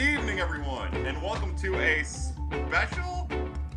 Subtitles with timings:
[0.00, 3.28] evening, everyone, and welcome to a special.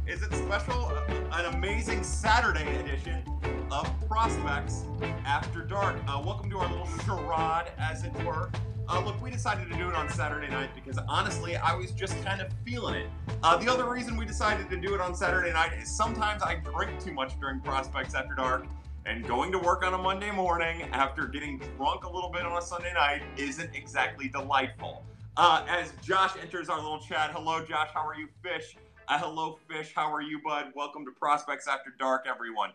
[0.07, 0.88] Is it special?
[1.34, 3.25] An amazing Saturday edition
[3.70, 4.86] of Prospects
[5.25, 5.98] After Dark.
[6.07, 8.49] Uh, welcome to our little charade, as it were.
[8.88, 12.23] Uh, look, we decided to do it on Saturday night because honestly, I was just
[12.23, 13.09] kind of feeling it.
[13.44, 16.55] Uh, the other reason we decided to do it on Saturday night is sometimes I
[16.55, 18.66] drink too much during Prospects After Dark,
[19.05, 22.58] and going to work on a Monday morning after getting drunk a little bit on
[22.58, 25.03] a Sunday night isn't exactly delightful.
[25.36, 27.90] Uh, as Josh enters our little chat, hello, Josh.
[27.92, 28.78] How are you, Fish?
[29.08, 29.92] Uh, hello, Fish.
[29.96, 30.68] How are you, bud?
[30.76, 32.70] Welcome to Prospects After Dark, everyone.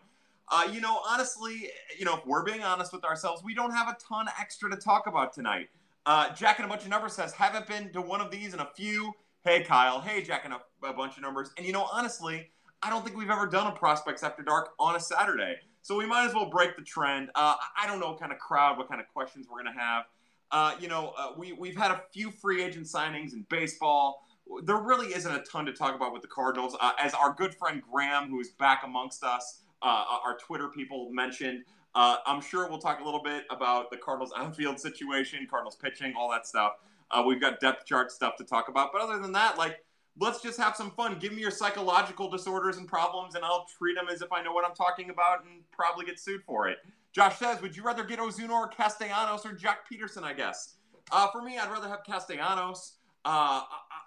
[0.49, 3.87] Uh, you know, honestly, you know, if we're being honest with ourselves, we don't have
[3.87, 5.69] a ton extra to talk about tonight.
[6.05, 8.59] Uh, Jack and a bunch of numbers says, haven't been to one of these in
[8.59, 9.13] a few.
[9.45, 10.01] Hey, Kyle.
[10.01, 11.51] Hey, Jack and a, a bunch of numbers.
[11.55, 12.49] And you know, honestly,
[12.83, 15.55] I don't think we've ever done a Prospects After Dark on a Saturday.
[15.81, 17.29] So we might as well break the trend.
[17.35, 19.79] Uh, I don't know what kind of crowd, what kind of questions we're going to
[19.79, 20.03] have.
[20.51, 24.25] Uh, you know, uh, we, we've had a few free agent signings in baseball.
[24.63, 26.75] There really isn't a ton to talk about with the Cardinals.
[26.79, 31.09] Uh, as our good friend Graham, who is back amongst us, uh, our Twitter people
[31.11, 31.63] mentioned,
[31.95, 36.13] uh, I'm sure we'll talk a little bit about the Cardinals on-field situation, Cardinals pitching,
[36.17, 36.73] all that stuff.
[37.11, 38.91] Uh, we've got depth chart stuff to talk about.
[38.91, 39.83] But other than that, like,
[40.19, 41.17] let's just have some fun.
[41.19, 44.53] Give me your psychological disorders and problems, and I'll treat them as if I know
[44.53, 46.77] what I'm talking about and probably get sued for it.
[47.11, 50.75] Josh says, would you rather get Ozuna or Castellanos or Joc Pederson, I guess?
[51.11, 52.93] Uh, for me, I'd rather have Castellanos.
[53.25, 53.61] Uh,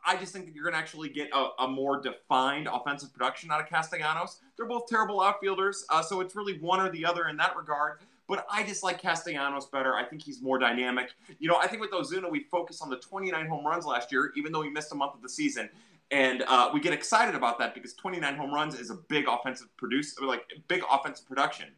[0.04, 3.50] I just think that you're going to actually get a, a, more defined offensive production
[3.50, 4.40] out of Castellanos.
[4.56, 8.00] They're both terrible outfielders, uh, so it's really one or the other in that regard.
[8.26, 9.94] But I just like Castellanos better.
[9.94, 11.10] I think he's more dynamic.
[11.38, 14.32] You know, I think with Ozuna, we focus on the 29 home runs last year,
[14.36, 15.68] even though he missed a month of the season.
[16.10, 19.68] And uh, we get excited about that because 29 home runs is a big offensive
[19.76, 21.68] produce, like big offensive production.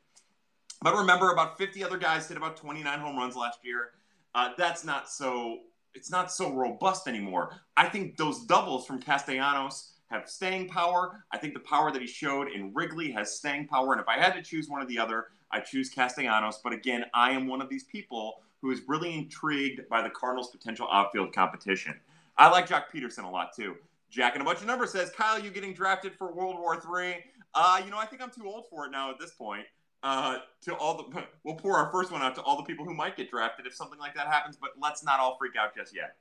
[0.82, 3.90] But remember, about 50 other guys hit about 29 home runs last year.
[4.34, 5.58] Uh, that's not so.
[5.94, 7.54] It's not so robust anymore.
[7.76, 11.24] I think those doubles from Castellanos have staying power.
[11.32, 13.92] I think the power that he showed in Wrigley has staying power.
[13.92, 16.58] And if I had to choose one or the other, I choose Castellanos.
[16.64, 20.50] But again, I am one of these people who is really intrigued by the Cardinals'
[20.50, 21.94] potential outfield competition.
[22.36, 23.76] I like Joc Pederson a lot too.
[24.10, 27.24] Jack and a bunch of numbers says, Kyle, you getting drafted for World War III?
[27.54, 29.66] Uh, you know, I think I'm too old for it now at this point
[30.04, 32.94] uh, to all the we'll pour our first one out to all the people who
[32.94, 35.94] might get drafted if something like that happens, but let's not all freak out just
[35.94, 36.14] yet.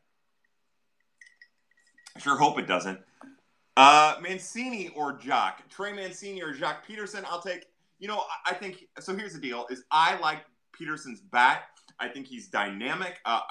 [2.18, 3.00] Sure hope it doesn't.
[3.76, 7.24] Uh, Mancini or Joc, Trey Mancini or Joc Pederson.
[7.26, 7.66] I'll take.
[8.00, 9.16] You know, I think so.
[9.16, 10.46] Here's the deal: is I like
[10.80, 11.64] Pederson's bat.
[12.00, 13.20] I think he's dynamic.
[13.26, 13.42] Uh,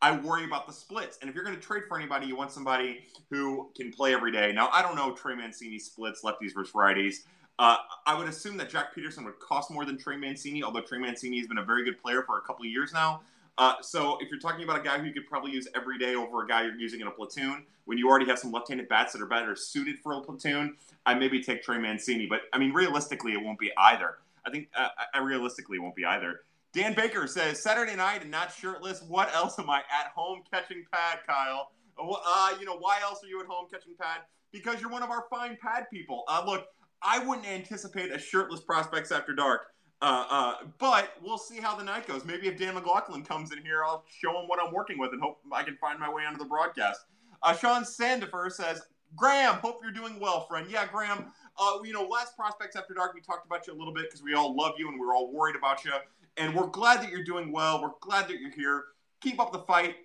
[0.00, 1.18] I worry about the splits.
[1.20, 4.32] And if you're going to trade for anybody, you want somebody who can play every
[4.32, 4.52] day.
[4.52, 7.18] Now, I don't know Trey Mancini splits, lefties versus righties.
[7.58, 7.76] Uh,
[8.06, 11.38] I would assume that Joc Pederson would cost more than Trey Mancini, although Trey Mancini
[11.38, 13.22] has been a very good player for a couple of years now.
[13.58, 16.14] Uh, so if you're talking about a guy who you could probably use every day
[16.14, 19.12] over a guy you're using in a platoon, when you already have some left-handed bats
[19.12, 22.26] that are better suited for a platoon, I maybe take Trey Mancini.
[22.26, 24.18] But I mean, realistically, it won't be either.
[24.46, 26.40] I think uh, I realistically won't be either.
[26.72, 29.02] Dan Baker says Saturday night and not shirtless.
[29.02, 31.72] What else am I at home catching pad, Kyle?
[31.98, 34.22] Uh, you know why else are you at home catching pad?
[34.52, 36.24] Because you're one of our fine pad people.
[36.26, 36.66] Uh, look,
[37.04, 39.62] I wouldn't anticipate a shirtless prospects after dark.
[40.00, 42.24] Uh, uh, but we'll see how the night goes.
[42.24, 45.22] Maybe if Dan McLaughlin comes in here, I'll show him what I'm working with and
[45.22, 47.02] hope I can find my way onto the broadcast.
[47.42, 48.82] Uh, Sean Sandifer says,
[49.14, 50.66] Graham, hope you're doing well, friend.
[50.68, 51.26] Yeah, Graham.
[51.58, 54.22] Uh, you know, last prospects after dark, we talked about you a little bit because
[54.22, 55.92] we all love you and we're all worried about you,
[56.36, 57.82] and we're glad that you're doing well.
[57.82, 58.84] We're glad that you're here.
[59.20, 59.96] Keep up the fight,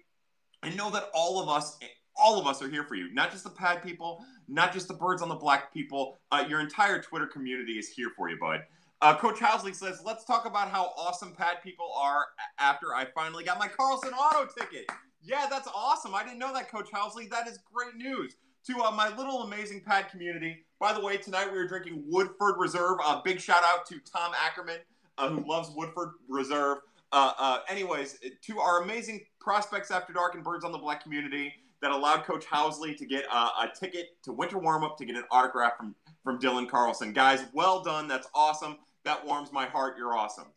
[0.61, 1.77] and know that all of us
[2.17, 3.13] all of us are here for you.
[3.13, 6.17] Not just the pad people, not just the birds on the black people.
[6.31, 8.61] Uh, your entire Twitter community is here for you, bud.
[9.01, 12.25] Uh, Coach Housley says, let's talk about how awesome pad people are
[12.57, 14.89] after I finally got my Carlson auto ticket.
[15.21, 16.15] Yeah, that's awesome.
[16.15, 17.29] I didn't know that, Coach Housley.
[17.29, 18.35] That is great news.
[18.67, 20.65] To uh, my little amazing pad community.
[20.79, 22.97] By the way, tonight we are drinking Woodford Reserve.
[22.99, 24.79] A uh, big shout out to Tom Ackerman,
[25.17, 26.79] uh, who loves Woodford Reserve.
[27.13, 31.91] Uh, anyways, to our amazing prospects after dark and birds on the black community that
[31.91, 35.23] allowed Coach Housley to get a, a ticket to winter warm up to get an
[35.31, 37.13] autograph from from Dylan Carlson.
[37.13, 38.07] Guys, well done.
[38.07, 38.77] That's awesome.
[39.05, 39.95] That warms my heart.
[39.97, 40.47] You're awesome.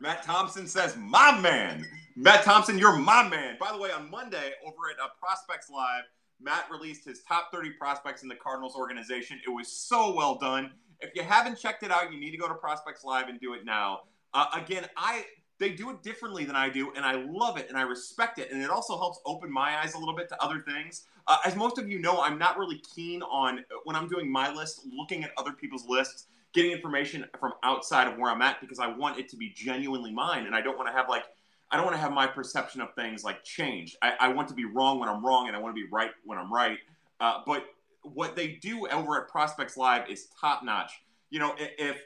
[0.00, 1.86] Matt Thompson says, "My man."
[2.18, 3.58] Matt Thompson, you're my man.
[3.60, 6.04] By the way, on Monday over at uh, Prospects Live,
[6.40, 9.38] Matt released his top 30 prospects in the Cardinals organization.
[9.46, 10.70] It was so well done.
[11.00, 13.52] If you haven't checked it out, you need to go to Prospects Live and do
[13.52, 14.00] it now.
[14.32, 15.26] Uh, again, I
[15.58, 18.50] they do it differently than I do, and I love it and I respect it.
[18.50, 21.04] And it also helps open my eyes a little bit to other things.
[21.26, 24.52] Uh, as most of you know, I'm not really keen on when I'm doing my
[24.52, 28.78] list, looking at other people's lists, getting information from outside of where I'm at because
[28.78, 31.24] I want it to be genuinely mine, and I don't want to have like
[31.70, 33.96] I don't want to have my perception of things like change.
[34.02, 36.10] I, I want to be wrong when I'm wrong, and I want to be right
[36.24, 36.78] when I'm right.
[37.18, 37.64] Uh, but
[38.02, 40.92] what they do over at Prospects Live is top notch.
[41.30, 42.02] You know, if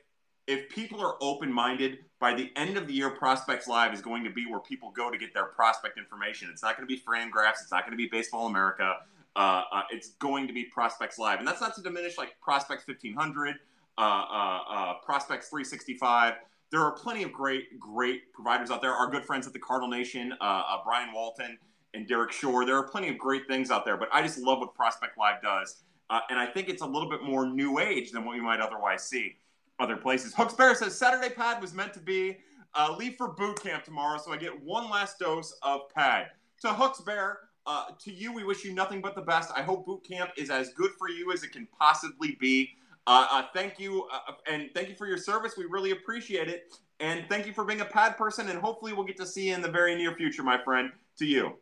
[0.46, 4.22] if people are open minded, by the end of the year, Prospects Live is going
[4.24, 6.50] to be where people go to get their prospect information.
[6.52, 7.62] It's not going to be Fangraphs.
[7.62, 8.96] It's not going to be Baseball America.
[9.34, 12.86] Uh, uh, it's going to be Prospects Live, and that's not to diminish like Prospects
[12.86, 13.56] 1500,
[13.96, 16.34] uh, uh, uh, Prospects 365.
[16.70, 18.92] There are plenty of great, great providers out there.
[18.92, 21.58] Our good friends at the Cardinal Nation, uh, Brian Walton
[21.94, 22.66] and Derek Shore.
[22.66, 25.40] There are plenty of great things out there, but I just love what Prospect Live
[25.40, 25.82] does,
[26.28, 29.08] and I think it's a little bit more new age than what you might otherwise
[29.08, 29.36] see
[29.80, 30.34] other places.
[30.34, 32.38] Hooks Bear says Saturday pad was meant to be
[32.74, 36.26] uh, leave for boot camp tomorrow, so I get one last dose of pad.
[36.62, 39.50] To Hooks Bear, uh, to you, we wish you nothing but the best.
[39.56, 42.70] I hope boot camp is as good for you as it can possibly be.
[43.06, 45.54] Uh, uh thank you, uh, and thank you for your service.
[45.56, 48.48] We really appreciate it, and thank you for being a pad person.
[48.50, 50.92] And hopefully, we'll get to see you in the very near future, my friend.
[51.18, 51.54] To you.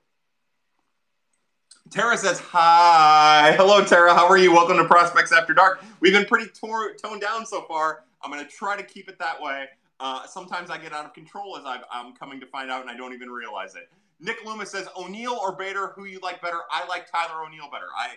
[1.90, 3.54] Tara says hi.
[3.56, 4.14] Hello, Tara.
[4.14, 4.52] How are you?
[4.52, 5.82] Welcome to Prospects After Dark.
[6.00, 8.04] We've been pretty tor- toned down so far.
[8.22, 9.66] I'm going to try to keep it that way.
[10.00, 12.90] Uh, sometimes I get out of control as i am coming to find out, and
[12.90, 13.88] I don't even realize it.
[14.20, 16.60] Nick Loomis says O'Neill or Bader, who you like better?
[16.70, 17.86] I like Tyler O'Neill better.
[17.96, 18.10] I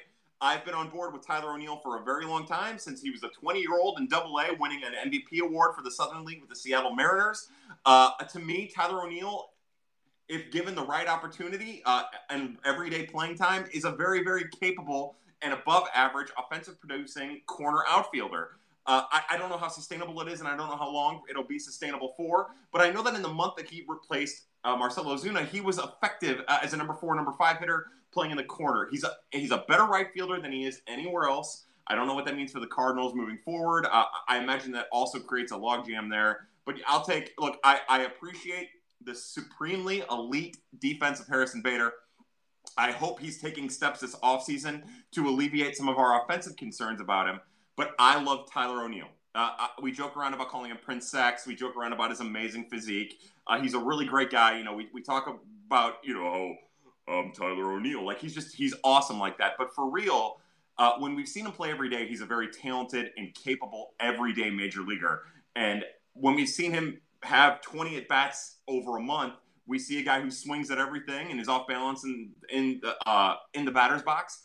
[0.44, 3.21] I've been on board with Tyler O'Neill for a very long time since he was
[3.21, 6.42] a 20 year old in Double A, winning an MVP award for the Southern League
[6.42, 7.50] with the Seattle Mariners.
[7.86, 9.51] Uh, to me, Tyler O'Neill,
[10.27, 15.15] if given the right opportunity uh, and everyday playing time, is a very very capable
[15.44, 18.57] and above average offensive producing corner outfielder.
[18.86, 21.22] Uh, I, I, don't know how sustainable it is, and I don't know how long
[21.30, 22.48] it'll be sustainable for.
[22.72, 25.78] But I know that in the month that he replaced uh, Marcell Ozuna, he was
[25.78, 28.88] effective uh, as a number four, number five hitter playing in the corner.
[28.89, 31.66] He's a he's a better right fielder than he is anywhere else.
[31.88, 33.86] I don't know what that means for the Cardinals moving forward.
[33.86, 36.48] Uh, I imagine that also creates a logjam there.
[36.66, 37.60] But I'll take look.
[37.63, 38.69] I, I appreciate
[39.04, 41.94] the supremely elite defense of Harrison Bader.
[42.77, 47.27] I hope he's taking steps this offseason to alleviate some of our offensive concerns about
[47.27, 47.42] him.
[47.81, 49.07] But I love Tyler O'Neill.
[49.33, 49.50] Uh,
[49.81, 51.48] we joke around about calling him Prince Sex.
[51.48, 53.19] We joke around about his amazing physique.
[53.48, 54.56] Uh, he's a really great guy.
[54.60, 55.28] You know, we, we talk
[55.66, 56.54] about, you know,
[57.12, 58.06] um, Tyler O'Neill.
[58.06, 59.54] Like, he's just, he's awesome like that.
[59.57, 60.38] But for real,
[60.78, 64.51] uh, when we've seen him play every day, he's a very talented and capable everyday
[64.51, 65.24] major leaguer.
[65.56, 69.34] And when we've seen him have 20 at bats over a month,
[69.66, 73.38] we see a guy who swings at everything and is off balance in in uh,
[73.56, 74.44] in the batter's box.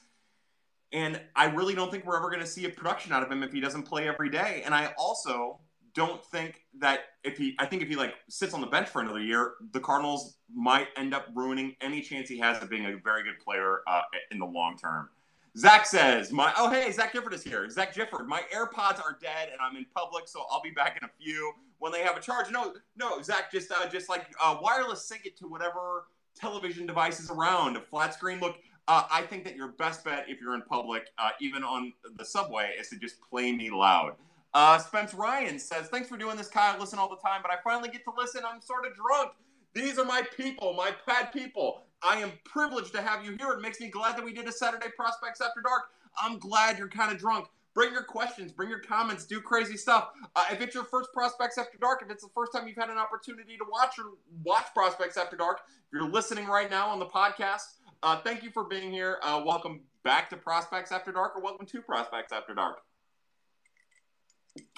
[0.92, 3.42] And I really don't think we're ever going to see a production out of him
[3.42, 4.62] if he doesn't play every day.
[4.64, 5.60] And I also
[5.94, 9.00] don't think that if he, I think if he like sits on the bench for
[9.00, 12.96] another year, the Cardinals might end up ruining any chance he has of being a
[13.02, 15.08] very good player uh, in the long term.
[15.56, 17.68] Zach says, "My oh hey, Zach Gifford is here.
[17.70, 21.04] Zach Gifford, my AirPods are dead and I'm in public, so I'll be back in
[21.08, 24.58] a few when they have a charge." No, no, Zach, just uh, just like uh,
[24.60, 27.78] wireless sync it to whatever television devices around.
[27.78, 28.38] A flat screen.
[28.38, 28.56] Look,
[28.88, 32.24] uh, I think that your best bet if you're in public, uh, even on the
[32.24, 34.14] subway, is to just play me loud.
[34.54, 36.76] Uh, Spence Ryan says, Thanks for doing this, Kyle.
[36.76, 38.42] I listen all the time, but I finally get to listen.
[38.46, 39.32] I'm sort of drunk.
[39.74, 41.82] These are my people, my pad people.
[42.02, 43.50] I am privileged to have you here.
[43.52, 45.84] It makes me glad that we did a Saturday Prospects After Dark.
[46.18, 47.48] I'm glad you're kind of drunk.
[47.74, 50.08] Bring your questions, bring your comments, do crazy stuff.
[50.34, 52.88] Uh, if it's your first Prospects After Dark, if it's the first time you've had
[52.88, 56.98] an opportunity to watch or watch Prospects After Dark, if you're listening right now on
[56.98, 59.18] the podcast, uh, thank you for being here.
[59.22, 62.78] Uh, welcome back to Prospects After Dark, or welcome to Prospects After Dark.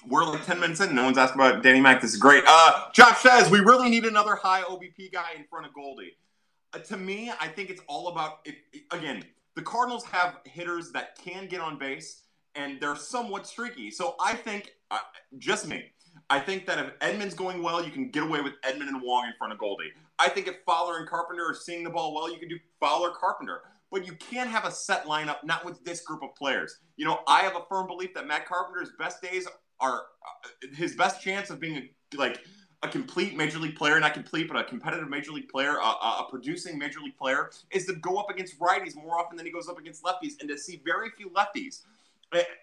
[0.06, 0.94] We're like 10 minutes in.
[0.94, 2.00] No one's asked about Danny Mac.
[2.00, 2.44] This is great.
[2.46, 6.16] Uh, Josh says, we really need another high OBP guy in front of Goldie.
[6.72, 8.56] Uh, to me, I think it's all about, it,
[8.90, 12.22] again, the Cardinals have hitters that can get on base,
[12.54, 13.90] and they're somewhat streaky.
[13.90, 14.98] So I think, uh,
[15.38, 15.84] just me,
[16.30, 19.26] I think that if Edman's going well, you can get away with Edman and Wong
[19.26, 19.92] in front of Goldie.
[20.18, 23.10] I think if Fowler and Carpenter are seeing the ball well, you can do Fowler
[23.10, 23.62] Carpenter.
[23.90, 26.76] But you can't have a set lineup, not with this group of players.
[26.98, 29.48] You know, I have a firm belief that Matt Carpenter's best days
[29.80, 32.40] are uh, his best chance of being a, like
[32.82, 36.78] a complete major league player, not complete, but a competitive major league player, a, producing
[36.78, 39.78] major league player, is to go up against righties more often than he goes up
[39.78, 41.80] against lefties, and to see very few lefties.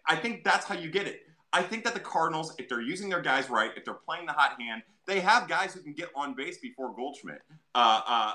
[0.07, 1.23] I think that's how you get it.
[1.55, 4.33] I think that the Cardinals, if they're using their guys right, if they're playing the
[4.33, 7.41] hot hand, they have guys who can get on base before Goldschmidt.
[7.73, 8.33] Uh, uh,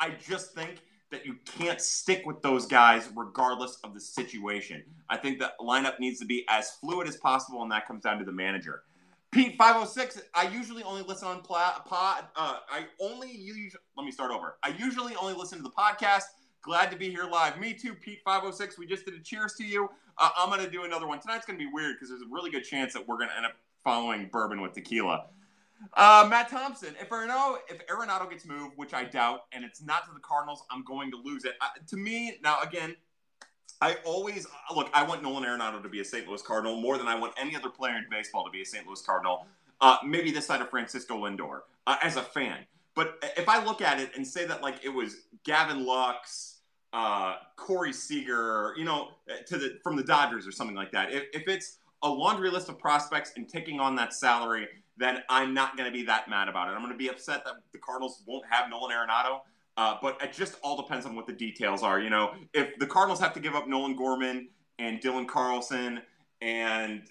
[0.00, 4.82] I just think that you can't stick with those guys regardless of the situation.
[5.10, 8.18] I think the lineup needs to be as fluid as possible, and that comes down
[8.20, 8.84] to the manager.
[9.32, 10.18] Pete five hundred six.
[10.34, 12.24] I usually only listen on pod.
[12.34, 13.76] Uh, I only use.
[13.98, 14.56] Let me start over.
[14.62, 16.24] I usually only listen to the podcast.
[16.62, 17.58] Glad to be here live.
[17.58, 18.78] Me too, Pete five hundred six.
[18.78, 19.90] We just did a cheers to you.
[20.18, 21.20] Uh, I'm going to do another one.
[21.20, 23.36] Tonight's going to be weird because there's a really good chance that we're going to
[23.36, 23.52] end up
[23.82, 25.26] following bourbon with tequila.
[25.94, 26.94] Uh, Matt Thompson.
[27.00, 30.62] If Arenado, if Arenado gets moved, which I doubt, and it's not to the Cardinals,
[30.70, 31.54] I'm going to lose it.
[31.60, 32.94] Uh, to me, now again,
[33.80, 34.90] I always look.
[34.94, 36.26] I want Nolan Arenado to be a St.
[36.28, 38.86] Louis Cardinal more than I want any other player in baseball to be a St.
[38.86, 39.46] Louis Cardinal.
[39.80, 42.58] Uh, maybe this side of Francisco Lindor uh, as a fan.
[42.94, 46.51] But if I look at it and say that like it was Gavin Lux,
[46.92, 49.08] uh, Corey Seager, you know,
[49.46, 51.12] to the from the Dodgers or something like that.
[51.12, 55.54] If, if it's a laundry list of prospects and taking on that salary, then I'm
[55.54, 56.72] not going to be that mad about it.
[56.72, 59.40] I'm going to be upset that the Cardinals won't have Nolan Arenado.
[59.78, 61.98] Uh, but it just all depends on what the details are.
[61.98, 66.02] You know, if the Cardinals have to give up Nolan Gorman and Dylan Carlson
[66.42, 67.02] and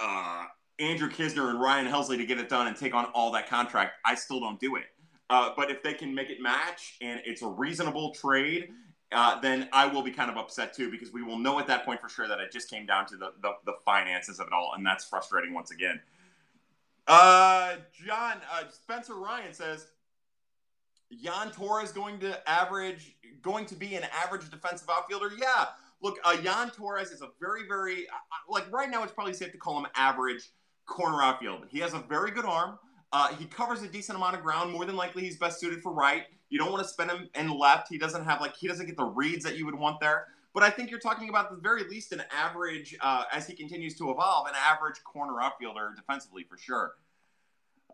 [0.00, 0.44] uh,
[0.78, 3.94] Andrew Knizner and Ryan Helsley to get it done and take on all that contract,
[4.04, 4.84] I still don't do it.
[5.30, 8.68] Uh, but if they can make it match and it's a reasonable trade,
[9.14, 11.84] uh, then I will be kind of upset too because we will know at that
[11.84, 14.52] point for sure that it just came down to the, the, the finances of it
[14.52, 16.00] all, and that's frustrating once again.
[17.06, 19.88] Uh, John uh, Spencer Ryan says
[21.10, 25.30] Yan Torres going to average, going to be an average defensive outfielder.
[25.36, 25.66] Yeah,
[26.00, 29.34] look, uh, Yan Torres is a very, very uh, uh, like right now it's probably
[29.34, 30.50] safe to call him average
[30.86, 31.66] corner outfield.
[31.70, 32.78] He has a very good arm.
[33.12, 34.72] Uh, he covers a decent amount of ground.
[34.72, 36.24] More than likely, he's best suited for right.
[36.52, 37.88] You don't want to spend him in left.
[37.88, 40.26] He doesn't have like he doesn't get the reads that you would want there.
[40.52, 43.96] But I think you're talking about the very least an average uh, as he continues
[43.96, 46.92] to evolve, an average corner outfielder defensively for sure.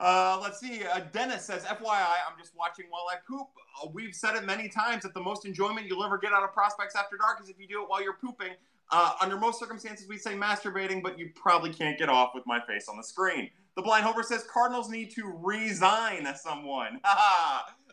[0.00, 0.82] Uh, let's see.
[0.84, 3.46] Uh, Dennis says, FYI, I'm just watching while I poop.
[3.80, 6.52] Uh, we've said it many times that the most enjoyment you'll ever get out of
[6.52, 8.54] Prospects After Dark is if you do it while you're pooping.
[8.90, 12.60] Uh, under most circumstances, we say masturbating, but you probably can't get off with my
[12.66, 13.50] face on the screen.
[13.76, 17.00] The Blind Homer says Cardinals need to resign someone.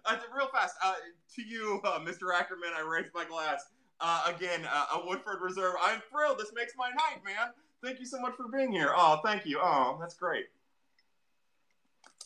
[0.06, 0.94] uh, real fast, uh,
[1.36, 2.34] to you, uh, Mr.
[2.34, 3.66] Ackerman, I raise my glass.
[4.00, 5.74] Uh, again, uh, a Woodford Reserve.
[5.82, 6.38] I'm thrilled.
[6.38, 7.52] This makes my night, man.
[7.84, 8.92] Thank you so much for being here.
[8.96, 9.60] Oh, thank you.
[9.62, 10.46] Oh, that's great.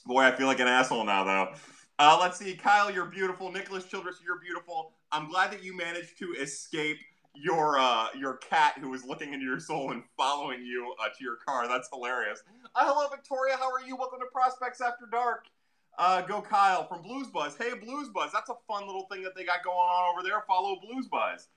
[0.06, 1.54] Boy, I feel like an asshole now, though.
[2.00, 2.56] Uh, let's see.
[2.56, 3.52] Kyle, you're beautiful.
[3.52, 4.94] Nicholas Childress, you're beautiful.
[5.12, 6.98] I'm glad that you managed to escape
[7.36, 11.24] your uh, your cat who was looking into your soul and following you uh, to
[11.24, 11.68] your car.
[11.68, 12.42] That's hilarious.
[12.76, 13.56] Uh, hello, Victoria.
[13.58, 13.96] How are you?
[13.96, 15.46] Welcome to Prospects After Dark.
[16.00, 17.58] Uh, go Kyle from Blues Buzz.
[17.58, 18.32] Hey, Blues Buzz.
[18.32, 20.42] That's a fun little thing that they got going on over there.
[20.48, 21.50] Follow Blues Buzz.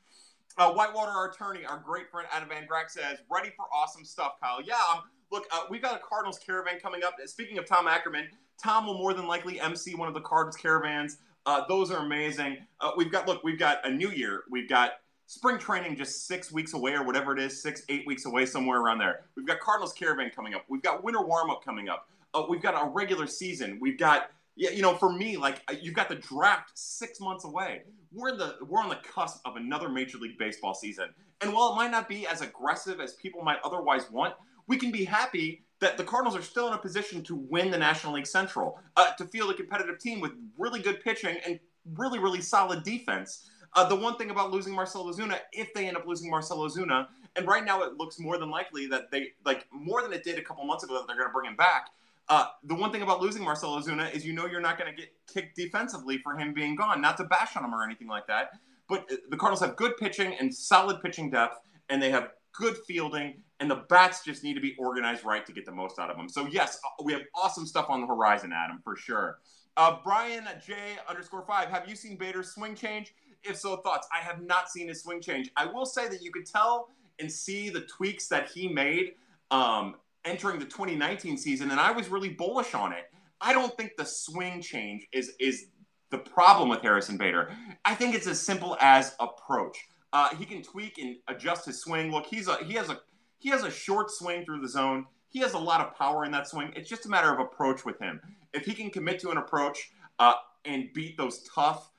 [0.58, 4.32] Uh, Whitewater, our attorney, our great friend Adam Van Grack says, ready for awesome stuff,
[4.42, 4.61] Kyle.
[4.61, 7.14] Yeah, um, look, uh, we've got a Cardinals caravan coming up.
[7.26, 8.30] Speaking of Tom Ackerman,
[8.61, 11.18] Tom will more than likely MC one of the Cardinals caravans.
[11.46, 12.58] Uh, those are amazing.
[12.80, 14.42] Uh, we've got look, we've got a new year.
[14.50, 14.94] We've got
[15.26, 18.80] spring training just six weeks away or whatever it is, six eight weeks away, somewhere
[18.80, 19.20] around there.
[19.37, 20.64] We've got Cardinals caravan coming up.
[20.68, 22.08] We've got winter warm up coming up.
[22.35, 23.79] Uh, we've got a regular season.
[23.81, 27.45] We've got yeah, you know, for me, like uh, you've got the draft six months
[27.45, 27.83] away.
[28.12, 31.09] We're in the we're on the cusp of another Major League Baseball season,
[31.41, 34.35] and while it might not be as aggressive as people might otherwise want,
[34.67, 37.79] we can be happy that the Cardinals are still in a position to win the
[37.79, 41.59] National League Central, uh, to field a competitive team with really good pitching and
[41.97, 43.49] really, really solid defense.
[43.75, 47.09] Uh, the one thing about losing Marcell Ozuna, if they end up losing Marcell Ozuna,
[47.35, 50.39] and right now it looks more than likely that they, like more than it did
[50.39, 51.89] a couple months ago, that they're going to bring him back.
[52.33, 54.97] Uh, the one thing about losing Marcell Ozuna is you know you're not going to
[54.97, 56.99] get kicked defensively for him being gone.
[56.99, 58.53] Not to bash on him or anything like that,
[58.89, 61.61] but uh, the Cardinals have good pitching and solid pitching depth,
[61.91, 65.53] and they have good fielding, and the bats just need to be organized right to
[65.53, 66.27] get the most out of them.
[66.27, 69.41] So yes, uh, we have awesome stuff on the horizon, Adam, for sure.
[69.77, 70.75] Uh, Brian J
[71.07, 73.15] underscore five, have you seen Bader's swing change?
[73.45, 74.09] If so, thoughts?
[74.11, 75.51] I have not seen his swing change.
[75.59, 79.17] I will say that you could tell and see the tweaks that he made
[79.51, 83.05] um, entering the 2019 season, and I was really bullish on it.
[83.41, 85.67] I don't think the swing change is is
[86.11, 87.50] the problem with Harrison Bader.
[87.85, 89.79] I think it's as simple as approach.
[90.12, 92.12] Uh, he can tweak and adjust his swing.
[92.12, 93.00] Look, he's a he has a
[93.38, 95.07] he has a short swing through the zone.
[95.31, 96.73] He has a lot of power in that swing.
[96.76, 98.21] It's just a matter of approach with him.
[98.52, 100.35] If he can commit to an approach uh,
[100.67, 101.91] and beat those tough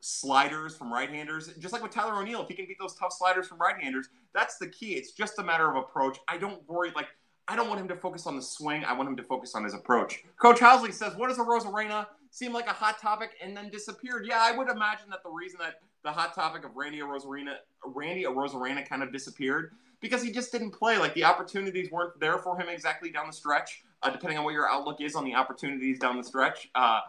[0.00, 3.46] sliders from right-handers, just like with Tyler O'Neill, if he can beat those tough sliders
[3.46, 4.94] from right-handers, that's the key.
[4.94, 6.18] It's just a matter of approach.
[6.26, 7.06] I don't worry like
[7.52, 8.82] I don't want him to focus on the swing.
[8.82, 10.24] I want him to focus on his approach.
[10.40, 14.24] Coach Housley says, "What does a Arozarena seem like a hot topic and then disappeared?"
[14.26, 18.24] Yeah, I would imagine that the reason that the hot topic of Randy Arozarena, Randy
[18.24, 20.96] Arozarena kind of disappeared because he just didn't play.
[20.96, 23.82] Like the opportunities weren't there for him exactly down the stretch.
[24.02, 26.70] Uh, depending on what your outlook is on the opportunities down the stretch.
[26.74, 27.00] Uh,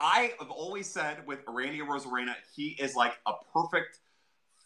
[0.00, 4.00] I have always said with Randy Arozarena, he is like a perfect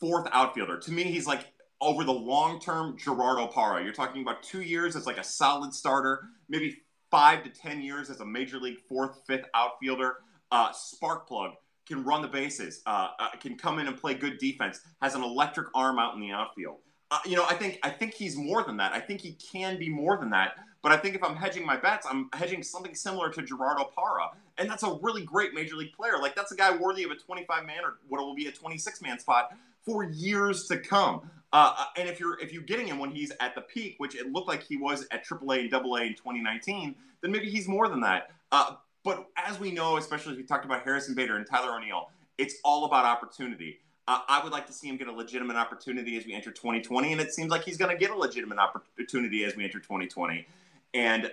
[0.00, 0.78] fourth outfielder.
[0.78, 1.46] To me, he's like
[1.80, 3.82] over the long term, Gerardo Parra.
[3.82, 6.78] You're talking about two years as like a solid starter, maybe
[7.10, 10.18] five to ten years as a major league fourth, fifth outfielder.
[10.50, 11.52] Uh, spark plug
[11.86, 15.22] can run the bases, uh, uh, can come in and play good defense, has an
[15.22, 16.78] electric arm out in the outfield.
[17.10, 18.92] Uh, you know, I think I think he's more than that.
[18.92, 20.56] I think he can be more than that.
[20.82, 24.30] But I think if I'm hedging my bets, I'm hedging something similar to Gerardo Parra,
[24.58, 26.18] and that's a really great major league player.
[26.20, 29.02] Like that's a guy worthy of a 25 man or what will be a 26
[29.02, 31.30] man spot for years to come.
[31.52, 34.14] Uh, uh, and if you're if you're getting him when he's at the peak, which
[34.14, 37.88] it looked like he was at AAA and AA in 2019, then maybe he's more
[37.88, 38.30] than that.
[38.52, 38.74] Uh,
[39.04, 42.56] but as we know, especially if we talked about Harrison Bader and Tyler O'Neill, it's
[42.64, 43.78] all about opportunity.
[44.08, 47.12] Uh, I would like to see him get a legitimate opportunity as we enter 2020,
[47.12, 50.46] and it seems like he's going to get a legitimate opportunity as we enter 2020.
[50.94, 51.30] And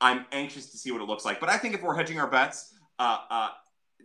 [0.00, 1.40] I'm anxious to see what it looks like.
[1.40, 3.48] But I think if we're hedging our bets, uh, uh,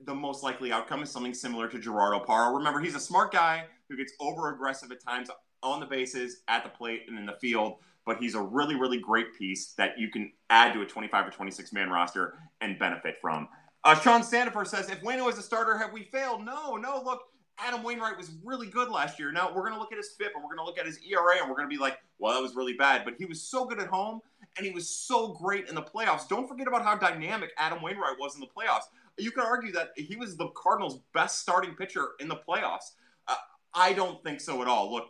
[0.06, 2.56] the most likely outcome is something similar to Gerardo Parra.
[2.56, 5.30] Remember, he's a smart guy who gets over aggressive at times
[5.64, 7.76] on the bases, at the plate, and in the field.
[8.06, 11.30] But he's a really, really great piece that you can add to a 25 or
[11.30, 13.48] 26 man roster and benefit from.
[13.84, 16.44] Uh, Sean Sandifer says, if Wayno is a starter, have we failed?
[16.44, 17.02] No, no.
[17.04, 17.22] Look,
[17.60, 19.32] Adam Wainwright was really good last year.
[19.32, 21.00] Now we're going to look at his FIP and we're going to look at his
[21.08, 23.04] ERA and we're going to be like, well, that was really bad.
[23.06, 24.20] But he was so good at home
[24.58, 26.28] and he was so great in the playoffs.
[26.28, 28.86] Don't forget about how dynamic Adam Wainwright was in the playoffs.
[29.18, 32.92] You could argue that he was the Cardinals' best starting pitcher in the playoffs.
[33.28, 33.36] Uh,
[33.74, 34.92] I don't think so at all.
[34.92, 35.10] Look,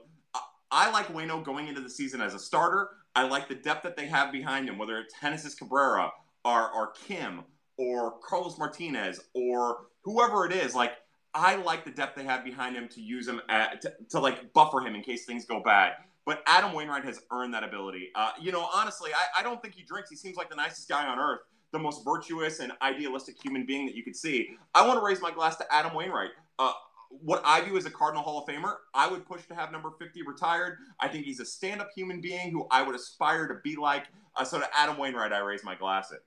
[0.71, 2.89] I like Wayno going into the season as a starter.
[3.15, 6.11] I like the depth that they have behind him, whether it's Genesis Cabrera
[6.45, 7.41] or, or Kim
[7.77, 10.73] or Carlos Martinez or whoever it is.
[10.73, 10.93] Like,
[11.33, 14.53] I like the depth they have behind him to use him at, to, to like
[14.53, 15.93] buffer him in case things go bad.
[16.25, 18.09] But Adam Wainwright has earned that ability.
[18.15, 20.09] Uh, you know, honestly, I, I don't think he drinks.
[20.09, 21.39] He seems like the nicest guy on earth,
[21.71, 24.49] the most virtuous and idealistic human being that you could see.
[24.75, 26.31] I want to raise my glass to Adam Wainwright.
[26.59, 26.73] Uh,
[27.09, 29.91] what I view as a Cardinal Hall of Famer, I would push to have number
[29.99, 30.77] 50 retired.
[30.99, 34.05] I think he's a stand up human being who I would aspire to be like.
[34.35, 36.11] Uh, so to Adam Wainwright, I raise my glass.
[36.11, 36.19] It.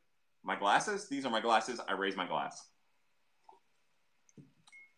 [0.42, 1.08] My glasses?
[1.08, 1.80] These are my glasses.
[1.88, 2.68] I raise my glass.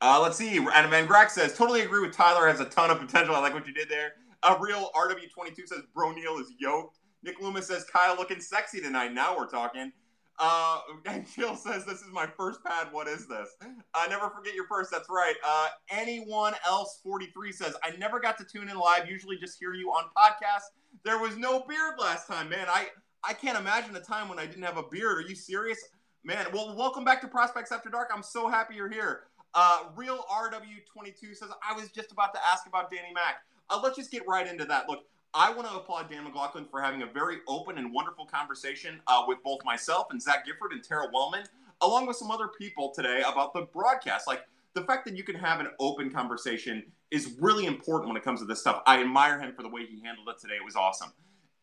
[0.01, 0.59] Uh, let's see.
[0.73, 2.47] Adam Van Grack says, totally agree with Tyler.
[2.49, 3.35] Has a ton of potential.
[3.35, 4.13] I like what you did there.
[4.43, 6.99] A real RW22 says, Bro Neil is yoked.
[7.23, 9.13] Nick Loomis says, Kyle looking sexy tonight.
[9.13, 9.93] Now we're talking.
[10.39, 12.89] Uh, and Jill says, This is my first pad.
[12.93, 13.57] What is this?
[13.63, 14.91] Uh, never forget your first.
[14.91, 15.35] That's right.
[15.47, 19.09] Uh, anyone else 43 says, I never got to tune in live.
[19.09, 20.65] Usually just hear you on podcast.
[21.05, 22.67] There was no beard last time, man.
[22.69, 22.89] I,
[23.23, 25.19] I can't imagine a time when I didn't have a beard.
[25.19, 25.79] Are you serious?
[26.25, 28.11] Man, well, welcome back to Prospects After Dark.
[28.13, 29.25] I'm so happy you're here.
[29.55, 33.37] Uh, Real RW22 says, I was just about to ask about Danny Mac.
[33.71, 34.89] Uh, let's just get right into that.
[34.89, 35.05] Look,
[35.39, 39.23] I want to applaud Dan McLaughlin for having a very open and wonderful conversation uh,
[39.29, 41.45] with both myself and Zach Gifford and Tara Wellman,
[41.83, 44.27] along with some other people today about the broadcast.
[44.27, 48.25] Like the fact that you can have an open conversation is really important when it
[48.25, 48.83] comes to this stuff.
[48.87, 50.55] I admire him for the way he handled it today.
[50.55, 51.13] It was awesome.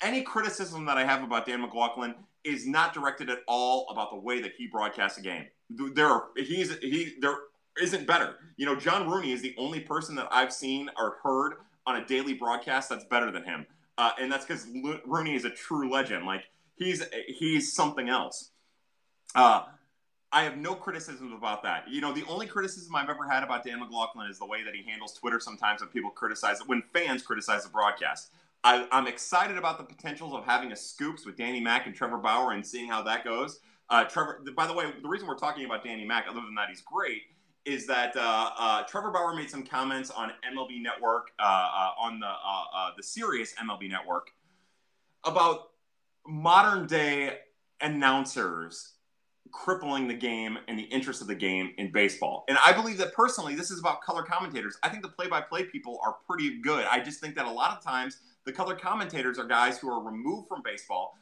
[0.04, 4.20] Any criticism that I have about Dan McLaughlin is not directed at all about the
[4.20, 5.48] way that he broadcasts a game.
[5.72, 7.38] There, are, he's he there
[7.82, 8.36] isn't better.
[8.56, 11.54] You know, John Rooney is the only person that I've seen or heard
[11.86, 13.66] on a daily broadcast that's better than him,
[13.98, 14.68] uh, and that's because
[15.06, 16.26] Rooney is a true legend.
[16.26, 16.44] Like
[16.76, 18.52] he's he's something else.
[19.36, 19.64] Uh,
[20.34, 21.88] I have no criticisms about that.
[21.88, 24.74] You know, the only criticism I've ever had about Dan McLaughlin is the way that
[24.74, 28.32] he handles Twitter sometimes when people criticize it, when fans criticize the broadcast.
[28.64, 32.18] I, am excited about the potentials of having a scoops with Danny Mac and Trevor
[32.18, 33.60] Bauer and seeing how that goes.
[33.90, 36.70] Uh, Trevor, by the way, the reason we're talking about Danny Mac, other than that
[36.70, 37.24] he's great,
[37.66, 42.20] is that uh, uh, Trevor Bauer made some comments on MLB Network, uh, uh on
[42.20, 44.32] the uh, uh, the Sirius MLB Network,
[45.24, 45.70] about
[46.28, 47.40] modern day
[47.82, 48.94] announcers
[49.52, 52.44] crippling the game and the interest of the game in baseball.
[52.48, 54.78] And I believe that personally, this is about color commentators.
[54.82, 56.86] I think the play-by-play people are pretty good.
[56.90, 60.04] I just think that a lot of times the color commentators are guys who are
[60.04, 61.16] removed from baseball,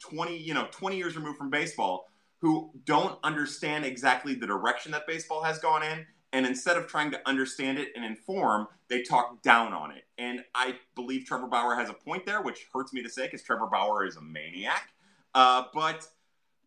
[0.00, 2.09] 20 you know 20 years removed from baseball
[2.40, 6.06] who don't understand exactly the direction that baseball has gone in.
[6.32, 10.04] And instead of trying to understand it and inform, they talk down on it.
[10.16, 13.42] And I believe Trevor Bauer has a point there, which hurts me to say because
[13.42, 14.90] Trevor Bauer is a maniac.
[15.34, 16.06] Uh, but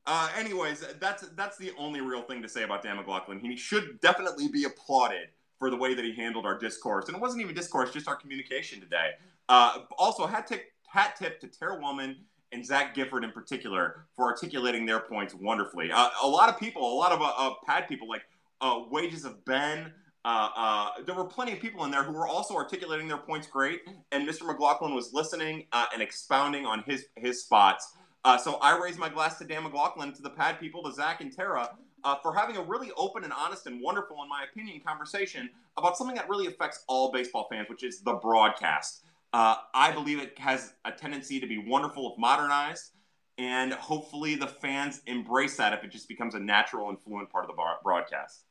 [0.06, 3.40] uh, anyways, that's that's the only real thing to say about Dan McLaughlin.
[3.40, 7.22] He should definitely be applauded for the way that he handled our discourse, and it
[7.22, 9.12] wasn't even discourse, just our communication today.
[9.48, 12.18] Uh, also, hat tip, hat tip to Tara Wellman
[12.54, 15.92] and Zach Gifford in particular for articulating their points wonderfully.
[15.92, 18.22] Uh, a lot of people, a lot of uh, uh, pad people like
[18.62, 19.92] uh, Wages of Ben.
[20.26, 23.82] Uh, there were plenty of people in there who were also articulating their points great,
[24.14, 24.46] and Mr.
[24.46, 27.94] McLaughlin was listening and expounding on his his spots.
[28.42, 31.36] so I raise my glass to Dan McLaughlin, to the pad people, to Zach and
[31.36, 31.72] Tara,
[32.04, 35.98] uh, for having a really open and honest and wonderful, in my opinion, conversation about
[35.98, 39.04] something that really affects all baseball fans, which is the broadcast.
[39.34, 42.92] Uh, I believe it has a tendency to be wonderful if modernized,
[43.40, 47.44] and hopefully the fans embrace that if it just becomes a natural and fluent part
[47.44, 48.46] of the broadcast.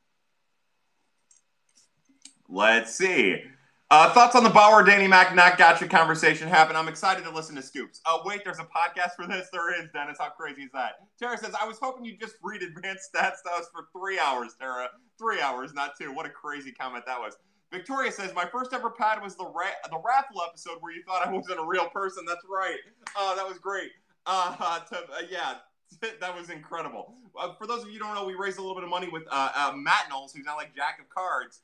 [2.49, 3.45] Let's see.
[3.93, 6.75] Uh, thoughts on the Bauer Danny Mac not gotcha conversation happen?
[6.75, 8.01] I'm excited to listen to Scoops.
[8.07, 9.49] Oh, wait, there's a podcast for this?
[9.53, 10.17] There is, Dennis.
[10.19, 10.93] How crazy is that?
[11.19, 14.55] Tara says, I was hoping you'd just read advanced stats to us for three hours,
[14.59, 14.89] Tara.
[15.19, 16.11] Three hours, not two.
[16.13, 17.37] What a crazy comment that was.
[17.73, 21.27] Victoria says, My first ever pad was the ra- the raffle episode where you thought
[21.27, 22.25] I wasn't a real person.
[22.27, 22.77] That's right.
[23.19, 23.91] Uh, that was great.
[24.27, 25.55] Uh, to, uh, yeah,
[26.21, 27.15] that was incredible.
[27.37, 29.09] Uh, for those of you who don't know, we raised a little bit of money
[29.11, 31.63] with uh, uh, Matt Knowles, who's not like Jack of Cards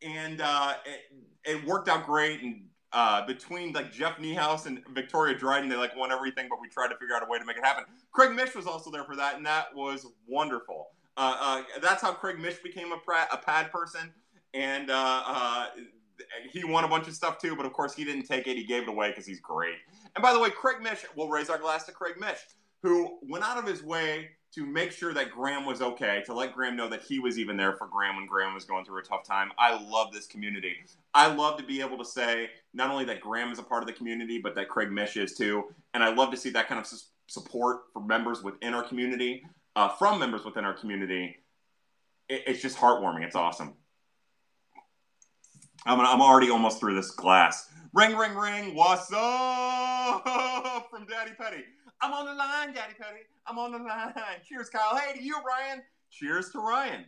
[0.00, 2.40] and uh, it, it, worked out great.
[2.40, 6.88] And between like Jeff Niehaus and Victoria Dryden, they like won everything, but we tried
[6.88, 7.82] to figure out a way to make it happen.
[8.12, 10.90] Craig Mish was also there for that, and that was wonderful.
[11.16, 14.12] That's how Craig Mish became a, pra- a pad person,
[14.54, 15.66] and uh, uh,
[16.50, 17.56] he won a bunch of stuff too.
[17.56, 19.76] But of course, he didn't take it; he gave it away because he's great.
[20.16, 22.38] And by the way, Craig Mish, we'll raise our glass to Craig Mish,
[22.82, 26.54] who went out of his way to make sure that Graham was okay, to let
[26.54, 29.02] Graham know that he was even there for Graham when Graham was going through a
[29.02, 29.50] tough time.
[29.58, 30.76] I love this community.
[31.14, 33.86] I love to be able to say not only that Graham is a part of
[33.86, 35.64] the community, but that Craig Mish is too.
[35.92, 36.90] And I love to see that kind of
[37.26, 39.44] support for members within our community,
[39.76, 41.36] uh, from members within our community.
[42.28, 43.24] It, it's just heartwarming.
[43.24, 43.74] It's awesome.
[45.88, 47.70] I'm, I'm already almost through this glass.
[47.94, 48.74] Ring, ring, ring.
[48.74, 51.64] What's up from Daddy Petty?
[52.02, 53.20] I'm on the line, Daddy Petty.
[53.46, 54.12] I'm on the line.
[54.46, 54.94] Cheers, Kyle.
[54.94, 55.82] Hey to you, Ryan.
[56.10, 57.06] Cheers to Ryan.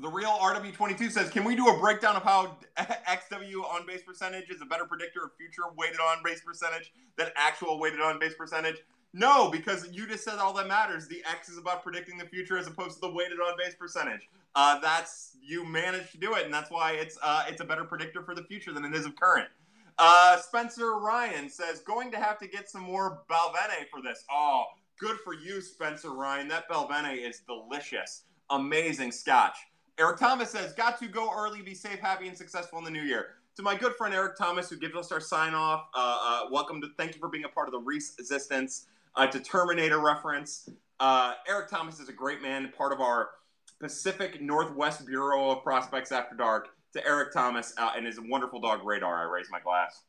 [0.00, 4.48] The real RW22 says, Can we do a breakdown of how XW on base percentage
[4.48, 8.34] is a better predictor of future weighted on base percentage than actual weighted on base
[8.34, 8.76] percentage?
[9.16, 11.06] No, because you just said all that matters.
[11.06, 14.28] The X is about predicting the future as opposed to the weighted on base percentage.
[14.56, 17.84] Uh, that's you managed to do it, and that's why it's uh, it's a better
[17.84, 19.48] predictor for the future than it is of current.
[19.98, 24.24] Uh, Spencer Ryan says, going to have to get some more Balvenie for this.
[24.28, 24.64] Oh,
[24.98, 26.48] good for you, Spencer Ryan.
[26.48, 28.22] That Balvenie is delicious.
[28.50, 29.56] Amazing scotch.
[29.96, 33.02] Eric Thomas says, got to go early, be safe, happy, and successful in the new
[33.02, 33.36] year.
[33.54, 36.80] To my good friend Eric Thomas, who gives us our sign off, uh, uh, welcome
[36.80, 40.68] to, thank you for being a part of the Reese resistance uh, to Terminator reference.
[41.00, 43.30] Uh, Eric Thomas is a great man, part of our
[43.80, 48.84] Pacific Northwest Bureau of Prospects After Dark to Eric Thomas uh, and his wonderful dog
[48.84, 49.16] Radar.
[49.16, 50.02] I raise my glass.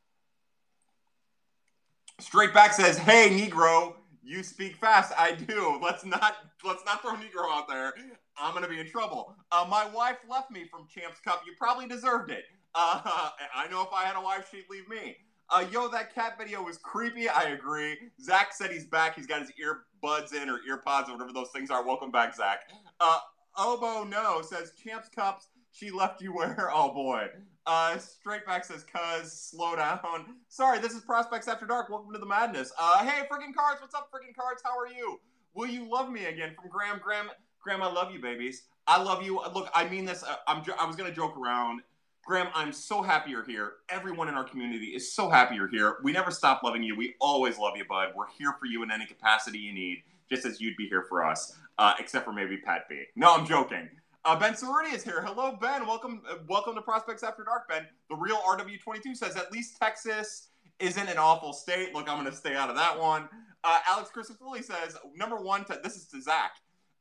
[2.19, 5.13] Straight back says, "Hey Negro, you speak fast.
[5.17, 5.79] I do.
[5.81, 7.93] Let's not let's not throw Negro out there.
[8.37, 9.35] I'm gonna be in trouble.
[9.51, 11.43] Uh, my wife left me from Champs Cup.
[11.45, 12.45] You probably deserved it.
[12.73, 13.01] Uh,
[13.55, 15.17] I know if I had a wife, she'd leave me.
[15.49, 17.29] Uh, yo, that cat video was creepy.
[17.29, 17.97] I agree.
[18.21, 19.15] Zach said he's back.
[19.15, 21.85] He's got his earbuds in or earpods or whatever those things are.
[21.85, 22.69] Welcome back, Zach.
[22.99, 23.19] Uh,
[23.57, 26.71] Obo no says Champs Cups she left you where?
[26.73, 27.27] Oh boy.
[27.67, 31.89] Uh, straight back says, "Cuz, slow down." Sorry, this is Prospects After Dark.
[31.89, 32.71] Welcome to the madness.
[32.79, 34.61] Uh, hey, freaking cards, what's up, freaking cards?
[34.63, 35.19] How are you?
[35.53, 36.53] Will you love me again?
[36.55, 36.99] From Graham.
[37.03, 37.29] Graham,
[37.61, 38.63] Graham, I love you, babies.
[38.87, 39.41] I love you.
[39.53, 40.23] Look, I mean this.
[40.23, 40.63] Uh, I'm.
[40.79, 41.81] I was gonna joke around.
[42.25, 43.73] Graham, I'm so happy you're here.
[43.87, 45.97] Everyone in our community is so happy you're here.
[46.01, 46.95] We never stop loving you.
[46.95, 48.13] We always love you, bud.
[48.15, 51.23] We're here for you in any capacity you need, just as you'd be here for
[51.23, 53.03] us, uh, except for maybe Pat B.
[53.15, 53.87] No, I'm joking.
[54.25, 55.21] Uh, ben Cerruti is here.
[55.21, 55.85] Hello, Ben.
[55.85, 57.85] Welcome, uh, welcome to Prospects After Dark, Ben.
[58.09, 60.47] The real RW22 says at least Texas
[60.79, 61.93] isn't an awful state.
[61.93, 63.29] Look, I'm going to stay out of that one.
[63.63, 65.63] Uh, Alex Christofoli says number one.
[65.83, 66.55] This is to Zach.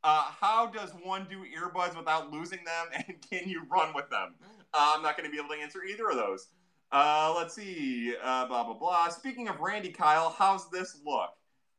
[0.04, 4.34] Uh, how does one do earbuds without losing them, and can you run with them?
[4.74, 6.48] Uh, I'm not going to be able to answer either of those.
[6.90, 8.14] Uh, let's see.
[8.20, 9.08] blah blah blah.
[9.08, 11.30] Speaking of Randy Kyle, how's this look?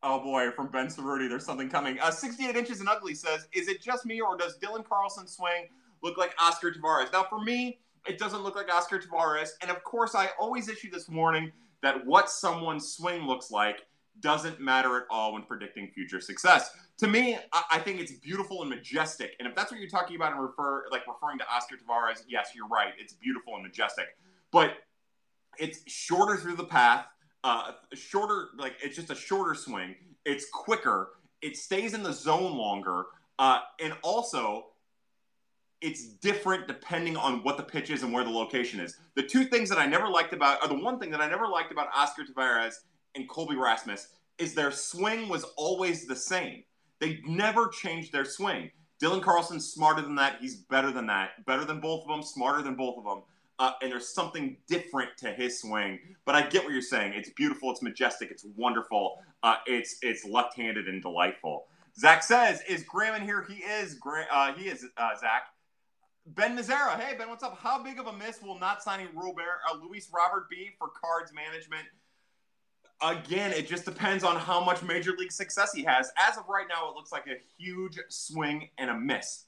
[0.02, 2.00] Oh boy, from Ben Cerruti, there's something coming.
[2.00, 5.68] Uh, 68 inches and ugly says, "Is it just me, or does Dylan Carlson swing
[6.04, 9.84] look like Oscar Taveras?" Now, for me, it doesn't look like Oscar Taveras, and of
[9.84, 13.86] course, I always issue this warning that what someone's swing looks like
[14.20, 16.72] doesn't matter at all when predicting future success.
[17.00, 20.16] To me, I, I think it's beautiful and majestic, and if that's what you're talking
[20.16, 22.94] about and refer like referring to Oscar Taveras, yes, you're right.
[22.98, 24.06] It's beautiful and majestic,
[24.52, 24.74] but
[25.58, 27.06] it's shorter through the path
[27.46, 29.96] uh, shorter, like it's just a shorter swing.
[30.26, 31.12] It's quicker.
[31.44, 33.06] It stays in the zone longer,
[33.38, 34.70] uh, and also
[35.80, 38.98] it's different depending on what the pitch is and where the location is.
[39.14, 41.48] The two things that I never liked about, or the one thing that I never
[41.48, 42.78] liked about Oscar Taveras
[43.16, 46.64] and Colby Rasmus is their swing was always the same.
[47.00, 48.72] They never changed their swing.
[49.02, 50.38] Dylan Carlson's smarter than that.
[50.40, 51.46] He's better than that.
[51.46, 52.24] Better than both of them.
[52.24, 53.24] Smarter than both of them
[53.60, 56.00] uh, and there's something different to his swing.
[56.26, 57.14] But I get what you're saying.
[57.16, 57.72] It's beautiful.
[57.72, 58.32] It's majestic.
[58.32, 59.18] It's wonderful.
[59.44, 61.68] Uh, it's it's left-handed and delightful.
[61.98, 63.46] Zach says, "Is Graham in here?
[63.48, 63.98] He is.
[64.32, 64.86] Uh, he is.
[64.98, 65.44] Uh, Zach."
[66.28, 67.56] Ben Mazzara, hey Ben, what's up?
[67.56, 71.32] How big of a miss will not signing Robert, uh, Luis Robert be for Cards
[71.32, 71.84] management?
[73.02, 76.12] Again, it just depends on how much major league success he has.
[76.18, 79.46] As of right now, it looks like a huge swing and a miss.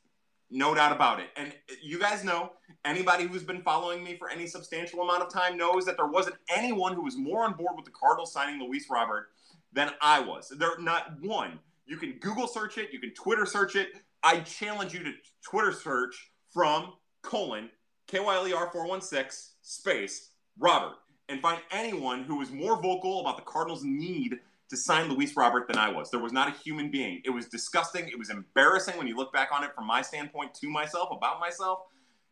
[0.50, 1.30] No doubt about it.
[1.36, 2.52] And you guys know,
[2.86, 6.38] anybody who's been following me for any substantial amount of time knows that there wasn't
[6.50, 9.30] anyone who was more on board with the Cardinals signing Luis Robert
[9.74, 10.54] than I was.
[10.58, 11.60] There not one.
[11.86, 13.90] You can Google search it, you can Twitter search it.
[14.24, 15.12] I challenge you to
[15.44, 17.70] Twitter search from colon
[18.08, 20.96] KYLER 416 space Robert
[21.30, 25.68] and find anyone who was more vocal about the Cardinals' need to sign Luis Robert
[25.68, 26.12] than I was.
[26.12, 27.22] There was not a human being.
[27.24, 28.08] It was disgusting.
[28.08, 31.40] It was embarrassing when you look back on it from my standpoint to myself, about
[31.40, 31.80] myself.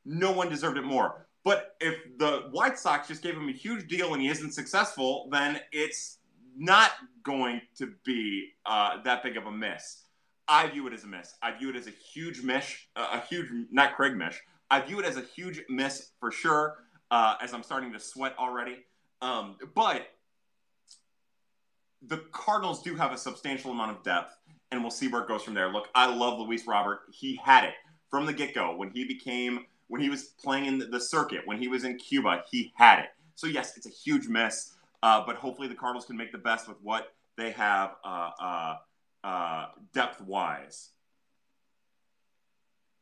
[0.04, 1.28] No one deserved it more.
[1.44, 5.30] But if the White Sox just gave him a huge deal and he isn't successful,
[5.32, 6.18] then it's
[6.58, 6.92] not
[7.24, 10.04] going to be uh, that big of a miss.
[10.48, 11.36] I view it as a miss.
[11.42, 14.36] I view it as a huge miss, uh, a huge, not Craig miss.
[14.70, 16.85] I view it as a huge miss for sure,
[17.16, 18.76] uh, as I'm starting to sweat already.
[19.22, 20.10] Um, but
[22.06, 24.36] the Cardinals do have a substantial amount of depth,
[24.70, 25.72] and we'll see where it goes from there.
[25.72, 27.04] Look, I love Luis Robert.
[27.14, 27.74] He had it
[28.10, 31.58] from the get go when he became when he was playing in the circuit when
[31.58, 32.44] he was in Cuba.
[32.52, 33.10] He had it.
[33.36, 36.68] So yes, it's a huge mess, uh, but hopefully the Cardinals can make the best
[36.68, 38.76] with what they have uh, uh,
[39.24, 40.90] uh depth wise.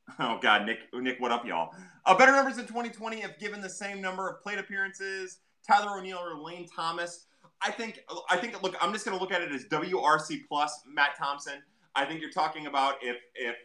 [0.19, 1.73] Oh God, Nick, Nick, what up, y'all?
[2.05, 5.39] Uh, better numbers in 2020 have given the same number of plate appearances.
[5.65, 7.25] Tyler O'Neill or Lane Thomas
[7.63, 10.81] I think I think look, I'm just going to look at it as WRC plus
[10.85, 11.63] Matt Thompson.
[11.95, 13.55] I think you're talking about if if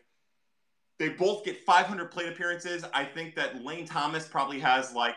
[0.99, 5.17] they both get 500 plate appearances, I think that Lane Thomas probably has like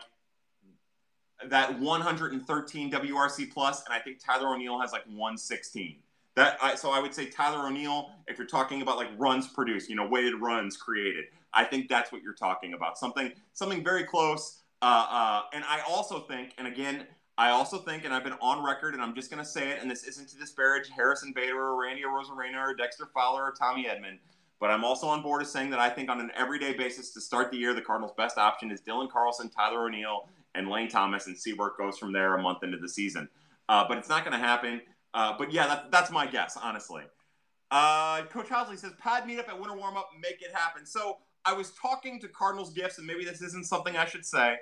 [1.48, 5.98] that 113 WRC plus, and I think Tyler O'Neill has like 116.
[6.36, 9.89] That I, so I would say Tyler O'Neill, if you're talking about like runs produced,
[9.89, 12.98] you know, weighted runs created, I think that's what you're talking about.
[12.98, 14.62] Something something very close.
[14.82, 17.06] Uh, uh, and I also think, and again,
[17.38, 19.80] I also think, and I've been on record, and I'm just going to say it,
[19.82, 23.86] and this isn't to disparage Harrison Bader or Randy Arozarena or Dexter Fowler or Tommy
[23.86, 24.17] Edman,
[24.60, 27.22] but I'm also on board as saying that I think on an everyday basis to
[27.22, 31.28] start the year, the Cardinals' best option is Dylan Carlson, Tyler O'Neill, and Lane Thomas,
[31.28, 33.28] and see where it goes from there a month into the season.
[33.70, 34.82] Uh, but it's not going to happen.
[35.13, 37.04] Uh, but yeah, that, that's my guess, honestly.
[37.69, 40.86] Uh, Coach Housley says, pad meet meetup at winter warm up, make it happen.
[40.86, 44.58] So I was talking to Cardinals gifts, and maybe this isn't something I should say.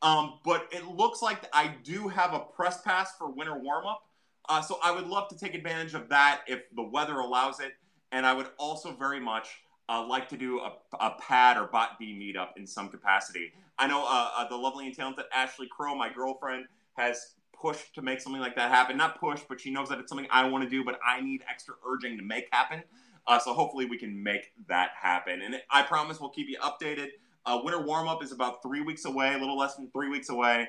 [0.00, 4.02] Um, but it looks like I do have a press pass for winter warm up.
[4.48, 7.72] Uh, so I would love to take advantage of that if the weather allows it.
[8.10, 9.48] And I would also very much
[9.88, 13.52] uh, like to do a, a pad or bot B meetup in some capacity.
[13.78, 18.02] I know uh, uh, the lovely and talented Ashley Crow, my girlfriend, has pushed to
[18.02, 18.96] make something like that happen.
[18.96, 21.42] Not push, but she knows that it's something I want to do, but I need
[21.48, 22.82] extra urging to make happen.
[23.26, 25.40] Uh, so hopefully we can make that happen.
[25.42, 27.08] And I promise we'll keep you updated.
[27.46, 30.28] Uh, winter warm up is about three weeks away, a little less than three weeks
[30.28, 30.68] away,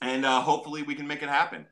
[0.00, 1.66] and uh, hopefully we can make it happen.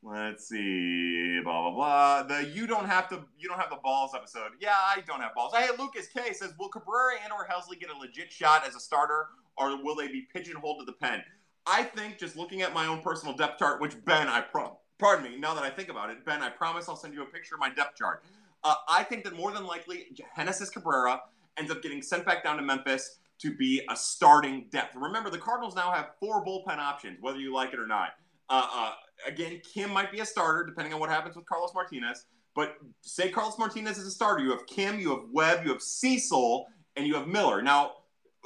[0.00, 2.22] Let's see, blah blah blah.
[2.22, 4.52] The you don't have to you don't have the balls episode.
[4.60, 5.52] Yeah, I don't have balls.
[5.56, 8.80] Hey, Lucas K says, will Cabrera and or Helsley get a legit shot as a
[8.80, 11.24] starter, or will they be pigeonholed to the pen?
[11.66, 15.30] I think just looking at my own personal depth chart, which Ben, I pro- pardon
[15.30, 17.54] me, now that I think about it, Ben, I promise I'll send you a picture
[17.54, 18.24] of my depth chart.
[18.64, 21.20] Uh, I think that more than likely, Genesis Cabrera
[21.58, 24.96] ends up getting sent back down to Memphis to be a starting depth.
[24.96, 28.10] Remember, the Cardinals now have four bullpen options, whether you like it or not.
[28.50, 28.92] Uh, uh,
[29.26, 32.26] again, Kim might be a starter depending on what happens with Carlos Martinez.
[32.54, 35.82] But say Carlos Martinez is a starter, you have Kim, you have Webb, you have
[35.82, 36.66] Cecil,
[36.96, 37.62] and you have Miller.
[37.62, 37.92] Now,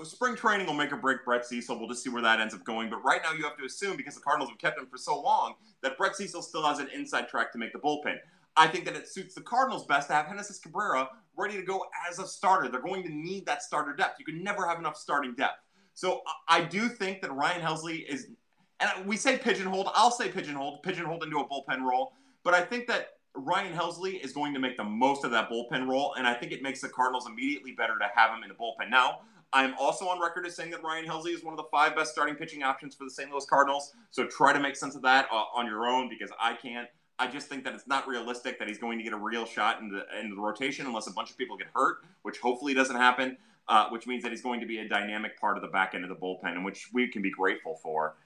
[0.05, 1.79] spring training will make or break Brett Cecil.
[1.79, 2.91] We'll just see where that ends up going.
[2.91, 5.21] But right now, you have to assume because the Cardinals have kept him for so
[5.21, 8.17] long that Brett Cecil still has an inside track to make the bullpen.
[8.57, 11.85] I think that it suits the Cardinals best to have Genesis Cabrera ready to go
[12.09, 12.69] as a starter.
[12.69, 14.19] They're going to need that starter depth.
[14.19, 15.61] You can never have enough starting depth.
[15.95, 18.29] So I do think that Ryan Helsley is,
[18.81, 19.89] and we say pigeonholed.
[19.95, 22.13] I'll say pigeonholed, pigeonholed into a bullpen role.
[22.45, 25.89] But I think that Ryan Helsley is going to make the most of that bullpen
[25.89, 28.55] role, and I think it makes the Cardinals immediately better to have him in the
[28.55, 28.91] bullpen.
[28.91, 29.21] Now,
[29.53, 32.13] I'm also on record as saying that Ryan Helsley is one of the five best
[32.13, 33.31] starting pitching options for the St.
[33.31, 33.93] Louis Cardinals.
[34.11, 36.89] So try to make sense of that uh, on your own because I can't.
[37.19, 39.81] I just think that it's not realistic that he's going to get a real shot
[39.81, 42.97] in the in the rotation unless a bunch of people get hurt, which hopefully doesn't
[42.97, 43.37] happen.
[43.69, 46.03] Uh, which means that he's going to be a dynamic part of the back end
[46.03, 48.17] of the bullpen, and which we can be grateful for.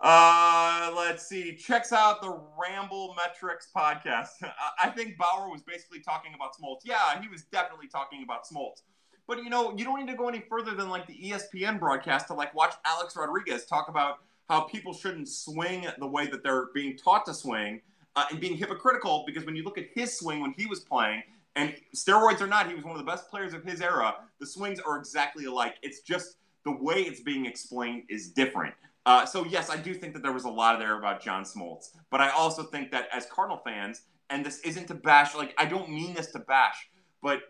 [0.00, 1.54] Uh, let's see.
[1.54, 4.30] Checks out the Ramble Metrics podcast.
[4.82, 6.80] I think Bauer was basically talking about Smoltz.
[6.84, 8.82] Yeah, he was definitely talking about Smoltz.
[9.26, 12.26] But you know, you don't need to go any further than like the ESPN broadcast
[12.28, 16.66] to like watch Alex Rodriguez talk about how people shouldn't swing the way that they're
[16.74, 17.80] being taught to swing
[18.16, 21.22] uh, and being hypocritical because when you look at his swing when he was playing,
[21.56, 24.16] and steroids or not, he was one of the best players of his era.
[24.40, 25.76] The swings are exactly alike.
[25.82, 28.74] It's just the way it's being explained is different.
[29.06, 31.44] Uh, so yes, I do think that there was a lot of there about John
[31.44, 35.54] Smoltz, but I also think that as Cardinal fans, and this isn't to bash, like
[35.58, 36.88] I don't mean this to bash,
[37.22, 37.42] but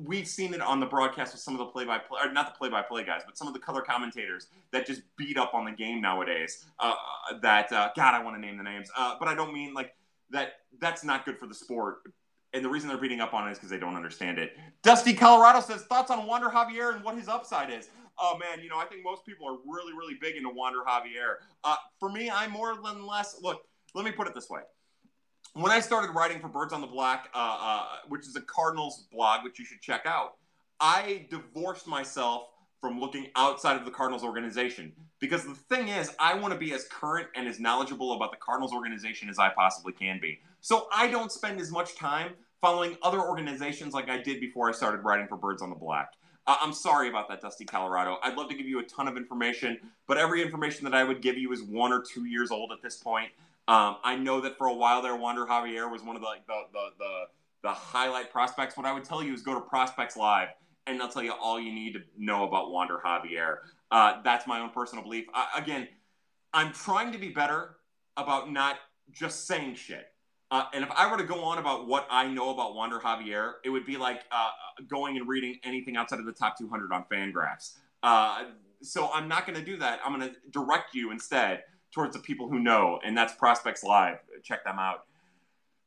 [0.00, 3.04] we've seen it on the broadcast with some of the play-by-play, or not the play-by-play
[3.04, 6.64] guys, but some of the color commentators that just beat up on the game nowadays.
[6.78, 6.94] Uh,
[7.40, 9.94] that uh, God, I want to name the names, uh, but I don't mean like
[10.30, 10.54] that.
[10.80, 11.98] That's not good for the sport.
[12.54, 14.56] And the reason they're beating up on it is because they don't understand it.
[14.82, 17.88] Dusty Colorado says thoughts on Wander Javier and what his upside is.
[18.18, 21.36] Oh man, you know I think most people are really, really big into Wander Javier.
[21.64, 23.36] Uh, for me, I'm more than less.
[23.40, 23.62] Look,
[23.94, 24.60] let me put it this way
[25.54, 29.04] when I started writing for Birds on the Black, uh, uh, which is a Cardinals
[29.12, 30.36] blog, which you should check out,
[30.80, 32.48] I divorced myself
[32.80, 34.92] from looking outside of the Cardinals organization.
[35.20, 38.38] Because the thing is, I want to be as current and as knowledgeable about the
[38.38, 40.40] Cardinals organization as I possibly can be.
[40.60, 44.72] So I don't spend as much time following other organizations like I did before I
[44.72, 46.14] started writing for Birds on the Black.
[46.44, 48.18] Uh, I'm sorry about that, Dusty Colorado.
[48.24, 51.22] I'd love to give you a ton of information, but every information that I would
[51.22, 53.30] give you is one or two years old at this point.
[53.68, 56.46] Um, I know that for a while there, Wander Javier was one of the, like
[56.46, 57.24] the, the the
[57.62, 58.76] the highlight prospects.
[58.76, 60.48] What I would tell you is go to Prospects Live,
[60.86, 63.58] and they'll tell you all you need to know about Wander Javier.
[63.90, 65.26] Uh, that's my own personal belief.
[65.32, 65.86] I, again,
[66.52, 67.76] I'm trying to be better
[68.16, 68.78] about not
[69.12, 70.06] just saying shit.
[70.50, 73.54] Uh, and if I were to go on about what I know about Wander Javier,
[73.64, 74.50] it would be like uh,
[74.86, 77.78] going and reading anything outside of the top 200 on Fangraphs.
[78.02, 78.44] Uh,
[78.82, 80.00] so I'm not going to do that.
[80.04, 84.18] I'm going to direct you instead towards the people who know, and that's Prospects Live.
[84.42, 85.04] Check them out.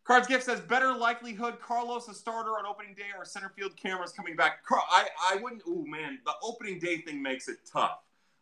[0.06, 4.12] Cards Gift says better likelihood Carlos a starter on opening day or center field cameras
[4.12, 4.60] coming back.
[4.70, 5.64] I I wouldn't.
[5.68, 8.00] Oh man, the opening day thing makes it tough.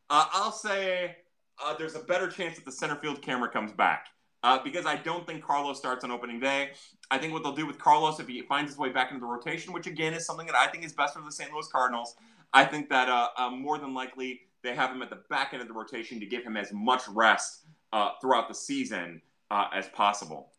[0.10, 1.16] Uh, I'll say
[1.64, 4.08] uh, there's a better chance that the center field camera comes back.
[4.44, 6.72] Uh, because I don't think Carlos starts on opening day.
[7.10, 9.26] I think what they'll do with Carlos, if he finds his way back into the
[9.26, 11.50] rotation, which again is something that I think is best for the St.
[11.54, 12.18] Louis Cardinals,
[12.52, 15.62] I think that uh, uh, more than likely they have him at the back end
[15.62, 19.22] of the rotation to give him as much rest uh, throughout the season
[19.52, 20.50] uh, as possible.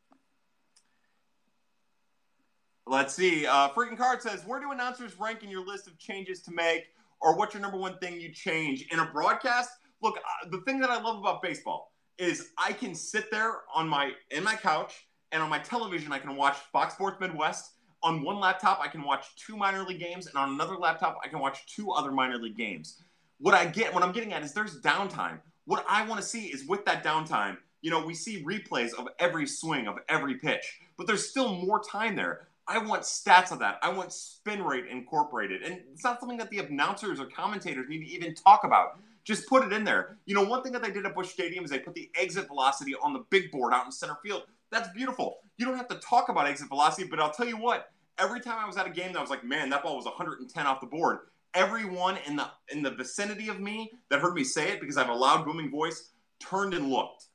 [2.86, 3.46] Let's see.
[3.46, 6.84] Uh, Freaking Card says, Where do announcers rank in your list of changes to make,
[7.20, 9.70] or what's your number one thing you change in a broadcast?
[10.02, 13.88] Look, uh, the thing that I love about baseball is I can sit there on
[13.88, 17.70] my in my couch and on my television I can watch Fox Sports Midwest.
[18.02, 21.28] On one laptop I can watch two minor league games, and on another laptop I
[21.28, 23.02] can watch two other minor league games
[23.38, 25.40] what I get, what I'm getting at is there's downtime.
[25.66, 29.08] What I want to see is with that downtime, you know, we see replays of
[29.18, 32.48] every swing of every pitch, but there's still more time there.
[32.66, 33.78] I want stats of that.
[33.82, 35.62] I want spin rate incorporated.
[35.62, 38.98] And it's not something that the announcers or commentators need to even talk about.
[39.24, 40.16] Just put it in there.
[40.24, 42.46] You know, one thing that they did at Busch Stadium is they put the exit
[42.46, 44.44] velocity on the big board out in center field.
[44.70, 45.38] That's beautiful.
[45.56, 48.58] You don't have to talk about exit velocity, but I'll tell you what, every time
[48.58, 50.80] I was at a game that I was like, man, that ball was 110 off
[50.80, 51.18] the board,
[51.54, 55.02] everyone in the in the vicinity of me that heard me say it because I
[55.02, 57.26] have a loud booming voice turned and looked.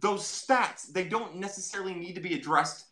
[0.00, 2.86] Those stats, they don't necessarily need to be addressed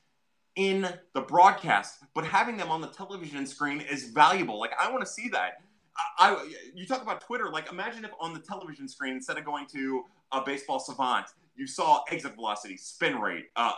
[0.57, 4.61] in the broadcast, but having them on the television screen is valuable.
[4.61, 5.63] Like I want to see that.
[6.19, 7.51] I, you talk about Twitter.
[7.51, 11.67] Like imagine if on the television screen instead of going to a baseball savant, you
[11.67, 13.73] saw exit velocity, spin rate, uh,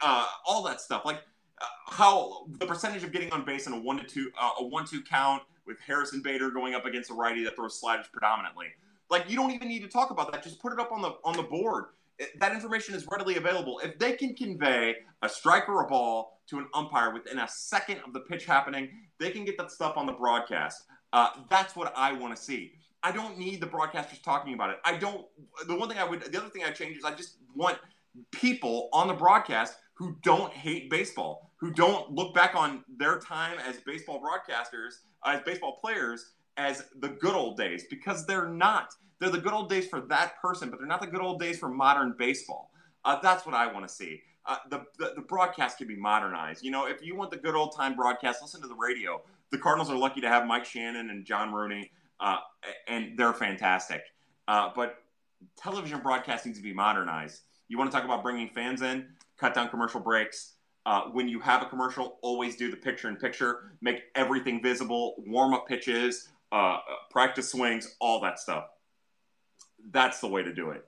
[0.00, 1.04] uh, all that stuff.
[1.04, 1.20] Like
[1.60, 4.64] uh, how the percentage of getting on base in a one to two, uh, a
[4.64, 8.66] one two count, with Harrison Bader going up against a righty that throws sliders predominantly.
[9.10, 10.42] Like you don't even need to talk about that.
[10.42, 11.86] Just put it up on the on the board.
[12.38, 13.80] That information is readily available.
[13.82, 18.00] If they can convey a strike or a ball to an umpire within a second
[18.06, 20.84] of the pitch happening, they can get that stuff on the broadcast.
[21.12, 22.72] Uh, that's what I want to see.
[23.02, 24.76] I don't need the broadcasters talking about it.
[24.84, 25.26] I don't.
[25.66, 27.78] The one thing I would, the other thing I change is I just want
[28.30, 33.56] people on the broadcast who don't hate baseball, who don't look back on their time
[33.60, 34.94] as baseball broadcasters
[35.24, 38.92] as baseball players as the good old days because they're not.
[39.20, 41.60] They're the good old days for that person, but they're not the good old days
[41.60, 42.72] for modern baseball.
[43.04, 44.22] Uh, that's what I want to see.
[44.44, 46.64] Uh, the, the, the broadcast can be modernized.
[46.64, 49.22] You know, if you want the good old time broadcast, listen to the radio.
[49.52, 52.38] The Cardinals are lucky to have Mike Shannon and John Rooney, uh,
[52.88, 54.02] and they're fantastic.
[54.48, 54.96] Uh, but
[55.56, 57.42] television broadcast needs to be modernized.
[57.68, 61.38] You want to talk about bringing fans in, cut down commercial breaks, uh, when you
[61.40, 66.28] have a commercial, always do the picture in picture, make everything visible, warm up pitches,
[66.50, 66.78] uh,
[67.10, 68.64] practice swings, all that stuff.
[69.90, 70.86] That's the way to do it.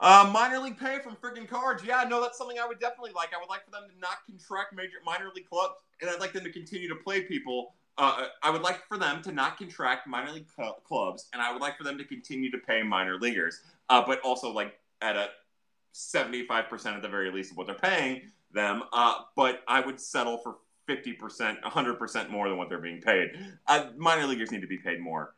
[0.00, 1.84] Uh, minor league pay from friggin' cards.
[1.84, 3.30] Yeah, no, that's something I would definitely like.
[3.34, 6.32] I would like for them to not contract major minor league clubs, and I'd like
[6.32, 7.74] them to continue to play people.
[7.98, 11.52] Uh, I would like for them to not contract minor league cl- clubs, and I
[11.52, 13.60] would like for them to continue to pay minor leaguers,
[13.90, 15.28] uh, but also like at a
[15.94, 18.22] 75% at the very least of what they're paying
[18.52, 20.56] them, uh, but I would settle for
[20.88, 23.30] 50%, 100% more than what they're being paid.
[23.66, 25.34] Uh, minor leaguers need to be paid more.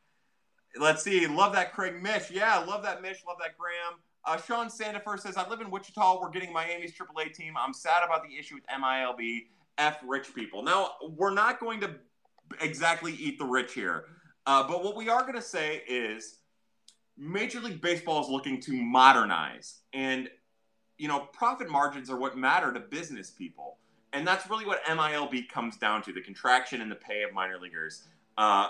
[0.77, 1.27] Let's see.
[1.27, 2.31] Love that, Craig Mish.
[2.31, 3.23] Yeah, love that, Mish.
[3.27, 4.01] Love that, Graham.
[4.25, 6.21] Uh, Sean Sandifer says, I live in Wichita.
[6.21, 7.55] We're getting Miami's AAA team.
[7.57, 9.47] I'm sad about the issue with MILB
[9.79, 10.63] F rich people.
[10.63, 11.97] Now, we're not going to
[12.61, 14.07] exactly eat the rich here,
[14.47, 16.39] uh, but what we are going to say is
[17.17, 19.81] Major League Baseball is looking to modernize.
[19.93, 20.29] And,
[20.99, 23.79] you know, profit margins are what matter to business people.
[24.13, 27.59] And that's really what MILB comes down to the contraction in the pay of minor
[27.59, 28.05] leaguers.
[28.39, 28.69] Uh,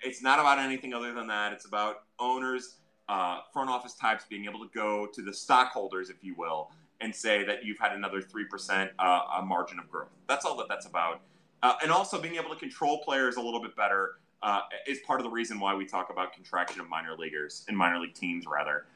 [0.00, 1.52] it's not about anything other than that.
[1.52, 2.76] It's about owners,
[3.08, 7.14] uh, front office types being able to go to the stockholders, if you will, and
[7.14, 10.08] say that you've had another 3% uh, margin of growth.
[10.28, 11.20] That's all that that's about.
[11.62, 15.20] Uh, and also being able to control players a little bit better uh, is part
[15.20, 18.46] of the reason why we talk about contraction of minor leaguers and minor league teams,
[18.46, 18.86] rather.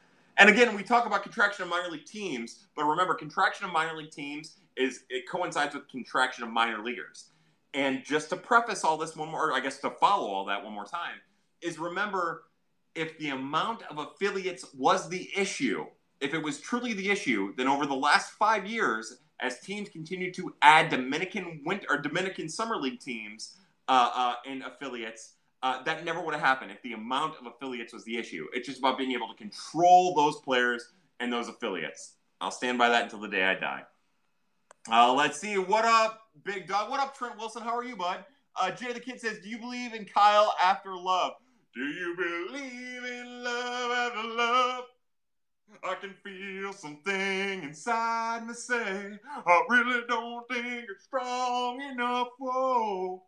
[0.41, 3.95] And again, we talk about contraction of minor league teams, but remember, contraction of minor
[3.95, 7.25] league teams is it coincides with contraction of minor leaguers.
[7.75, 10.73] And just to preface all this one more, I guess to follow all that one
[10.73, 11.21] more time,
[11.61, 12.45] is remember
[12.95, 15.85] if the amount of affiliates was the issue,
[16.21, 20.33] if it was truly the issue, then over the last five years, as teams continue
[20.33, 25.33] to add Dominican winter or Dominican summer league teams uh, uh, and affiliates,
[25.63, 28.47] uh, that never would have happened if the amount of affiliates was the issue.
[28.53, 32.15] It's just about being able to control those players and those affiliates.
[32.39, 33.83] I'll stand by that until the day I die.
[34.91, 35.57] Uh, let's see.
[35.57, 36.89] What up, big dog?
[36.89, 37.61] What up, Trent Wilson?
[37.61, 38.25] How are you, bud?
[38.59, 41.33] Uh, Jay the Kid says, Do you believe in Kyle after love?
[41.75, 44.83] Do you believe in love after love?
[45.83, 52.27] I can feel something inside me say, I really don't think it's strong enough.
[52.39, 53.23] Whoa.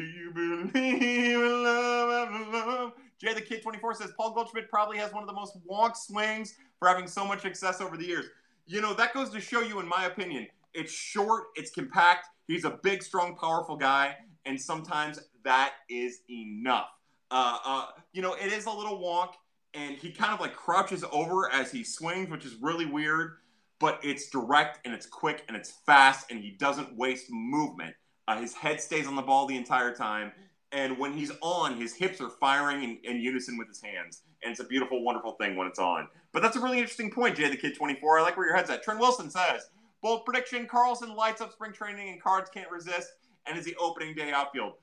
[0.00, 2.92] Do you believe in love after love?
[3.20, 6.54] Jay the Kid 24 says Paul Goldschmidt probably has one of the most wonk swings
[6.78, 8.24] for having so much success over the years.
[8.66, 12.28] You know, that goes to show you, in my opinion, it's short, it's compact.
[12.46, 16.88] He's a big, strong, powerful guy, and sometimes that is enough.
[17.30, 19.34] Uh, uh, you know, it is a little wonk,
[19.74, 23.32] and he kind of like crouches over as he swings, which is really weird.
[23.80, 27.94] But it's direct and it's quick and it's fast, and he doesn't waste movement.
[28.28, 30.32] Uh, his head stays on the ball the entire time,
[30.72, 34.52] and when he's on, his hips are firing in, in, unison with his hands, and
[34.52, 36.08] it's a beautiful, wonderful thing when it's on.
[36.32, 38.20] But that's a really interesting point, Jay the Kid 24.
[38.20, 38.82] I like where your head's at.
[38.82, 39.70] Trent Wilson says
[40.02, 43.10] Bold prediction Carlson lights up spring training and cards can't resist
[43.46, 44.74] and is the opening day outfield.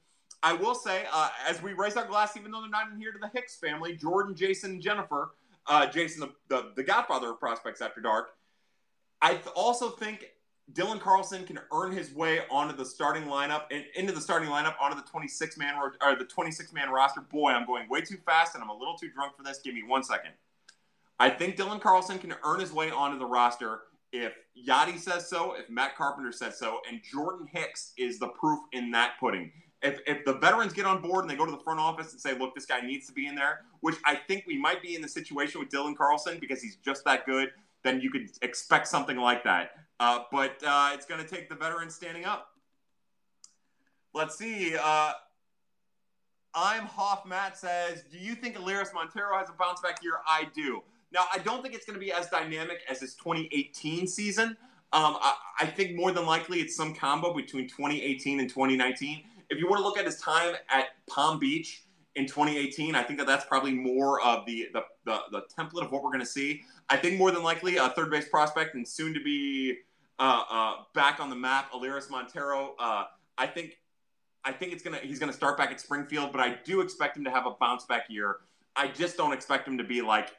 [0.44, 3.12] I will say, uh, as we raise our glass, even though they're not in here
[3.12, 5.32] to the Hicks family, Jordan, Jason, and Jennifer,
[5.66, 8.30] uh, Jason, the, the, the, godfather of prospects after dark,
[9.22, 10.30] I th- also think
[10.74, 14.76] Dylan Carlson can earn his way onto the starting lineup and into the starting lineup
[14.82, 17.22] onto the 26 man or the 26 man roster.
[17.22, 19.60] Boy, I'm going way too fast and I'm a little too drunk for this.
[19.60, 20.32] Give me one second.
[21.20, 24.34] I think Dylan Carlson can earn his way onto the roster if
[24.68, 28.92] Yadi says so, if Matt Carpenter says so, and Jordan Hicks is the proof in
[28.92, 29.52] that pudding.
[29.82, 32.20] If, if the veterans get on board and they go to the front office and
[32.20, 34.96] say, look, this guy needs to be in there, which I think we might be
[34.96, 37.50] in the situation with Dylan Carlson because he's just that good,
[37.84, 39.72] then you could expect something like that.
[40.00, 42.50] Uh, but uh, it's going to take the veterans standing up.
[44.14, 44.76] Let's see.
[44.76, 45.14] Uh,
[46.54, 47.26] I'm Hoff.
[47.26, 50.16] Matt says, Do you think Elehuris Montero has a bounce back year?
[50.28, 50.82] I do.
[51.12, 54.58] Now, I don't think it's going to be as dynamic as his 2018 season.
[54.94, 59.24] Um, I, I, think more than likely it's some combo between 2018 and 2019.
[59.50, 61.84] If you were to look at his time at Palm Beach
[62.16, 65.92] in 2018, I think that that's probably more of the the, the, the template of
[65.92, 66.62] what we're going to see.
[66.90, 69.78] I think more than likely a third base prospect and soon to be
[70.20, 72.76] uh, uh, back on the map, Elehuris Montero.
[72.80, 73.06] Uh,
[73.38, 73.78] I think
[74.44, 77.24] I think it's gonna he's gonna start back at Springfield, but I do expect him
[77.26, 78.38] to have a bounce back year.
[78.76, 80.30] I just don't expect him to be like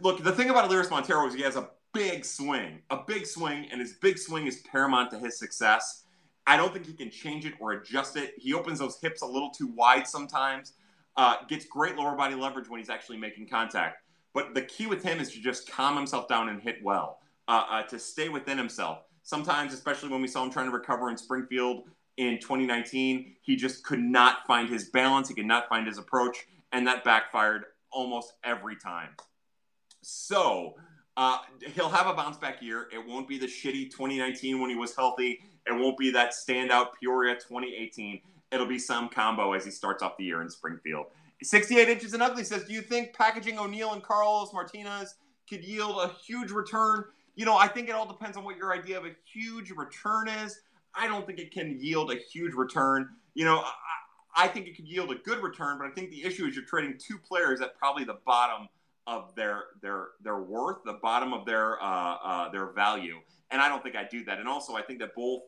[0.00, 3.66] look, the thing about Elehuris Montero is he has a big swing, a big swing,
[3.70, 6.04] and his big swing is paramount to his success.
[6.46, 8.34] I don't think he can change it or adjust it.
[8.38, 10.72] He opens those hips a little too wide sometimes.
[11.16, 14.02] Uh, gets great lower body leverage when he's actually making contact.
[14.32, 17.19] But the key with him is to just calm himself down and hit well,
[17.50, 19.00] uh, uh, to stay within himself.
[19.24, 21.82] Sometimes, especially when we saw him trying to recover in Springfield
[22.16, 25.28] in 2019, he just could not find his balance.
[25.28, 29.10] He could not find his approach, and that backfired almost every time.
[30.00, 30.76] So
[31.16, 31.38] uh,
[31.74, 32.86] he'll have a bounce back year.
[32.92, 35.40] It won't be the shitty 2019 when he was healthy.
[35.66, 38.20] It won't be that standout Peoria 2018.
[38.52, 41.06] It'll be some combo as he starts off the year in Springfield.
[41.42, 45.16] 68 inches and ugly says, Do you think packaging O'Neill and Carlos Martinez
[45.48, 47.04] could yield a huge return?
[47.40, 50.28] You know, I think it all depends on what your idea of a huge return
[50.28, 50.60] is.
[50.94, 53.08] I don't think it can yield a huge return.
[53.32, 53.60] You know,
[54.36, 56.54] I, I think it could yield a good return, but I think the issue is
[56.54, 58.68] you're trading two players at probably the bottom
[59.06, 63.16] of their their their worth, the bottom of their uh, uh, their value,
[63.50, 64.38] and I don't think I do that.
[64.38, 65.40] And also, I think that both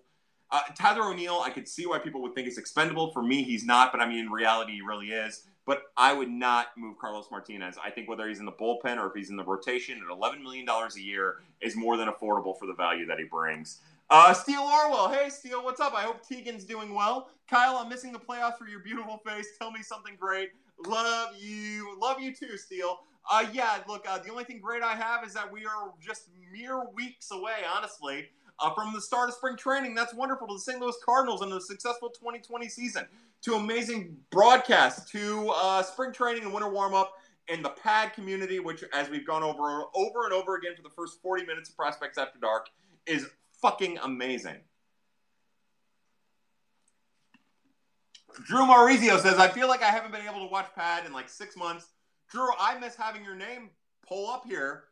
[0.51, 3.13] uh, Tyler O'Neill, I could see why people would think is expendable.
[3.13, 5.43] For me, he's not, but I mean, in reality, he really is.
[5.65, 7.77] But I would not move Carlos Martinez.
[7.83, 10.43] I think whether he's in the bullpen or if he's in the rotation at $11
[10.43, 13.81] million a year is more than affordable for the value that he brings.
[14.11, 15.09] Uh, Steele Orwell.
[15.11, 15.95] Hey, Steele, what's up?
[15.95, 17.31] I hope Tegan's doing well.
[17.49, 19.47] Kyle, I'm missing the playoffs for your beautiful face.
[19.59, 20.51] Tell me something great.
[20.87, 21.97] Love you.
[21.99, 22.99] Love you too, Steele.
[23.31, 26.29] Uh, yeah, look, uh, the only thing great I have is that we are just
[26.53, 28.29] mere weeks away, honestly,
[28.59, 29.95] uh, from the start of spring training.
[29.95, 30.81] That's wonderful to the St.
[30.81, 33.07] Louis Cardinals and a successful 2020 season,
[33.43, 37.15] to amazing broadcasts, to uh, spring training and winter warm up,
[37.49, 40.91] and the pad community, which, as we've gone over over and over again for the
[40.91, 42.69] first 40 minutes of Prospects After Dark,
[43.07, 43.27] is
[43.61, 44.57] fucking amazing.
[48.47, 51.29] Drew Maurizio says, I feel like I haven't been able to watch Pad in like
[51.29, 51.89] six months.
[52.31, 53.71] Drew, I miss having your name
[54.07, 54.85] pull up here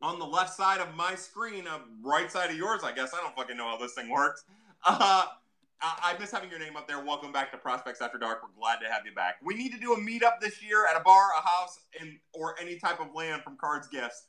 [0.00, 3.12] on the left side of my screen, uh, right side of yours, I guess.
[3.14, 4.44] I don't fucking know how this thing works.
[5.80, 7.04] Uh, I miss having your name up there.
[7.04, 8.42] Welcome back to Prospects After Dark.
[8.42, 9.36] We're glad to have you back.
[9.44, 12.56] We need to do a meetup this year at a bar, a house, in, or
[12.60, 14.24] any type of land from Cards Gifts.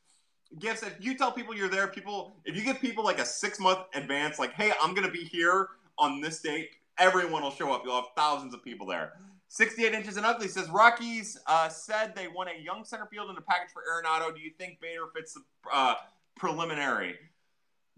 [0.59, 3.59] Gifts, if you tell people you're there, people, if you give people like a six
[3.59, 7.81] month advance, like, hey, I'm to be here on this date, everyone will show up.
[7.83, 9.13] You'll have thousands of people there.
[9.49, 13.37] 68 inches and ugly says Rockies uh, said they want a young center field in
[13.37, 14.33] a package for Arenado.
[14.33, 15.41] Do you think Bader fits the
[15.73, 15.95] uh,
[16.35, 17.15] preliminary?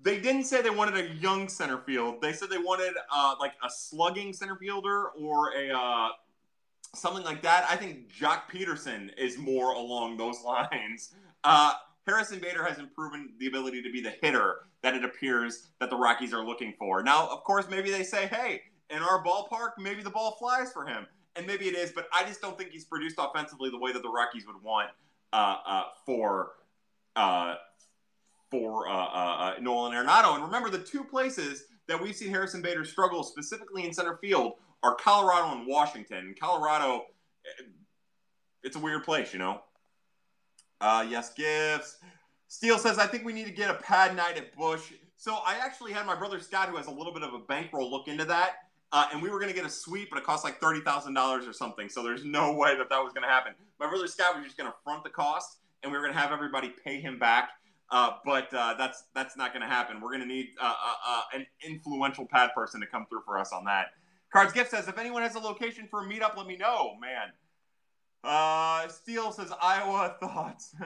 [0.02, 2.22] They didn't say they wanted a young center field.
[2.22, 6.10] They said they wanted uh, like a slugging center fielder or a uh,
[6.96, 7.66] something like that.
[7.70, 11.14] I think Joc Pederson is more along those lines.
[11.44, 11.74] Uh,
[12.08, 15.98] Harrison Bader hasn't proven the ability to be the hitter that it appears that the
[15.98, 17.04] Rockies are looking for.
[17.04, 20.86] Now, of course, maybe they say, hey, in our ballpark, maybe the ball flies for
[20.86, 21.06] him
[21.36, 24.02] and maybe it is, but I just don't think he's produced offensively the way that
[24.02, 24.90] the Rockies would want
[25.34, 26.54] uh, uh, for
[27.16, 27.56] uh,
[28.50, 30.36] for uh, uh, uh, Nolan Arenado.
[30.36, 34.54] And remember, the two places that we've seen Harrison Bader struggle specifically in center field
[34.84, 36.36] are Colorado and Washington.
[36.40, 37.06] Colorado,
[38.64, 39.62] it's a weird place, you know.
[40.82, 41.98] yes, gifts.
[42.48, 44.92] Steele says, I think we need to get a pad night at Busch.
[45.16, 47.90] So I actually had my brother Scott, who has a little bit of a bankroll,
[47.90, 48.56] look into that
[48.92, 51.14] uh, and we were going to get a suite, but it cost like thirty thousand
[51.14, 51.90] dollars or something.
[51.90, 53.54] So there's no way that that was going to happen.
[53.80, 56.20] My brother Scott was just going to front the cost, and we were going to
[56.20, 57.52] have everybody pay him back.
[57.92, 60.00] Uh, but uh, that's that's not going to happen.
[60.00, 63.38] We're going to need uh, uh, uh, an influential pad person to come through for
[63.38, 63.88] us on that.
[64.32, 67.34] Cards Gift says, if anyone has a location for a meetup, let me know, man.
[68.24, 70.74] Uh, Steele says, Iowa thoughts.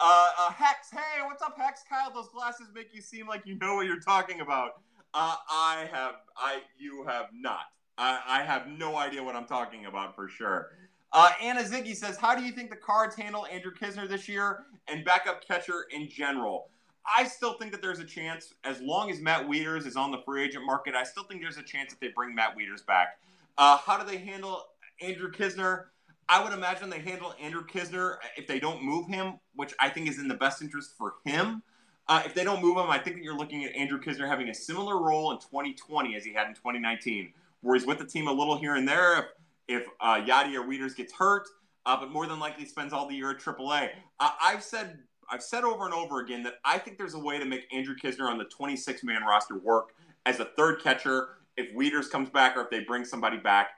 [0.00, 1.82] Hex, hey, what's up, Hex?
[1.88, 4.80] Kyle, those glasses make you seem like you know what you're talking about.
[5.14, 7.62] Uh, I have, I, you have not.
[7.96, 10.70] I, I have no idea what I'm talking about for sure.
[11.12, 14.64] Uh, Anna Ziggy says, How do you think the Cards handle Andrew Knizner this year
[14.86, 16.70] and backup catcher in general?
[17.16, 20.18] I still think that there's a chance, as long as Matt Wieters is on the
[20.26, 23.18] free agent market, I still think there's a chance that they bring Matt Wieters back.
[23.56, 24.66] Uh, how do they handle
[25.00, 25.84] Andrew Knizner?
[26.28, 30.08] I would imagine they handle Andrew Knizner if they don't move him, which I think
[30.08, 31.62] is in the best interest for him.
[32.08, 34.48] Uh, if they don't move him, I think that you're looking at Andrew Knizner having
[34.48, 38.28] a similar role in 2020 as he had in 2019, where he's with the team
[38.28, 39.18] a little here and there.
[39.18, 41.46] If, if uh, Yadi or Wieters gets hurt,
[41.84, 43.90] uh, but more than likely spends all the year at AAA.
[44.20, 45.00] Uh, I've said
[45.30, 47.94] I've said over and over again that I think there's a way to make Andrew
[47.94, 49.90] Knizner on the 26 man roster work
[50.24, 51.28] as a third catcher
[51.58, 53.68] if Wieters comes back or if they bring somebody back.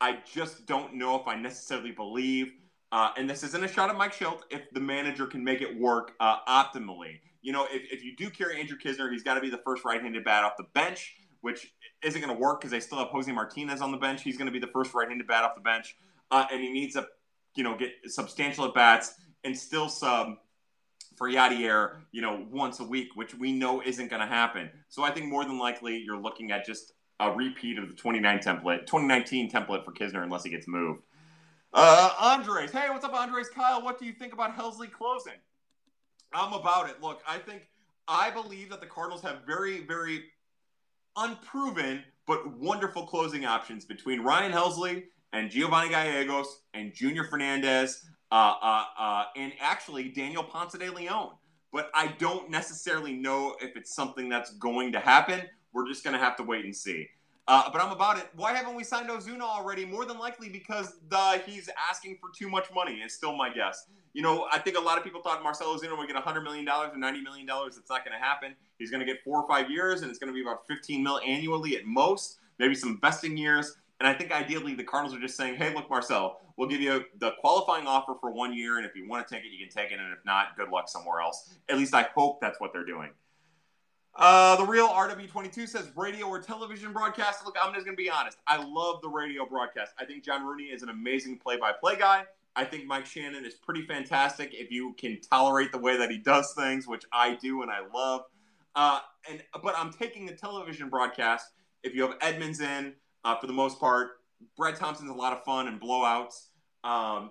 [0.00, 2.52] I just don't know if I necessarily believe.
[2.92, 5.76] Uh, and this isn't a shot at Mike Shildt if the manager can make it
[5.76, 9.40] work uh, optimally you know, if, if you do carry Andrew Knizner, he's got to
[9.40, 11.72] be the first right-handed bat off the bench, which
[12.02, 14.22] isn't going to work because they still have Jose Martinez on the bench.
[14.22, 15.96] He's going to be the first right-handed bat off the bench,
[16.30, 17.06] uh, and he needs to,
[17.56, 19.14] you know, get substantial at bats
[19.44, 20.34] and still sub
[21.16, 24.70] for Yadier, you know, once a week, which we know isn't going to happen.
[24.88, 28.38] So I think more than likely you're looking at just a repeat of the 29
[28.38, 31.02] template, 2019 template for Knizner unless he gets moved.
[31.72, 33.48] Uh, Andres, hey, what's up, Andres?
[33.48, 35.34] Kyle, what do you think about Helsley closing?
[36.32, 37.00] I'm about it.
[37.02, 37.68] Look, I think
[38.06, 40.24] I believe that the Cardinals have very, very
[41.16, 48.54] unproven but wonderful closing options between Ryan Helsley and Giovanni Gallegos and Junior Fernandez uh,
[48.62, 51.32] uh, uh, and actually Daniel Ponce de Leon.
[51.72, 55.42] But I don't necessarily know if it's something that's going to happen.
[55.72, 57.08] We're just going to have to wait and see.
[57.48, 58.28] Uh, but I'm about it.
[58.36, 59.84] Why haven't we signed Ozuna already?
[59.84, 63.00] More than likely because the, he's asking for too much money.
[63.02, 63.86] It's still my guess.
[64.12, 66.64] You know, I think a lot of people thought Marcell Ozuna would get 100 million
[66.64, 67.76] dollars or 90 million dollars.
[67.76, 68.54] It's not going to happen.
[68.78, 71.02] He's going to get four or five years, and it's going to be about 15
[71.02, 72.38] mil annually at most.
[72.58, 73.76] Maybe some vesting years.
[74.00, 77.04] And I think ideally the Cardinals are just saying, "Hey, look, Marcell, we'll give you
[77.18, 79.74] the qualifying offer for one year, and if you want to take it, you can
[79.74, 82.72] take it, and if not, good luck somewhere else." At least I hope that's what
[82.72, 83.10] they're doing.
[84.16, 87.44] Uh, the real RW22 says radio or television broadcast.
[87.44, 88.38] Look, I'm just going to be honest.
[88.46, 89.92] I love the radio broadcast.
[89.98, 92.24] I think John Rooney is an amazing play by play guy.
[92.56, 96.18] I think Mike Shannon is pretty fantastic if you can tolerate the way that he
[96.18, 98.22] does things, which I do and I love.
[98.74, 101.52] Uh, and but I'm taking the television broadcast.
[101.82, 102.94] If you have Edmonds in,
[103.24, 104.10] uh, for the most part,
[104.56, 106.48] Brad Thompson's a lot of fun and blowouts.
[106.82, 107.30] Um,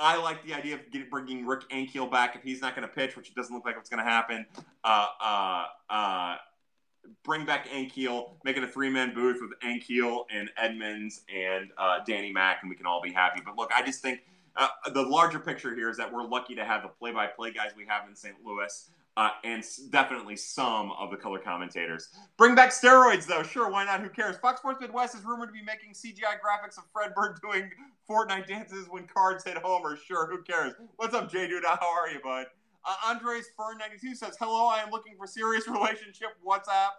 [0.00, 2.92] I like the idea of getting, bringing Rick Ankiel back if he's not going to
[2.92, 4.46] pitch, which it doesn't look like it's going to happen.
[4.82, 6.36] Uh, uh, uh,
[7.22, 11.98] bring back Ankiel, make it a three man booth with Ankiel and Edmonds and uh,
[12.06, 13.42] Danny Mack, and we can all be happy.
[13.44, 14.20] But look, I just think
[14.56, 17.52] uh, the larger picture here is that we're lucky to have the play by play
[17.52, 18.36] guys we have in St.
[18.44, 18.90] Louis.
[19.16, 22.08] Uh, and definitely some of the color commentators.
[22.38, 23.42] Bring back steroids, though.
[23.42, 24.00] Sure, why not?
[24.00, 24.36] Who cares?
[24.36, 27.70] Fox Sports Midwest is rumored to be making CGI graphics of Fred Bird doing
[28.08, 29.96] Fortnite dances when cards hit homer.
[29.96, 30.74] Sure, who cares?
[30.96, 31.64] What's up, J Dude?
[31.64, 32.46] How are you, bud?
[32.84, 36.28] Uh, Andres Fern 92 says, "Hello, I am looking for serious relationship.
[36.46, 36.90] WhatsApp.